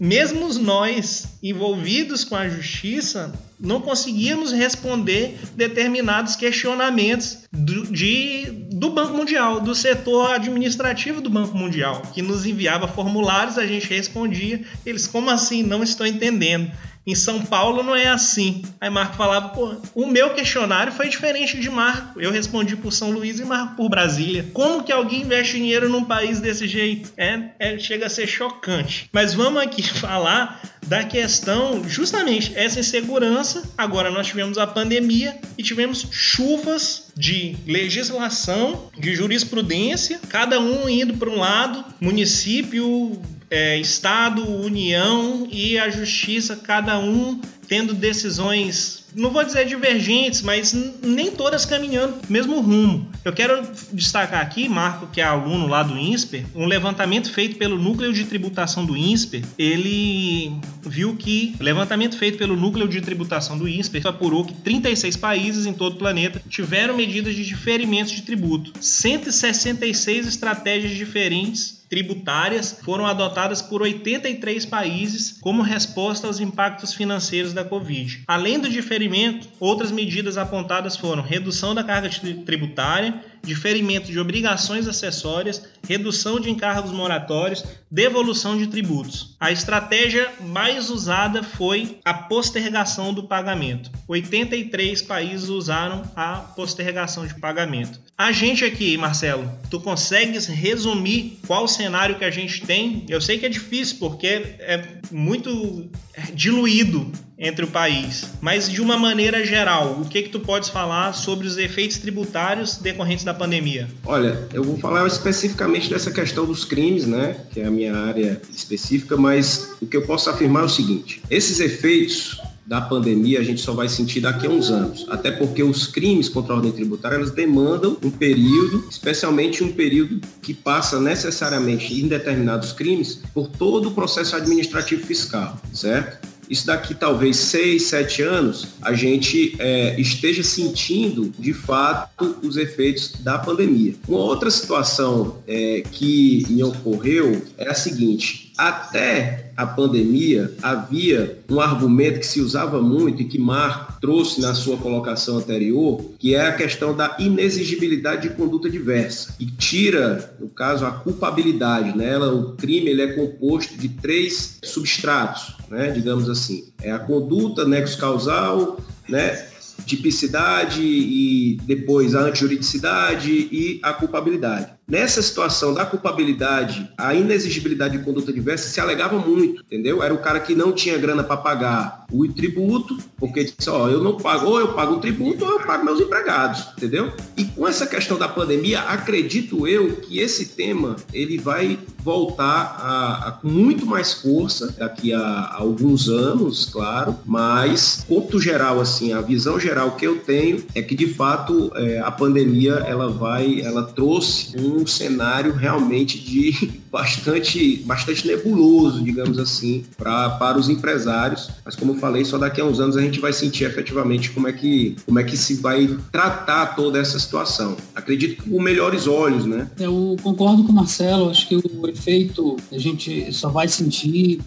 mesmo 0.00 0.52
nós 0.54 1.38
envolvidos 1.40 2.24
com 2.24 2.34
a 2.34 2.48
justiça 2.48 3.32
não 3.60 3.80
conseguíamos 3.80 4.50
responder 4.50 5.38
determinados 5.54 6.34
questionamentos 6.34 7.44
do, 7.52 7.86
de, 7.86 8.46
do 8.72 8.90
Banco 8.90 9.16
Mundial, 9.16 9.60
do 9.60 9.74
setor 9.74 10.32
administrativo 10.34 11.20
do 11.20 11.30
Banco 11.30 11.56
Mundial, 11.56 12.02
que 12.12 12.20
nos 12.20 12.44
enviava 12.44 12.88
formulários, 12.88 13.56
a 13.56 13.66
gente 13.66 13.88
respondia, 13.88 14.62
eles 14.84 15.06
como 15.06 15.30
assim 15.30 15.62
não 15.62 15.82
estou 15.84 16.04
entendendo. 16.04 16.72
Em 17.06 17.14
São 17.14 17.40
Paulo 17.44 17.84
não 17.84 17.94
é 17.94 18.08
assim. 18.08 18.64
Aí 18.80 18.90
Marco 18.90 19.16
falava, 19.16 19.50
pô, 19.50 19.76
o 19.94 20.06
meu 20.06 20.34
questionário 20.34 20.92
foi 20.92 21.08
diferente 21.08 21.60
de 21.60 21.70
Marco. 21.70 22.20
Eu 22.20 22.32
respondi 22.32 22.74
por 22.74 22.92
São 22.92 23.10
Luís 23.10 23.38
e 23.38 23.44
Marco 23.44 23.76
por 23.76 23.88
Brasília. 23.88 24.46
Como 24.52 24.82
que 24.82 24.90
alguém 24.90 25.20
investe 25.20 25.56
dinheiro 25.56 25.88
num 25.88 26.04
país 26.04 26.40
desse 26.40 26.66
jeito? 26.66 27.12
É, 27.16 27.50
é 27.60 27.78
chega 27.78 28.06
a 28.06 28.10
ser 28.10 28.26
chocante. 28.26 29.08
Mas 29.12 29.34
vamos 29.34 29.62
aqui 29.62 29.82
falar 29.94 30.60
da 30.86 31.04
questão, 31.04 31.82
justamente 31.88 32.52
essa 32.56 32.80
insegurança. 32.80 33.62
Agora 33.76 34.10
nós 34.10 34.26
tivemos 34.26 34.58
a 34.58 34.66
pandemia 34.66 35.36
e 35.56 35.62
tivemos 35.62 36.06
chuvas 36.10 37.12
de 37.16 37.56
legislação, 37.66 38.90
de 38.98 39.14
jurisprudência, 39.14 40.20
cada 40.28 40.60
um 40.60 40.88
indo 40.88 41.14
para 41.14 41.30
um 41.30 41.38
lado, 41.38 41.84
município, 42.00 43.20
é, 43.50 43.78
Estado, 43.78 44.48
União 44.48 45.46
e 45.50 45.78
a 45.78 45.88
Justiça, 45.88 46.56
cada 46.56 46.98
um 46.98 47.40
tendo 47.68 47.94
decisões, 47.94 49.06
não 49.14 49.30
vou 49.30 49.42
dizer 49.42 49.66
divergentes, 49.66 50.42
mas 50.42 50.72
nem 51.02 51.30
todas 51.30 51.64
caminhando 51.64 52.16
mesmo 52.28 52.60
rumo. 52.60 53.10
Eu 53.24 53.32
quero 53.32 53.68
destacar 53.92 54.40
aqui, 54.40 54.68
Marco, 54.68 55.08
que 55.08 55.20
é 55.20 55.24
aluno 55.24 55.66
lá 55.66 55.82
do 55.82 55.98
INSPER, 55.98 56.44
um 56.54 56.66
levantamento 56.66 57.32
feito 57.32 57.56
pelo 57.56 57.76
Núcleo 57.76 58.12
de 58.12 58.24
Tributação 58.24 58.86
do 58.86 58.96
INSPER. 58.96 59.42
Ele 59.58 60.52
viu 60.82 61.16
que, 61.16 61.56
levantamento 61.58 62.16
feito 62.16 62.38
pelo 62.38 62.56
Núcleo 62.56 62.88
de 62.88 63.00
Tributação 63.00 63.58
do 63.58 63.68
INSPER, 63.68 64.06
apurou 64.06 64.44
que 64.44 64.54
36 64.54 65.16
países 65.16 65.66
em 65.66 65.72
todo 65.72 65.94
o 65.94 65.98
planeta 65.98 66.40
tiveram 66.48 66.96
medidas 66.96 67.34
de 67.34 67.44
diferimento 67.44 68.14
de 68.14 68.22
tributo. 68.22 68.72
166 68.80 70.26
estratégias 70.26 70.92
diferentes 70.92 71.76
tributárias 71.88 72.80
foram 72.84 73.06
adotadas 73.06 73.62
por 73.62 73.82
83 73.82 74.66
países 74.66 75.38
como 75.40 75.62
resposta 75.62 76.26
aos 76.26 76.40
impactos 76.40 76.92
financeiros 76.92 77.52
da 77.52 77.64
Covid. 77.64 78.24
Além 78.26 78.58
do 78.58 78.68
diferimento, 78.68 79.48
outras 79.60 79.90
medidas 79.90 80.36
apontadas 80.36 80.96
foram 80.96 81.22
redução 81.22 81.74
da 81.74 81.84
carga 81.84 82.10
tributária, 82.44 83.22
diferimento 83.46 84.10
de 84.10 84.18
obrigações 84.18 84.86
acessórias, 84.86 85.62
redução 85.88 86.40
de 86.40 86.50
encargos 86.50 86.90
moratórios, 86.90 87.64
devolução 87.90 88.58
de 88.58 88.66
tributos. 88.66 89.36
A 89.38 89.52
estratégia 89.52 90.30
mais 90.40 90.90
usada 90.90 91.42
foi 91.42 91.98
a 92.04 92.12
postergação 92.12 93.14
do 93.14 93.22
pagamento. 93.24 93.90
83 94.08 95.00
países 95.02 95.48
usaram 95.48 96.02
a 96.16 96.34
postergação 96.34 97.26
de 97.26 97.34
pagamento. 97.34 98.00
A 98.18 98.32
gente 98.32 98.64
aqui, 98.64 98.96
Marcelo, 98.96 99.50
tu 99.70 99.78
consegues 99.78 100.46
resumir 100.46 101.38
qual 101.46 101.68
cenário 101.68 102.16
que 102.18 102.24
a 102.24 102.30
gente 102.30 102.62
tem? 102.62 103.04
Eu 103.08 103.20
sei 103.20 103.38
que 103.38 103.46
é 103.46 103.48
difícil 103.48 103.98
porque 103.98 104.26
é 104.26 104.98
muito 105.12 105.88
diluído 106.34 107.12
entre 107.38 107.64
o 107.64 107.68
país. 107.68 108.24
Mas 108.40 108.70
de 108.70 108.80
uma 108.80 108.98
maneira 108.98 109.44
geral, 109.44 110.00
o 110.00 110.08
que 110.08 110.22
que 110.22 110.28
tu 110.28 110.40
podes 110.40 110.68
falar 110.68 111.12
sobre 111.12 111.46
os 111.46 111.58
efeitos 111.58 111.98
tributários 111.98 112.76
decorrentes 112.76 113.24
da 113.24 113.34
pandemia? 113.34 113.88
Olha, 114.04 114.48
eu 114.52 114.64
vou 114.64 114.78
falar 114.78 115.06
especificamente 115.06 115.90
dessa 115.90 116.10
questão 116.10 116.46
dos 116.46 116.64
crimes, 116.64 117.06
né, 117.06 117.36
que 117.52 117.60
é 117.60 117.66
a 117.66 117.70
minha 117.70 117.94
área 117.94 118.40
específica, 118.54 119.16
mas 119.16 119.76
o 119.80 119.86
que 119.86 119.96
eu 119.96 120.02
posso 120.02 120.30
afirmar 120.30 120.62
é 120.62 120.66
o 120.66 120.68
seguinte: 120.68 121.20
esses 121.30 121.60
efeitos 121.60 122.40
da 122.66 122.80
pandemia 122.80 123.38
a 123.38 123.44
gente 123.44 123.60
só 123.60 123.72
vai 123.72 123.88
sentir 123.88 124.20
daqui 124.20 124.46
a 124.46 124.50
uns 124.50 124.70
anos, 124.70 125.06
até 125.08 125.30
porque 125.30 125.62
os 125.62 125.86
crimes 125.86 126.28
contra 126.28 126.52
a 126.52 126.56
ordem 126.56 126.72
tributária 126.72 127.14
elas 127.14 127.30
demandam 127.30 127.96
um 128.02 128.10
período, 128.10 128.84
especialmente 128.90 129.62
um 129.62 129.72
período 129.72 130.20
que 130.42 130.52
passa 130.52 131.00
necessariamente 131.00 131.94
em 131.94 132.08
determinados 132.08 132.72
crimes 132.72 133.20
por 133.32 133.46
todo 133.48 133.90
o 133.90 133.92
processo 133.92 134.34
administrativo 134.34 135.06
fiscal, 135.06 135.60
certo? 135.72 136.26
Isso 136.48 136.66
daqui 136.66 136.94
talvez 136.94 137.36
seis, 137.36 137.84
sete 137.84 138.22
anos, 138.22 138.68
a 138.82 138.92
gente 138.92 139.56
é, 139.58 140.00
esteja 140.00 140.42
sentindo 140.42 141.32
de 141.38 141.52
fato 141.52 142.36
os 142.42 142.56
efeitos 142.56 143.14
da 143.20 143.38
pandemia. 143.38 143.94
Uma 144.08 144.18
outra 144.18 144.50
situação 144.50 145.38
é, 145.46 145.82
que 145.90 146.44
me 146.48 146.62
ocorreu 146.62 147.42
é 147.58 147.68
a 147.68 147.74
seguinte: 147.74 148.52
até 148.56 149.46
a 149.56 149.66
pandemia 149.66 150.52
havia 150.62 151.38
um 151.48 151.60
argumento 151.60 152.20
que 152.20 152.26
se 152.26 152.40
usava 152.40 152.80
muito 152.82 153.22
e 153.22 153.24
que 153.24 153.38
Mar 153.38 153.98
trouxe 154.00 154.40
na 154.40 154.54
sua 154.54 154.76
colocação 154.76 155.38
anterior, 155.38 156.04
que 156.18 156.34
é 156.34 156.46
a 156.46 156.52
questão 156.52 156.94
da 156.94 157.16
inexigibilidade 157.18 158.28
de 158.28 158.34
conduta 158.34 158.68
diversa 158.68 159.34
e 159.40 159.46
tira, 159.46 160.36
no 160.38 160.48
caso, 160.48 160.84
a 160.84 160.90
culpabilidade. 160.90 161.96
Né? 161.96 162.16
o 162.18 162.52
crime 162.52 162.90
ele 162.90 163.02
é 163.02 163.12
composto 163.12 163.76
de 163.76 163.88
três 163.88 164.58
substratos, 164.62 165.55
né? 165.68 165.90
digamos 165.90 166.28
assim. 166.28 166.72
É 166.82 166.90
a 166.90 166.98
conduta, 166.98 167.64
nexo 167.64 167.98
causal, 167.98 168.78
né? 169.08 169.48
tipicidade 169.84 170.82
e 170.82 171.58
depois 171.62 172.14
a 172.14 172.20
antijuridicidade 172.20 173.30
e 173.30 173.80
a 173.82 173.92
culpabilidade. 173.92 174.75
Nessa 174.88 175.20
situação 175.20 175.74
da 175.74 175.84
culpabilidade, 175.84 176.88
a 176.96 177.12
inexigibilidade 177.12 177.98
de 177.98 178.04
conduta 178.04 178.32
diversa 178.32 178.68
se 178.68 178.80
alegava 178.80 179.18
muito, 179.18 179.62
entendeu? 179.62 180.00
Era 180.00 180.14
o 180.14 180.18
cara 180.18 180.38
que 180.38 180.54
não 180.54 180.72
tinha 180.72 180.96
grana 180.96 181.24
para 181.24 181.36
pagar 181.36 182.06
o 182.12 182.28
tributo, 182.28 182.96
porque 183.16 183.42
disse, 183.42 183.68
ó, 183.68 183.88
eu 183.88 184.00
não 184.00 184.16
pago, 184.16 184.46
ou 184.46 184.60
eu 184.60 184.74
pago 184.74 184.94
o 184.94 185.00
tributo 185.00 185.44
ou 185.44 185.52
eu 185.52 185.60
pago 185.66 185.84
meus 185.84 186.00
empregados, 186.00 186.68
entendeu? 186.76 187.12
E 187.36 187.44
com 187.44 187.66
essa 187.66 187.84
questão 187.84 188.16
da 188.16 188.28
pandemia, 188.28 188.80
acredito 188.80 189.66
eu 189.66 189.96
que 189.96 190.20
esse 190.20 190.50
tema 190.50 190.94
ele 191.12 191.36
vai 191.36 191.78
voltar 191.98 192.78
a, 192.80 193.28
a 193.28 193.32
com 193.32 193.48
muito 193.48 193.84
mais 193.84 194.12
força 194.12 194.72
daqui 194.78 195.12
a, 195.12 195.20
a, 195.20 195.56
alguns 195.56 196.08
anos, 196.08 196.64
claro, 196.66 197.16
mas 197.24 198.04
ponto 198.06 198.40
geral 198.40 198.80
assim, 198.80 199.12
a 199.12 199.20
visão 199.20 199.58
geral 199.58 199.96
que 199.96 200.06
eu 200.06 200.20
tenho 200.20 200.64
é 200.72 200.80
que 200.80 200.94
de 200.94 201.12
fato 201.12 201.72
é, 201.74 201.98
a 201.98 202.12
pandemia 202.12 202.74
ela 202.86 203.10
vai, 203.10 203.60
ela 203.60 203.82
trouxe 203.82 204.56
um 204.56 204.75
um 204.76 204.86
cenário 204.86 205.54
realmente 205.54 206.18
de 206.18 206.80
bastante, 206.90 207.82
bastante 207.84 208.26
nebuloso, 208.26 209.02
digamos 209.02 209.38
assim, 209.38 209.84
pra, 209.96 210.30
para 210.30 210.58
os 210.58 210.68
empresários. 210.68 211.50
Mas 211.64 211.74
como 211.74 211.92
eu 211.92 211.96
falei, 211.98 212.24
só 212.24 212.38
daqui 212.38 212.60
a 212.60 212.64
uns 212.64 212.80
anos 212.80 212.96
a 212.96 213.00
gente 213.00 213.20
vai 213.20 213.32
sentir 213.32 213.64
efetivamente 213.64 214.30
como 214.30 214.48
é 214.48 214.52
que, 214.52 214.96
como 215.04 215.18
é 215.18 215.24
que 215.24 215.36
se 215.36 215.54
vai 215.56 215.96
tratar 216.12 216.74
toda 216.76 216.98
essa 216.98 217.18
situação. 217.18 217.76
Acredito 217.94 218.42
que 218.42 218.50
com 218.50 218.60
melhores 218.60 219.06
olhos, 219.06 219.44
né? 219.44 219.70
Eu 219.78 220.16
concordo 220.22 220.64
com 220.64 220.72
o 220.72 220.74
Marcelo, 220.74 221.30
acho 221.30 221.48
que 221.48 221.56
o 221.56 221.88
efeito 221.88 222.56
a 222.72 222.78
gente 222.78 223.32
só 223.32 223.48
vai 223.48 223.68
sentir 223.68 224.40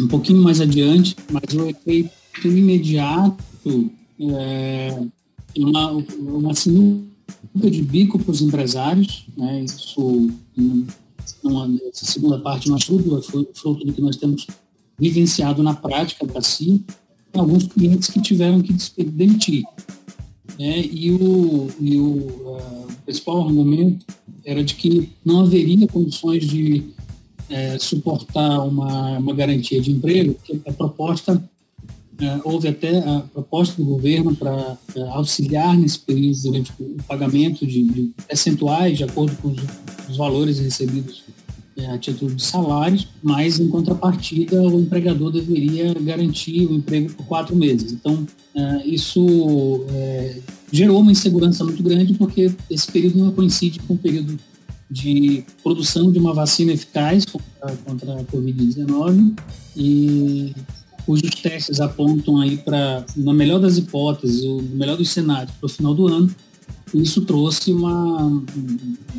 um 0.00 0.08
pouquinho 0.08 0.42
mais 0.42 0.60
adiante, 0.60 1.16
mas 1.30 1.54
o 1.54 1.68
efeito 1.68 2.10
imediato 2.44 3.42
é 4.20 4.98
uma, 5.56 5.90
uma 6.18 6.54
sinuca 6.54 7.15
de 7.54 7.82
bico 7.82 8.18
para 8.18 8.30
os 8.30 8.42
empresários, 8.42 9.26
né? 9.36 9.64
isso, 9.64 10.30
numa, 11.42 11.74
essa 11.90 12.04
segunda 12.04 12.38
parte, 12.38 12.68
uma 12.68 12.78
dúvida, 12.78 13.22
foi 13.22 13.48
fruto 13.54 13.84
do 13.84 13.92
que 13.92 14.00
nós 14.00 14.16
temos 14.16 14.46
vivenciado 14.98 15.62
na 15.62 15.74
prática 15.74 16.26
da 16.26 16.40
CIA, 16.40 16.80
alguns 17.32 17.66
clientes 17.66 18.08
que 18.08 18.20
tiveram 18.20 18.62
que 18.62 18.74
demitir. 19.04 19.64
Né? 20.58 20.80
E, 20.80 21.10
o, 21.12 21.68
e 21.80 21.98
o, 21.98 22.06
uh, 22.06 22.86
principal 23.04 23.46
argumento 23.46 24.06
era 24.44 24.62
de 24.62 24.74
que 24.74 25.10
não 25.24 25.40
haveria 25.40 25.86
condições 25.86 26.46
de 26.46 26.94
é, 27.48 27.78
suportar 27.78 28.60
uma, 28.60 29.18
uma 29.18 29.34
garantia 29.34 29.80
de 29.80 29.90
emprego, 29.90 30.34
que 30.42 30.60
a 30.66 30.72
proposta 30.72 31.32
é, 31.32 31.55
houve 32.44 32.68
até 32.68 32.98
a 32.98 33.20
proposta 33.20 33.76
do 33.76 33.84
governo 33.84 34.34
para 34.34 34.78
é, 34.94 35.02
auxiliar 35.08 35.76
nesse 35.76 35.98
período 35.98 36.42
durante 36.42 36.72
o 36.78 37.02
pagamento 37.06 37.66
de, 37.66 37.82
de 37.84 38.10
percentuais 38.26 38.96
de 38.96 39.04
acordo 39.04 39.36
com 39.36 39.48
os, 39.48 39.58
os 40.08 40.16
valores 40.16 40.58
recebidos 40.58 41.24
é, 41.76 41.86
a 41.88 41.98
título 41.98 42.34
de 42.34 42.42
salários, 42.42 43.06
mas 43.22 43.60
em 43.60 43.68
contrapartida 43.68 44.62
o 44.62 44.80
empregador 44.80 45.30
deveria 45.30 45.92
garantir 45.92 46.66
o 46.66 46.74
emprego 46.74 47.12
por 47.12 47.26
quatro 47.26 47.54
meses. 47.54 47.92
Então 47.92 48.26
é, 48.54 48.86
isso 48.86 49.84
é, 49.90 50.38
gerou 50.72 51.00
uma 51.00 51.12
insegurança 51.12 51.62
muito 51.64 51.82
grande 51.82 52.14
porque 52.14 52.50
esse 52.70 52.90
período 52.90 53.18
não 53.18 53.30
coincide 53.30 53.78
com 53.80 53.92
o 53.92 53.98
período 53.98 54.38
de 54.90 55.44
produção 55.62 56.10
de 56.10 56.18
uma 56.18 56.32
vacina 56.32 56.72
eficaz 56.72 57.26
contra, 57.26 57.76
contra 57.84 58.20
a 58.20 58.24
Covid-19 58.24 59.34
e 59.76 60.54
cujos 61.06 61.30
testes 61.40 61.80
apontam 61.80 62.40
aí 62.40 62.56
para, 62.56 63.06
na 63.16 63.32
melhor 63.32 63.60
das 63.60 63.78
hipóteses, 63.78 64.44
o 64.44 64.60
melhor 64.60 64.96
dos 64.96 65.10
cenários, 65.10 65.54
para 65.56 65.66
o 65.66 65.68
final 65.68 65.94
do 65.94 66.08
ano, 66.08 66.34
isso 66.94 67.22
trouxe 67.22 67.72
uma, 67.72 68.26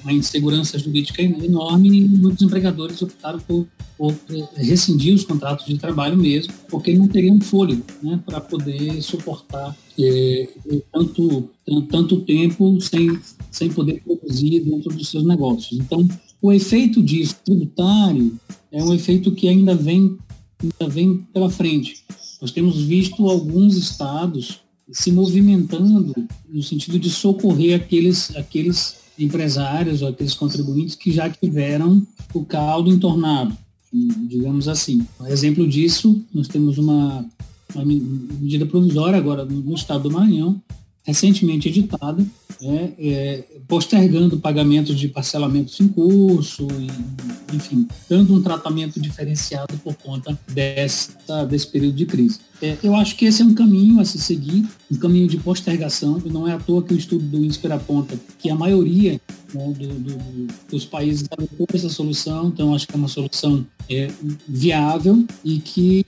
uma 0.02 0.14
insegurança 0.14 0.78
jurídica 0.80 1.22
enorme 1.22 1.90
e 1.90 2.08
muitos 2.08 2.42
empregadores 2.42 3.02
optaram 3.02 3.40
por, 3.40 3.68
por 3.98 4.14
rescindir 4.56 5.14
os 5.14 5.24
contratos 5.24 5.66
de 5.66 5.78
trabalho 5.78 6.18
mesmo, 6.18 6.54
porque 6.70 6.96
não 6.96 7.08
teriam 7.08 7.40
fôlego 7.42 7.84
né, 8.02 8.20
para 8.26 8.40
poder 8.40 9.02
suportar 9.02 9.76
é, 10.00 10.50
tanto, 10.94 11.50
tanto 11.90 12.22
tempo 12.22 12.80
sem, 12.80 13.20
sem 13.52 13.70
poder 13.70 14.02
produzir 14.02 14.62
dentro 14.62 14.94
dos 14.94 15.10
seus 15.10 15.26
negócios. 15.26 15.80
Então, 15.80 16.08
o 16.42 16.54
efeito 16.54 17.02
disso 17.02 17.36
tributário 17.44 18.40
é 18.72 18.84
um 18.84 18.94
efeito 18.94 19.32
que 19.32 19.48
ainda 19.48 19.76
vem 19.76 20.18
ainda 20.62 20.92
vem 20.92 21.18
pela 21.34 21.50
frente. 21.50 22.04
Nós 22.42 22.52
temos 22.52 22.82
visto 22.82 23.28
alguns 23.28 23.76
estados 23.76 24.62
se 24.92 25.12
movimentando 25.12 26.14
no 26.48 26.64
sentido 26.64 26.98
de 26.98 27.10
socorrer 27.10 27.76
aqueles, 27.76 28.36
aqueles 28.36 28.98
empresários 29.20 30.02
ou 30.02 30.08
aqueles 30.08 30.34
contribuintes 30.34 30.96
que 30.96 31.12
já 31.12 31.30
tiveram 31.30 32.06
o 32.34 32.46
caldo 32.46 32.92
entornado, 32.92 33.58
digamos 33.92 34.68
assim. 34.68 35.06
exemplo 35.28 35.68
disso, 35.68 36.24
nós 36.34 36.48
temos 36.48 36.78
uma, 36.78 37.26
uma 37.74 37.86
medida 37.86 38.66
provisória 38.66 39.18
agora 39.18 39.44
no 39.44 39.74
estado 39.74 40.04
do 40.04 40.12
Maranhão, 40.12 40.62
recentemente 41.08 41.70
editada, 41.70 42.22
né, 42.62 42.92
é, 43.00 43.44
postergando 43.66 44.40
pagamentos 44.40 45.00
de 45.00 45.08
parcelamentos 45.08 45.80
em 45.80 45.88
curso, 45.88 46.68
e, 46.80 47.56
enfim, 47.56 47.88
dando 48.10 48.34
um 48.34 48.42
tratamento 48.42 49.00
diferenciado 49.00 49.78
por 49.78 49.96
conta 49.96 50.38
dessa, 50.52 51.46
desse 51.46 51.68
período 51.68 51.96
de 51.96 52.06
crise. 52.06 52.40
É, 52.62 52.78
eu 52.84 52.94
acho 52.94 53.16
que 53.16 53.26
esse 53.26 53.42
é 53.42 53.46
um 53.46 53.54
caminho 53.54 54.02
a 54.02 54.06
se 54.06 54.20
seguir, 54.20 54.68
um 54.92 54.98
caminho 54.98 55.28
de 55.28 55.38
postergação, 55.38 56.22
não 56.26 56.46
é 56.46 56.54
à 56.54 56.60
toa 56.60 56.84
que 56.84 56.94
o 56.94 56.98
estudo 56.98 57.24
do 57.24 57.46
INSPER 57.46 57.72
aponta 57.72 58.20
que 58.38 58.50
a 58.50 58.56
maioria 58.56 59.22
né, 59.54 59.74
do, 59.74 59.88
do, 60.00 60.48
dos 60.70 60.86
países 60.86 61.28
adotou 61.32 61.68
essa 61.74 61.90
solução, 61.90 62.48
então 62.48 62.74
acho 62.74 62.88
que 62.88 62.94
é 62.94 62.98
uma 62.98 63.08
solução 63.08 63.66
é, 63.90 64.10
viável 64.48 65.26
e 65.44 65.60
que 65.60 66.06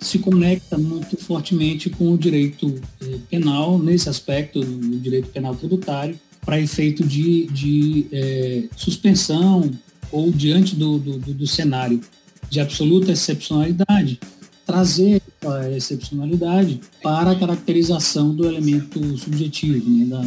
se 0.00 0.18
conecta 0.18 0.76
muito 0.76 1.16
fortemente 1.16 1.90
com 1.90 2.12
o 2.12 2.18
direito 2.18 2.80
eh, 3.00 3.18
penal, 3.30 3.78
nesse 3.78 4.08
aspecto 4.08 4.60
do 4.60 4.98
direito 4.98 5.28
penal 5.28 5.54
tributário, 5.54 6.18
para 6.44 6.60
efeito 6.60 7.06
de, 7.06 7.46
de 7.46 8.06
é, 8.10 8.64
suspensão 8.76 9.70
ou 10.10 10.30
diante 10.32 10.74
do, 10.74 10.98
do, 10.98 11.18
do, 11.18 11.46
cenário 11.46 12.00
de 12.48 12.58
absoluta 12.58 13.12
excepcionalidade, 13.12 14.18
trazer 14.66 15.22
a 15.46 15.70
excepcionalidade 15.70 16.80
para 17.02 17.32
a 17.32 17.38
caracterização 17.38 18.34
do 18.34 18.46
elemento 18.46 19.16
subjetivo, 19.18 19.88
né, 19.88 20.06
da, 20.06 20.20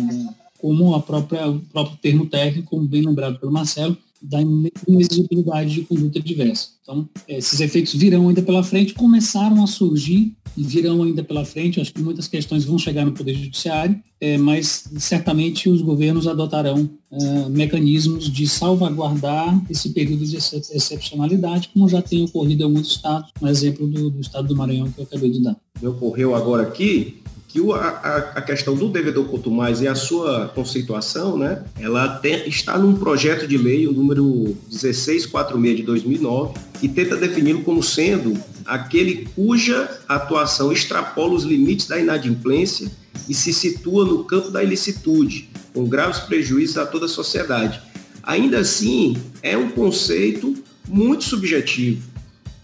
como 0.63 0.95
a 0.95 1.01
própria, 1.01 1.49
o 1.49 1.59
próprio 1.59 1.97
termo 1.97 2.25
técnico, 2.25 2.69
como 2.69 2.87
bem 2.87 3.01
lembrado 3.01 3.37
pelo 3.37 3.51
Marcelo, 3.51 3.97
da 4.21 4.39
inexigibilidade 4.87 5.73
de 5.73 5.81
conduta 5.81 6.21
diversa. 6.21 6.69
Então, 6.81 7.09
esses 7.27 7.59
efeitos 7.59 7.93
virão 7.93 8.29
ainda 8.29 8.41
pela 8.41 8.63
frente, 8.63 8.93
começaram 8.93 9.61
a 9.61 9.67
surgir 9.67 10.31
e 10.55 10.63
virão 10.63 11.03
ainda 11.03 11.21
pela 11.21 11.43
frente. 11.43 11.81
Acho 11.81 11.93
que 11.93 12.01
muitas 12.01 12.29
questões 12.29 12.63
vão 12.63 12.79
chegar 12.79 13.03
no 13.03 13.11
Poder 13.11 13.33
Judiciário, 13.33 13.99
é, 14.21 14.37
mas 14.37 14.89
certamente 14.97 15.67
os 15.69 15.81
governos 15.81 16.29
adotarão 16.29 16.89
é, 17.11 17.49
mecanismos 17.49 18.31
de 18.31 18.47
salvaguardar 18.47 19.61
esse 19.69 19.89
período 19.89 20.25
de 20.25 20.37
excepcionalidade, 20.37 21.71
como 21.73 21.89
já 21.89 22.01
tem 22.01 22.23
ocorrido 22.23 22.61
em 22.61 22.65
alguns 22.67 22.87
estados, 22.87 23.31
no 23.41 23.49
exemplo 23.49 23.85
do, 23.85 24.09
do 24.09 24.21
estado 24.21 24.47
do 24.47 24.55
Maranhão 24.55 24.89
que 24.89 25.01
eu 25.01 25.03
acabei 25.03 25.29
de 25.29 25.41
dar. 25.41 25.57
Ocorreu 25.81 26.33
agora 26.33 26.63
aqui 26.63 27.21
que 27.53 27.59
a, 27.71 28.31
a, 28.35 28.41
questão 28.41 28.73
do 28.73 28.89
devedor 28.89 29.25
quanto 29.25 29.51
mais 29.51 29.79
e 29.79 29.87
a 29.87 29.93
sua 29.93 30.47
conceituação, 30.55 31.37
né, 31.37 31.63
ela 31.79 32.17
tem, 32.17 32.49
está 32.49 32.79
num 32.79 32.95
projeto 32.95 33.47
de 33.47 33.59
lei, 33.59 33.85
o 33.85 33.91
número 33.93 34.57
1646 34.71 35.77
de 35.77 35.83
2009, 35.83 36.59
que 36.79 36.89
tenta 36.89 37.15
defini-lo 37.15 37.61
como 37.61 37.83
sendo 37.83 38.35
aquele 38.65 39.27
cuja 39.35 39.87
atuação 40.09 40.71
extrapola 40.71 41.35
os 41.35 41.43
limites 41.43 41.85
da 41.85 41.99
inadimplência 41.99 42.91
e 43.29 43.35
se 43.35 43.53
situa 43.53 44.03
no 44.03 44.23
campo 44.23 44.49
da 44.49 44.63
ilicitude, 44.63 45.47
com 45.75 45.85
graves 45.85 46.21
prejuízos 46.21 46.79
a 46.79 46.87
toda 46.87 47.05
a 47.05 47.09
sociedade. 47.09 47.79
Ainda 48.23 48.57
assim, 48.57 49.15
é 49.43 49.55
um 49.55 49.69
conceito 49.69 50.55
muito 50.89 51.23
subjetivo. 51.23 52.01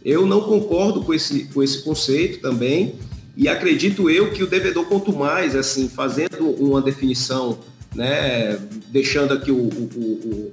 Eu 0.03 0.25
não 0.25 0.41
concordo 0.41 1.03
com 1.03 1.13
esse, 1.13 1.43
com 1.53 1.61
esse 1.61 1.83
conceito 1.83 2.41
também, 2.41 2.95
e 3.39 3.47
acredito 3.47 4.09
eu 4.09 4.31
que 4.31 4.43
o 4.43 4.47
devedor, 4.47 4.83
quanto 4.83 5.15
mais, 5.15 5.55
assim, 5.55 5.87
fazendo 5.87 6.49
uma 6.59 6.81
definição, 6.81 7.57
né, 7.95 8.59
deixando 8.89 9.33
aqui 9.33 9.49
o, 9.49 9.55
o, 9.55 9.89
o 9.95 10.51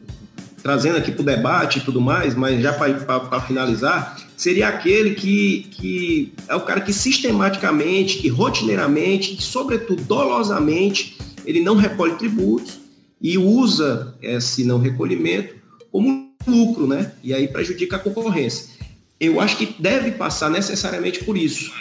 trazendo 0.63 0.97
aqui 0.97 1.11
para 1.11 1.23
o 1.23 1.25
debate 1.25 1.81
e 1.81 1.81
tudo 1.81 2.01
mais, 2.01 2.37
mas 2.37 2.63
já 2.63 2.73
para 2.73 3.41
finalizar, 3.41 4.17
seria 4.37 4.69
aquele 4.69 5.17
que, 5.17 5.67
que 5.73 6.33
é 6.47 6.55
o 6.55 6.61
cara 6.61 6.81
que 6.81 6.93
sistematicamente, 6.93 8.19
que 8.19 8.29
rotineiramente, 8.29 9.35
que 9.35 9.43
sobretudo 9.43 10.05
dolosamente, 10.05 11.19
ele 11.45 11.61
não 11.61 11.75
recolhe 11.75 12.15
tributos 12.15 12.79
e 13.21 13.37
usa 13.37 14.15
esse 14.23 14.63
não 14.63 14.79
recolhimento 14.79 15.57
como 15.91 16.31
lucro, 16.47 16.87
né? 16.87 17.11
E 17.21 17.35
aí 17.35 17.49
prejudica 17.49 17.97
a 17.97 17.99
concorrência. 17.99 18.77
Eu 19.19 19.41
acho 19.41 19.57
que 19.57 19.75
deve 19.77 20.13
passar 20.13 20.49
necessariamente 20.49 21.25
por 21.25 21.37
isso. 21.37 21.73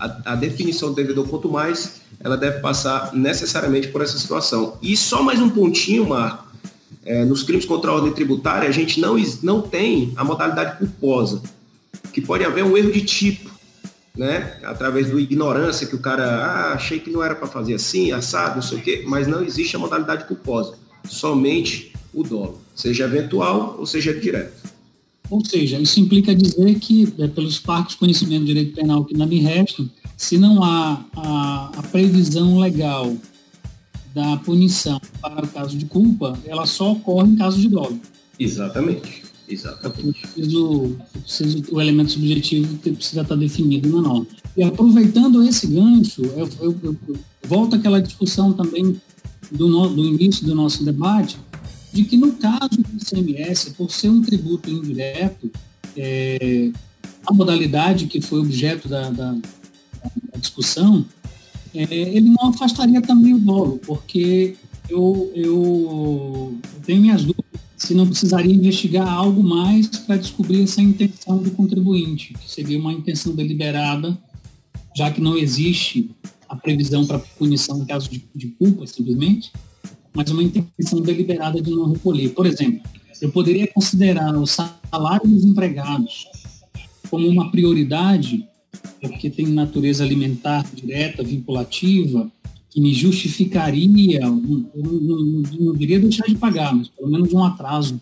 A, 0.00 0.32
a 0.32 0.34
definição 0.34 0.88
do 0.88 0.94
devedor, 0.94 1.28
quanto 1.28 1.48
mais, 1.48 2.00
ela 2.18 2.36
deve 2.36 2.60
passar 2.60 3.14
necessariamente 3.14 3.88
por 3.88 4.00
essa 4.00 4.18
situação. 4.18 4.78
E 4.80 4.96
só 4.96 5.22
mais 5.22 5.40
um 5.40 5.50
pontinho, 5.50 6.08
Marco. 6.08 6.48
É, 7.04 7.24
nos 7.24 7.42
crimes 7.42 7.64
contra 7.64 7.90
a 7.90 7.94
ordem 7.94 8.12
tributária, 8.12 8.68
a 8.68 8.72
gente 8.72 9.00
não, 9.00 9.16
não 9.42 9.62
tem 9.62 10.12
a 10.16 10.24
modalidade 10.24 10.78
culposa, 10.78 11.42
que 12.12 12.20
pode 12.20 12.44
haver 12.44 12.64
um 12.64 12.76
erro 12.76 12.92
de 12.92 13.02
tipo, 13.02 13.50
né? 14.16 14.58
Através 14.64 15.08
do 15.08 15.18
ignorância, 15.18 15.86
que 15.86 15.94
o 15.94 15.98
cara, 15.98 16.24
ah, 16.24 16.72
achei 16.74 16.98
que 17.00 17.10
não 17.10 17.22
era 17.22 17.34
para 17.34 17.46
fazer 17.46 17.74
assim, 17.74 18.12
assado, 18.12 18.56
não 18.56 18.62
sei 18.62 18.78
o 18.78 18.82
quê, 18.82 19.04
mas 19.06 19.26
não 19.26 19.42
existe 19.42 19.76
a 19.76 19.78
modalidade 19.78 20.24
culposa, 20.24 20.74
somente 21.08 21.92
o 22.12 22.22
dolo, 22.22 22.60
seja 22.74 23.04
eventual 23.04 23.76
ou 23.78 23.86
seja 23.86 24.12
direto. 24.12 24.59
Ou 25.30 25.44
seja, 25.44 25.78
isso 25.78 26.00
implica 26.00 26.34
dizer 26.34 26.78
que, 26.80 27.12
é, 27.18 27.28
pelos 27.28 27.58
parcos 27.58 27.94
conhecimentos 27.94 28.46
de 28.46 28.52
direito 28.52 28.74
penal 28.74 29.04
que 29.04 29.14
ainda 29.14 29.26
me 29.26 29.38
restam, 29.38 29.88
se 30.16 30.36
não 30.36 30.62
há 30.62 31.04
a, 31.16 31.70
a, 31.76 31.82
previsão 31.84 32.58
legal 32.58 33.16
da 34.12 34.36
punição 34.38 35.00
para 35.22 35.44
o 35.44 35.48
caso 35.48 35.78
de 35.78 35.86
culpa, 35.86 36.36
ela 36.44 36.66
só 36.66 36.92
ocorre 36.92 37.30
em 37.30 37.36
caso 37.36 37.60
de 37.60 37.68
dolo. 37.68 37.98
Exatamente. 38.38 39.22
Exatamente. 39.48 40.20
Preciso, 40.20 40.96
preciso, 41.22 41.64
o 41.72 41.80
elemento 41.80 42.12
subjetivo 42.12 42.76
precisa 42.78 43.22
estar 43.22 43.36
definido 43.36 43.88
na 43.88 44.02
norma. 44.02 44.26
E 44.56 44.62
aproveitando 44.62 45.42
esse 45.44 45.66
gancho, 45.68 46.22
eu, 46.22 46.48
eu, 46.60 46.76
eu, 46.82 46.96
eu 47.08 47.16
volto 47.46 47.76
àquela 47.76 48.00
discussão 48.00 48.52
também 48.52 49.00
do, 49.50 49.68
no, 49.68 49.88
do 49.88 50.04
início 50.04 50.44
do 50.44 50.54
nosso 50.54 50.84
debate, 50.84 51.38
de 51.92 52.04
que 52.04 52.16
no 52.16 52.32
caso 52.32 52.78
do 52.78 52.96
ICMS, 52.96 53.72
por 53.72 53.90
ser 53.90 54.08
um 54.08 54.22
tributo 54.22 54.70
indireto, 54.70 55.50
é, 55.96 56.70
a 57.26 57.32
modalidade 57.32 58.06
que 58.06 58.20
foi 58.20 58.40
objeto 58.40 58.88
da, 58.88 59.10
da, 59.10 59.32
da 59.32 60.38
discussão, 60.38 61.04
é, 61.74 61.82
ele 61.94 62.30
não 62.30 62.48
afastaria 62.48 63.00
também 63.00 63.34
o 63.34 63.38
dolo, 63.38 63.78
porque 63.86 64.56
eu, 64.88 65.30
eu, 65.34 66.54
eu 66.74 66.82
tenho 66.82 67.00
minhas 67.00 67.22
dúvidas 67.22 67.60
se 67.76 67.94
não 67.94 68.06
precisaria 68.06 68.54
investigar 68.54 69.08
algo 69.08 69.42
mais 69.42 69.86
para 69.86 70.16
descobrir 70.16 70.62
essa 70.62 70.82
intenção 70.82 71.38
do 71.38 71.50
contribuinte, 71.52 72.34
que 72.34 72.50
seria 72.50 72.78
uma 72.78 72.92
intenção 72.92 73.34
deliberada, 73.34 74.18
já 74.94 75.10
que 75.10 75.20
não 75.20 75.36
existe 75.36 76.10
a 76.46 76.54
previsão 76.54 77.06
para 77.06 77.18
punição 77.18 77.80
em 77.80 77.86
caso 77.86 78.10
de, 78.10 78.22
de 78.34 78.48
culpa, 78.48 78.86
simplesmente, 78.86 79.50
mas 80.14 80.30
uma 80.30 80.42
intenção 80.42 81.00
deliberada 81.00 81.60
de 81.60 81.70
não 81.70 81.92
recolher. 81.92 82.30
Por 82.30 82.46
exemplo, 82.46 82.80
eu 83.20 83.30
poderia 83.30 83.66
considerar 83.66 84.36
o 84.36 84.46
salário 84.46 85.28
dos 85.28 85.44
empregados 85.44 86.26
como 87.10 87.28
uma 87.28 87.50
prioridade, 87.50 88.46
porque 89.00 89.28
tem 89.28 89.46
natureza 89.46 90.04
alimentar 90.04 90.64
direta, 90.74 91.22
vinculativa, 91.22 92.30
que 92.70 92.80
me 92.80 92.94
justificaria, 92.94 94.20
eu 94.22 94.36
não, 94.36 94.66
não, 94.74 95.42
não 95.58 95.74
diria 95.74 95.98
deixar 95.98 96.26
de 96.26 96.36
pagar, 96.36 96.74
mas 96.74 96.88
pelo 96.88 97.10
menos 97.10 97.32
um 97.32 97.42
atraso 97.42 98.00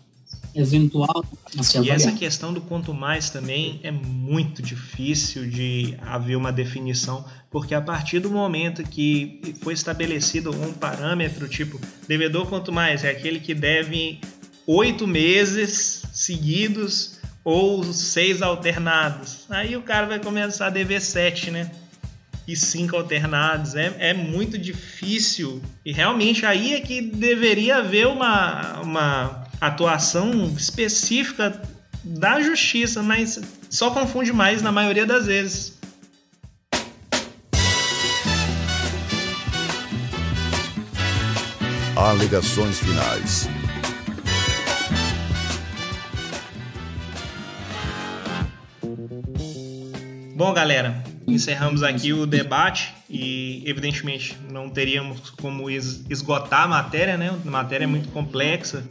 eventual 0.55 1.25
a 1.57 1.63
se 1.63 1.77
avaliar. 1.77 1.97
E 1.97 2.01
essa 2.01 2.11
questão 2.11 2.53
do 2.53 2.61
quanto 2.61 2.93
mais 2.93 3.29
também 3.29 3.79
é 3.83 3.91
muito 3.91 4.61
difícil 4.61 5.49
de 5.49 5.95
haver 6.01 6.35
uma 6.35 6.51
definição, 6.51 7.25
porque 7.49 7.73
a 7.73 7.81
partir 7.81 8.19
do 8.19 8.29
momento 8.29 8.83
que 8.83 9.55
foi 9.61 9.73
estabelecido 9.73 10.51
um 10.51 10.73
parâmetro, 10.73 11.47
tipo, 11.47 11.79
devedor 12.07 12.47
quanto 12.47 12.71
mais 12.71 13.03
é 13.03 13.09
aquele 13.09 13.39
que 13.39 13.53
deve 13.53 14.19
oito 14.65 15.07
meses 15.07 16.03
seguidos 16.13 17.19
ou 17.43 17.83
seis 17.83 18.41
alternados. 18.41 19.45
Aí 19.49 19.75
o 19.75 19.81
cara 19.81 20.05
vai 20.05 20.19
começar 20.19 20.67
a 20.67 20.69
dever 20.69 21.01
sete, 21.01 21.49
né? 21.49 21.71
E 22.47 22.55
cinco 22.55 22.95
alternados. 22.95 23.75
É, 23.75 23.95
é 23.99 24.13
muito 24.13 24.57
difícil. 24.57 25.61
E 25.85 25.91
realmente 25.91 26.45
aí 26.45 26.73
é 26.73 26.79
que 26.81 27.01
deveria 27.01 27.77
haver 27.77 28.07
uma, 28.07 28.81
uma 28.81 29.48
atuação 29.59 30.53
específica 30.57 31.61
da 32.03 32.41
justiça, 32.41 33.03
mas 33.03 33.39
só 33.69 33.91
confunde 33.91 34.31
mais 34.31 34.61
na 34.61 34.71
maioria 34.71 35.05
das 35.05 35.25
vezes. 35.25 35.77
Alegações 41.95 42.79
finais. 42.79 43.49
Bom, 50.33 50.53
galera, 50.53 51.03
encerramos 51.27 51.83
aqui 51.83 52.13
o 52.13 52.25
debate 52.25 52.95
e, 53.09 53.61
evidentemente, 53.65 54.37
não 54.49 54.69
teríamos 54.69 55.29
como 55.31 55.69
esgotar 55.69 56.63
a 56.63 56.67
matéria, 56.69 57.17
né? 57.17 57.37
A 57.45 57.49
matéria 57.49 57.83
é 57.83 57.87
muito 57.87 58.07
complexa 58.09 58.81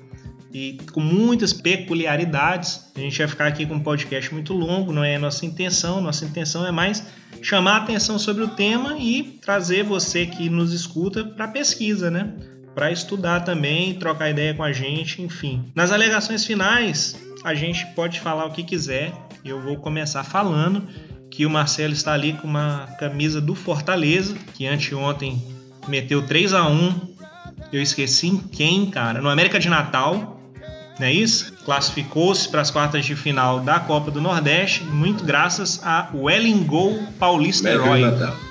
e 0.53 0.79
com 0.93 1.01
muitas 1.01 1.53
peculiaridades. 1.53 2.91
A 2.97 3.01
gente 3.01 3.19
vai 3.19 3.29
ficar 3.29 3.47
aqui 3.47 3.67
com 3.67 3.75
um 3.75 3.81
podcast 3.81 4.33
muito 4.33 4.55
longo, 4.55 4.93
não 4.93 5.05
é 5.05 5.17
a 5.17 5.19
nossa 5.19 5.45
intenção. 5.45 6.01
Nossa 6.01 6.25
intenção 6.25 6.67
é 6.67 6.73
mais 6.73 7.05
chamar 7.43 7.73
a 7.73 7.77
atenção 7.79 8.19
sobre 8.19 8.43
o 8.43 8.49
tema 8.49 8.97
e 8.99 9.39
trazer 9.43 9.85
você 9.85 10.27
que 10.27 10.49
nos 10.49 10.73
escuta 10.73 11.25
para 11.25 11.49
pesquisa, 11.49 12.11
né? 12.11 12.33
Para 12.75 12.91
estudar 12.91 13.41
também, 13.41 13.95
trocar 13.95 14.31
ideia 14.31 14.55
com 14.55 14.63
a 14.63 14.73
gente, 14.73 15.21
enfim. 15.21 15.71
Nas 15.75 15.91
alegações 15.91 16.45
finais, 16.45 17.21
a 17.45 17.55
gente 17.55 17.87
pode 17.95 18.21
falar 18.21 18.47
o 18.47 18.53
que 18.53 18.63
quiser. 18.63 19.13
Eu 19.45 19.61
vou 19.61 19.77
começar 19.77 20.25
falando 20.25 20.87
que 21.31 21.45
o 21.45 21.51
Marcelo 21.51 21.93
está 21.93 22.13
ali 22.13 22.33
com 22.33 22.47
uma 22.47 22.87
camisa 22.99 23.41
do 23.41 23.55
Fortaleza, 23.55 24.37
que 24.55 24.67
anteontem 24.67 25.43
meteu 25.89 26.27
3 26.27 26.55
a 26.55 26.69
1 26.69 27.09
eu 27.73 27.83
esqueci 27.83 28.29
em 28.29 28.39
quem, 28.39 28.87
cara, 28.87 29.21
no 29.21 29.29
América 29.29 29.59
de 29.59 29.69
Natal, 29.69 30.38
não 30.99 31.07
é 31.07 31.13
isso? 31.13 31.53
Classificou-se 31.65 32.49
para 32.49 32.61
as 32.61 32.71
quartas 32.71 33.05
de 33.05 33.15
final 33.15 33.61
da 33.61 33.79
Copa 33.79 34.11
do 34.11 34.21
Nordeste, 34.21 34.83
muito 34.85 35.25
graças 35.25 35.81
a 35.83 36.09
Wellingol 36.15 36.99
Paulista 37.19 37.69
Herói. 37.69 38.03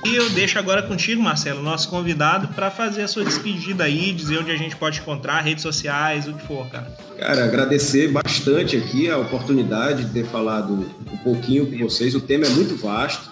E 0.05 0.15
eu 0.15 0.29
deixo 0.29 0.57
agora 0.57 0.81
contigo, 0.81 1.21
Marcelo, 1.21 1.61
nosso 1.61 1.89
convidado, 1.89 2.47
para 2.49 2.71
fazer 2.71 3.01
a 3.01 3.07
sua 3.07 3.25
despedida 3.25 3.83
aí, 3.83 4.13
dizer 4.13 4.39
onde 4.39 4.51
a 4.51 4.57
gente 4.57 4.75
pode 4.75 4.99
encontrar, 4.99 5.41
redes 5.41 5.61
sociais, 5.61 6.27
o 6.27 6.33
que 6.33 6.47
for, 6.47 6.67
cara. 6.69 6.87
Cara, 7.17 7.45
agradecer 7.45 8.07
bastante 8.09 8.77
aqui 8.77 9.09
a 9.09 9.17
oportunidade 9.17 10.05
de 10.05 10.11
ter 10.11 10.25
falado 10.25 10.89
um 11.11 11.17
pouquinho 11.17 11.65
com 11.65 11.77
vocês. 11.79 12.15
O 12.15 12.21
tema 12.21 12.45
é 12.45 12.49
muito 12.49 12.77
vasto. 12.77 13.29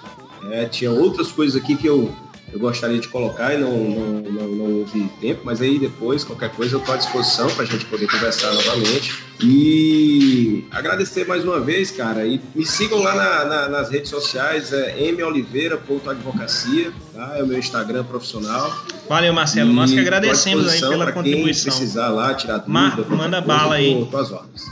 É, 0.52 0.66
tinha 0.66 0.92
outras 0.92 1.32
coisas 1.32 1.60
aqui 1.60 1.76
que 1.76 1.88
eu 1.88 2.14
eu 2.52 2.60
gostaria 2.60 3.00
de 3.00 3.08
colocar 3.08 3.54
e 3.54 3.58
não, 3.58 3.72
não, 3.72 4.22
não, 4.22 4.48
não 4.48 4.80
houve 4.80 5.10
tempo, 5.20 5.42
mas 5.44 5.62
aí 5.62 5.78
depois, 5.78 6.24
qualquer 6.24 6.50
coisa, 6.52 6.76
eu 6.76 6.80
estou 6.80 6.96
à 6.96 6.98
disposição 6.98 7.50
para 7.50 7.64
a 7.64 7.66
gente 7.66 7.86
poder 7.86 8.08
conversar 8.08 8.54
novamente. 8.54 9.26
E 9.44 10.64
agradecer 10.72 11.28
mais 11.28 11.44
uma 11.44 11.60
vez, 11.60 11.92
cara, 11.92 12.26
e 12.26 12.40
me 12.56 12.66
sigam 12.66 13.00
lá 13.02 13.16
na, 13.16 13.46
na, 13.46 13.70
nas 13.70 13.90
redes 13.90 14.10
sociais, 14.10 14.72
é 14.72 15.12
moliveira.advocacia, 15.12 16.94
tá? 17.14 17.34
É 17.38 17.44
o 17.44 17.48
meu 17.48 17.60
Instagram 17.60 18.06
profissional. 18.06 18.74
Valeu, 19.10 19.34
Marcelo. 19.34 19.74
Nós 19.74 19.92
que 19.92 20.00
agradecemos 20.00 20.70
aí 20.70 20.80
pela 20.80 21.12
contribuição. 21.12 21.72
Quem 21.72 21.80
precisar 21.80 22.10
lá, 22.10 22.34
tirar 22.34 22.60
dúvida. 22.60 22.74
Mar, 22.74 22.98
manda 23.10 23.42
bala 23.42 23.76
aí. 23.76 24.08
Tuas 24.10 24.32
ordens. 24.32 24.64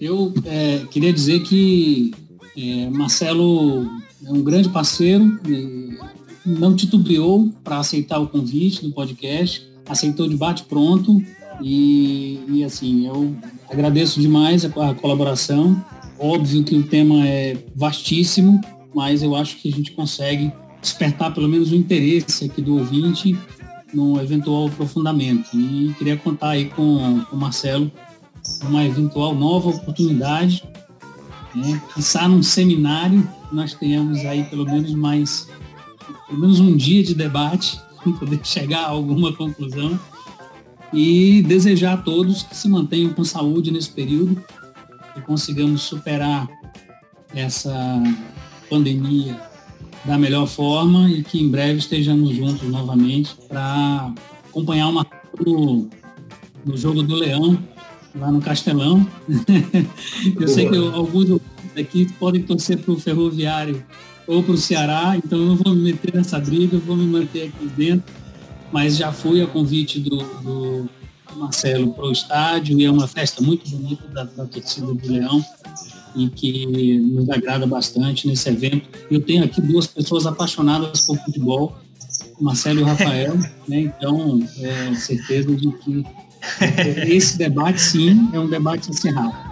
Eu 0.00 0.34
é, 0.44 0.82
queria 0.90 1.12
dizer 1.12 1.40
que 1.40 2.12
é, 2.58 2.90
Marcelo 2.90 3.86
é 4.26 4.30
um 4.30 4.42
grande 4.42 4.68
parceiro, 4.68 5.38
não 6.44 6.74
titubeou 6.74 7.50
para 7.62 7.78
aceitar 7.78 8.18
o 8.18 8.28
convite 8.28 8.82
do 8.82 8.92
podcast, 8.92 9.66
aceitou 9.86 10.28
de 10.28 10.36
bate 10.36 10.64
pronto 10.64 11.22
e, 11.60 12.40
e 12.48 12.64
assim, 12.64 13.06
eu 13.06 13.34
agradeço 13.70 14.20
demais 14.20 14.64
a, 14.64 14.90
a 14.90 14.94
colaboração. 14.94 15.82
Óbvio 16.18 16.64
que 16.64 16.76
o 16.76 16.82
tema 16.82 17.26
é 17.26 17.56
vastíssimo, 17.74 18.60
mas 18.94 19.22
eu 19.22 19.34
acho 19.34 19.56
que 19.56 19.68
a 19.68 19.72
gente 19.72 19.92
consegue 19.92 20.52
despertar 20.80 21.32
pelo 21.32 21.48
menos 21.48 21.70
o 21.72 21.76
interesse 21.76 22.44
aqui 22.44 22.60
do 22.60 22.78
ouvinte 22.78 23.36
no 23.94 24.20
eventual 24.20 24.66
aprofundamento. 24.66 25.48
E 25.54 25.94
queria 25.98 26.16
contar 26.16 26.50
aí 26.50 26.66
com, 26.66 27.22
com 27.28 27.36
o 27.36 27.38
Marcelo 27.38 27.90
uma 28.62 28.84
eventual 28.84 29.34
nova 29.34 29.70
oportunidade, 29.70 30.64
né? 31.54 31.80
Quizá 31.94 32.26
num 32.26 32.42
seminário 32.42 33.28
nós 33.52 33.74
tenhamos 33.74 34.24
aí 34.24 34.44
pelo 34.44 34.64
menos 34.64 34.92
mais 34.94 35.48
pelo 36.32 36.40
menos 36.40 36.60
um 36.60 36.74
dia 36.74 37.02
de 37.02 37.14
debate, 37.14 37.78
para 38.02 38.12
poder 38.12 38.40
chegar 38.42 38.84
a 38.84 38.88
alguma 38.88 39.32
conclusão. 39.34 40.00
e 40.92 41.42
desejar 41.42 41.94
a 41.94 41.96
todos 41.96 42.42
que 42.42 42.54
se 42.54 42.68
mantenham 42.68 43.14
com 43.14 43.24
saúde 43.24 43.70
nesse 43.70 43.90
período 43.90 44.42
e 45.16 45.20
consigamos 45.22 45.82
superar 45.82 46.46
essa 47.34 48.02
pandemia 48.68 49.40
da 50.04 50.18
melhor 50.18 50.46
forma 50.46 51.08
e 51.10 51.22
que 51.22 51.40
em 51.40 51.48
breve 51.48 51.78
estejamos 51.78 52.36
juntos 52.36 52.68
novamente 52.68 53.34
para 53.48 54.12
acompanhar 54.50 54.88
uma 54.88 55.06
no, 55.46 55.88
no 56.62 56.76
jogo 56.76 57.02
do 57.02 57.14
Leão 57.14 57.58
lá 58.14 58.30
no 58.30 58.42
Castelão. 58.42 59.06
eu 60.38 60.48
sei 60.48 60.68
que 60.68 60.76
alguns 60.76 61.40
aqui 61.74 62.12
podem 62.18 62.42
torcer 62.42 62.76
para 62.76 62.92
o 62.92 63.00
Ferroviário 63.00 63.82
ou 64.26 64.42
para 64.42 64.52
o 64.52 64.56
Ceará, 64.56 65.14
então 65.16 65.38
eu 65.38 65.46
não 65.46 65.56
vou 65.56 65.74
me 65.74 65.82
meter 65.82 66.14
nessa 66.14 66.38
briga, 66.38 66.76
eu 66.76 66.80
vou 66.80 66.96
me 66.96 67.06
manter 67.06 67.48
aqui 67.48 67.66
dentro. 67.76 68.12
Mas 68.72 68.96
já 68.96 69.12
fui 69.12 69.42
a 69.42 69.46
convite 69.46 70.00
do, 70.00 70.16
do 70.16 70.88
Marcelo 71.36 71.92
para 71.92 72.04
o 72.04 72.12
estádio 72.12 72.78
e 72.78 72.84
é 72.84 72.90
uma 72.90 73.06
festa 73.06 73.42
muito 73.42 73.68
bonita 73.68 74.06
da, 74.08 74.24
da 74.24 74.46
torcida 74.46 74.86
do 74.86 75.12
Leão 75.12 75.44
e 76.14 76.28
que 76.28 76.98
nos 76.98 77.28
agrada 77.30 77.66
bastante 77.66 78.26
nesse 78.26 78.48
evento. 78.48 78.88
Eu 79.10 79.20
tenho 79.20 79.44
aqui 79.44 79.60
duas 79.60 79.86
pessoas 79.86 80.26
apaixonadas 80.26 81.02
por 81.02 81.18
futebol, 81.18 81.76
o 82.38 82.44
Marcelo 82.44 82.80
e 82.80 82.82
o 82.82 82.86
Rafael, 82.86 83.36
né? 83.68 83.80
então 83.80 84.40
é 84.58 84.94
certeza 84.94 85.54
de 85.54 85.70
que 85.72 86.04
esse 87.06 87.38
debate, 87.38 87.80
sim, 87.80 88.28
é 88.32 88.38
um 88.38 88.48
debate 88.48 88.90
encerrado. 88.90 89.51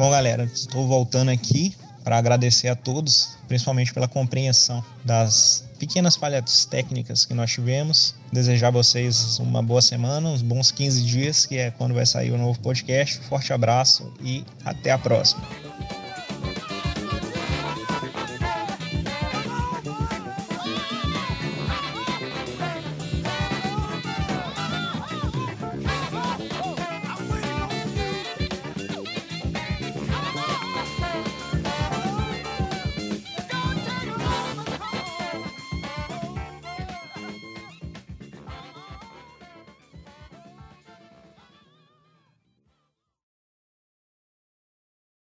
Bom, 0.00 0.08
galera, 0.08 0.44
estou 0.44 0.86
voltando 0.86 1.30
aqui 1.30 1.74
para 2.02 2.16
agradecer 2.16 2.68
a 2.68 2.74
todos, 2.74 3.36
principalmente 3.46 3.92
pela 3.92 4.08
compreensão 4.08 4.82
das 5.04 5.62
pequenas 5.78 6.16
falhas 6.16 6.64
técnicas 6.64 7.26
que 7.26 7.34
nós 7.34 7.50
tivemos. 7.50 8.14
Desejar 8.32 8.68
a 8.68 8.70
vocês 8.70 9.38
uma 9.38 9.62
boa 9.62 9.82
semana, 9.82 10.30
uns 10.30 10.40
bons 10.40 10.70
15 10.70 11.04
dias, 11.04 11.44
que 11.44 11.58
é 11.58 11.70
quando 11.70 11.92
vai 11.92 12.06
sair 12.06 12.32
o 12.32 12.38
novo 12.38 12.58
podcast. 12.60 13.18
Forte 13.28 13.52
abraço 13.52 14.10
e 14.22 14.42
até 14.64 14.90
a 14.90 14.96
próxima. 14.96 15.42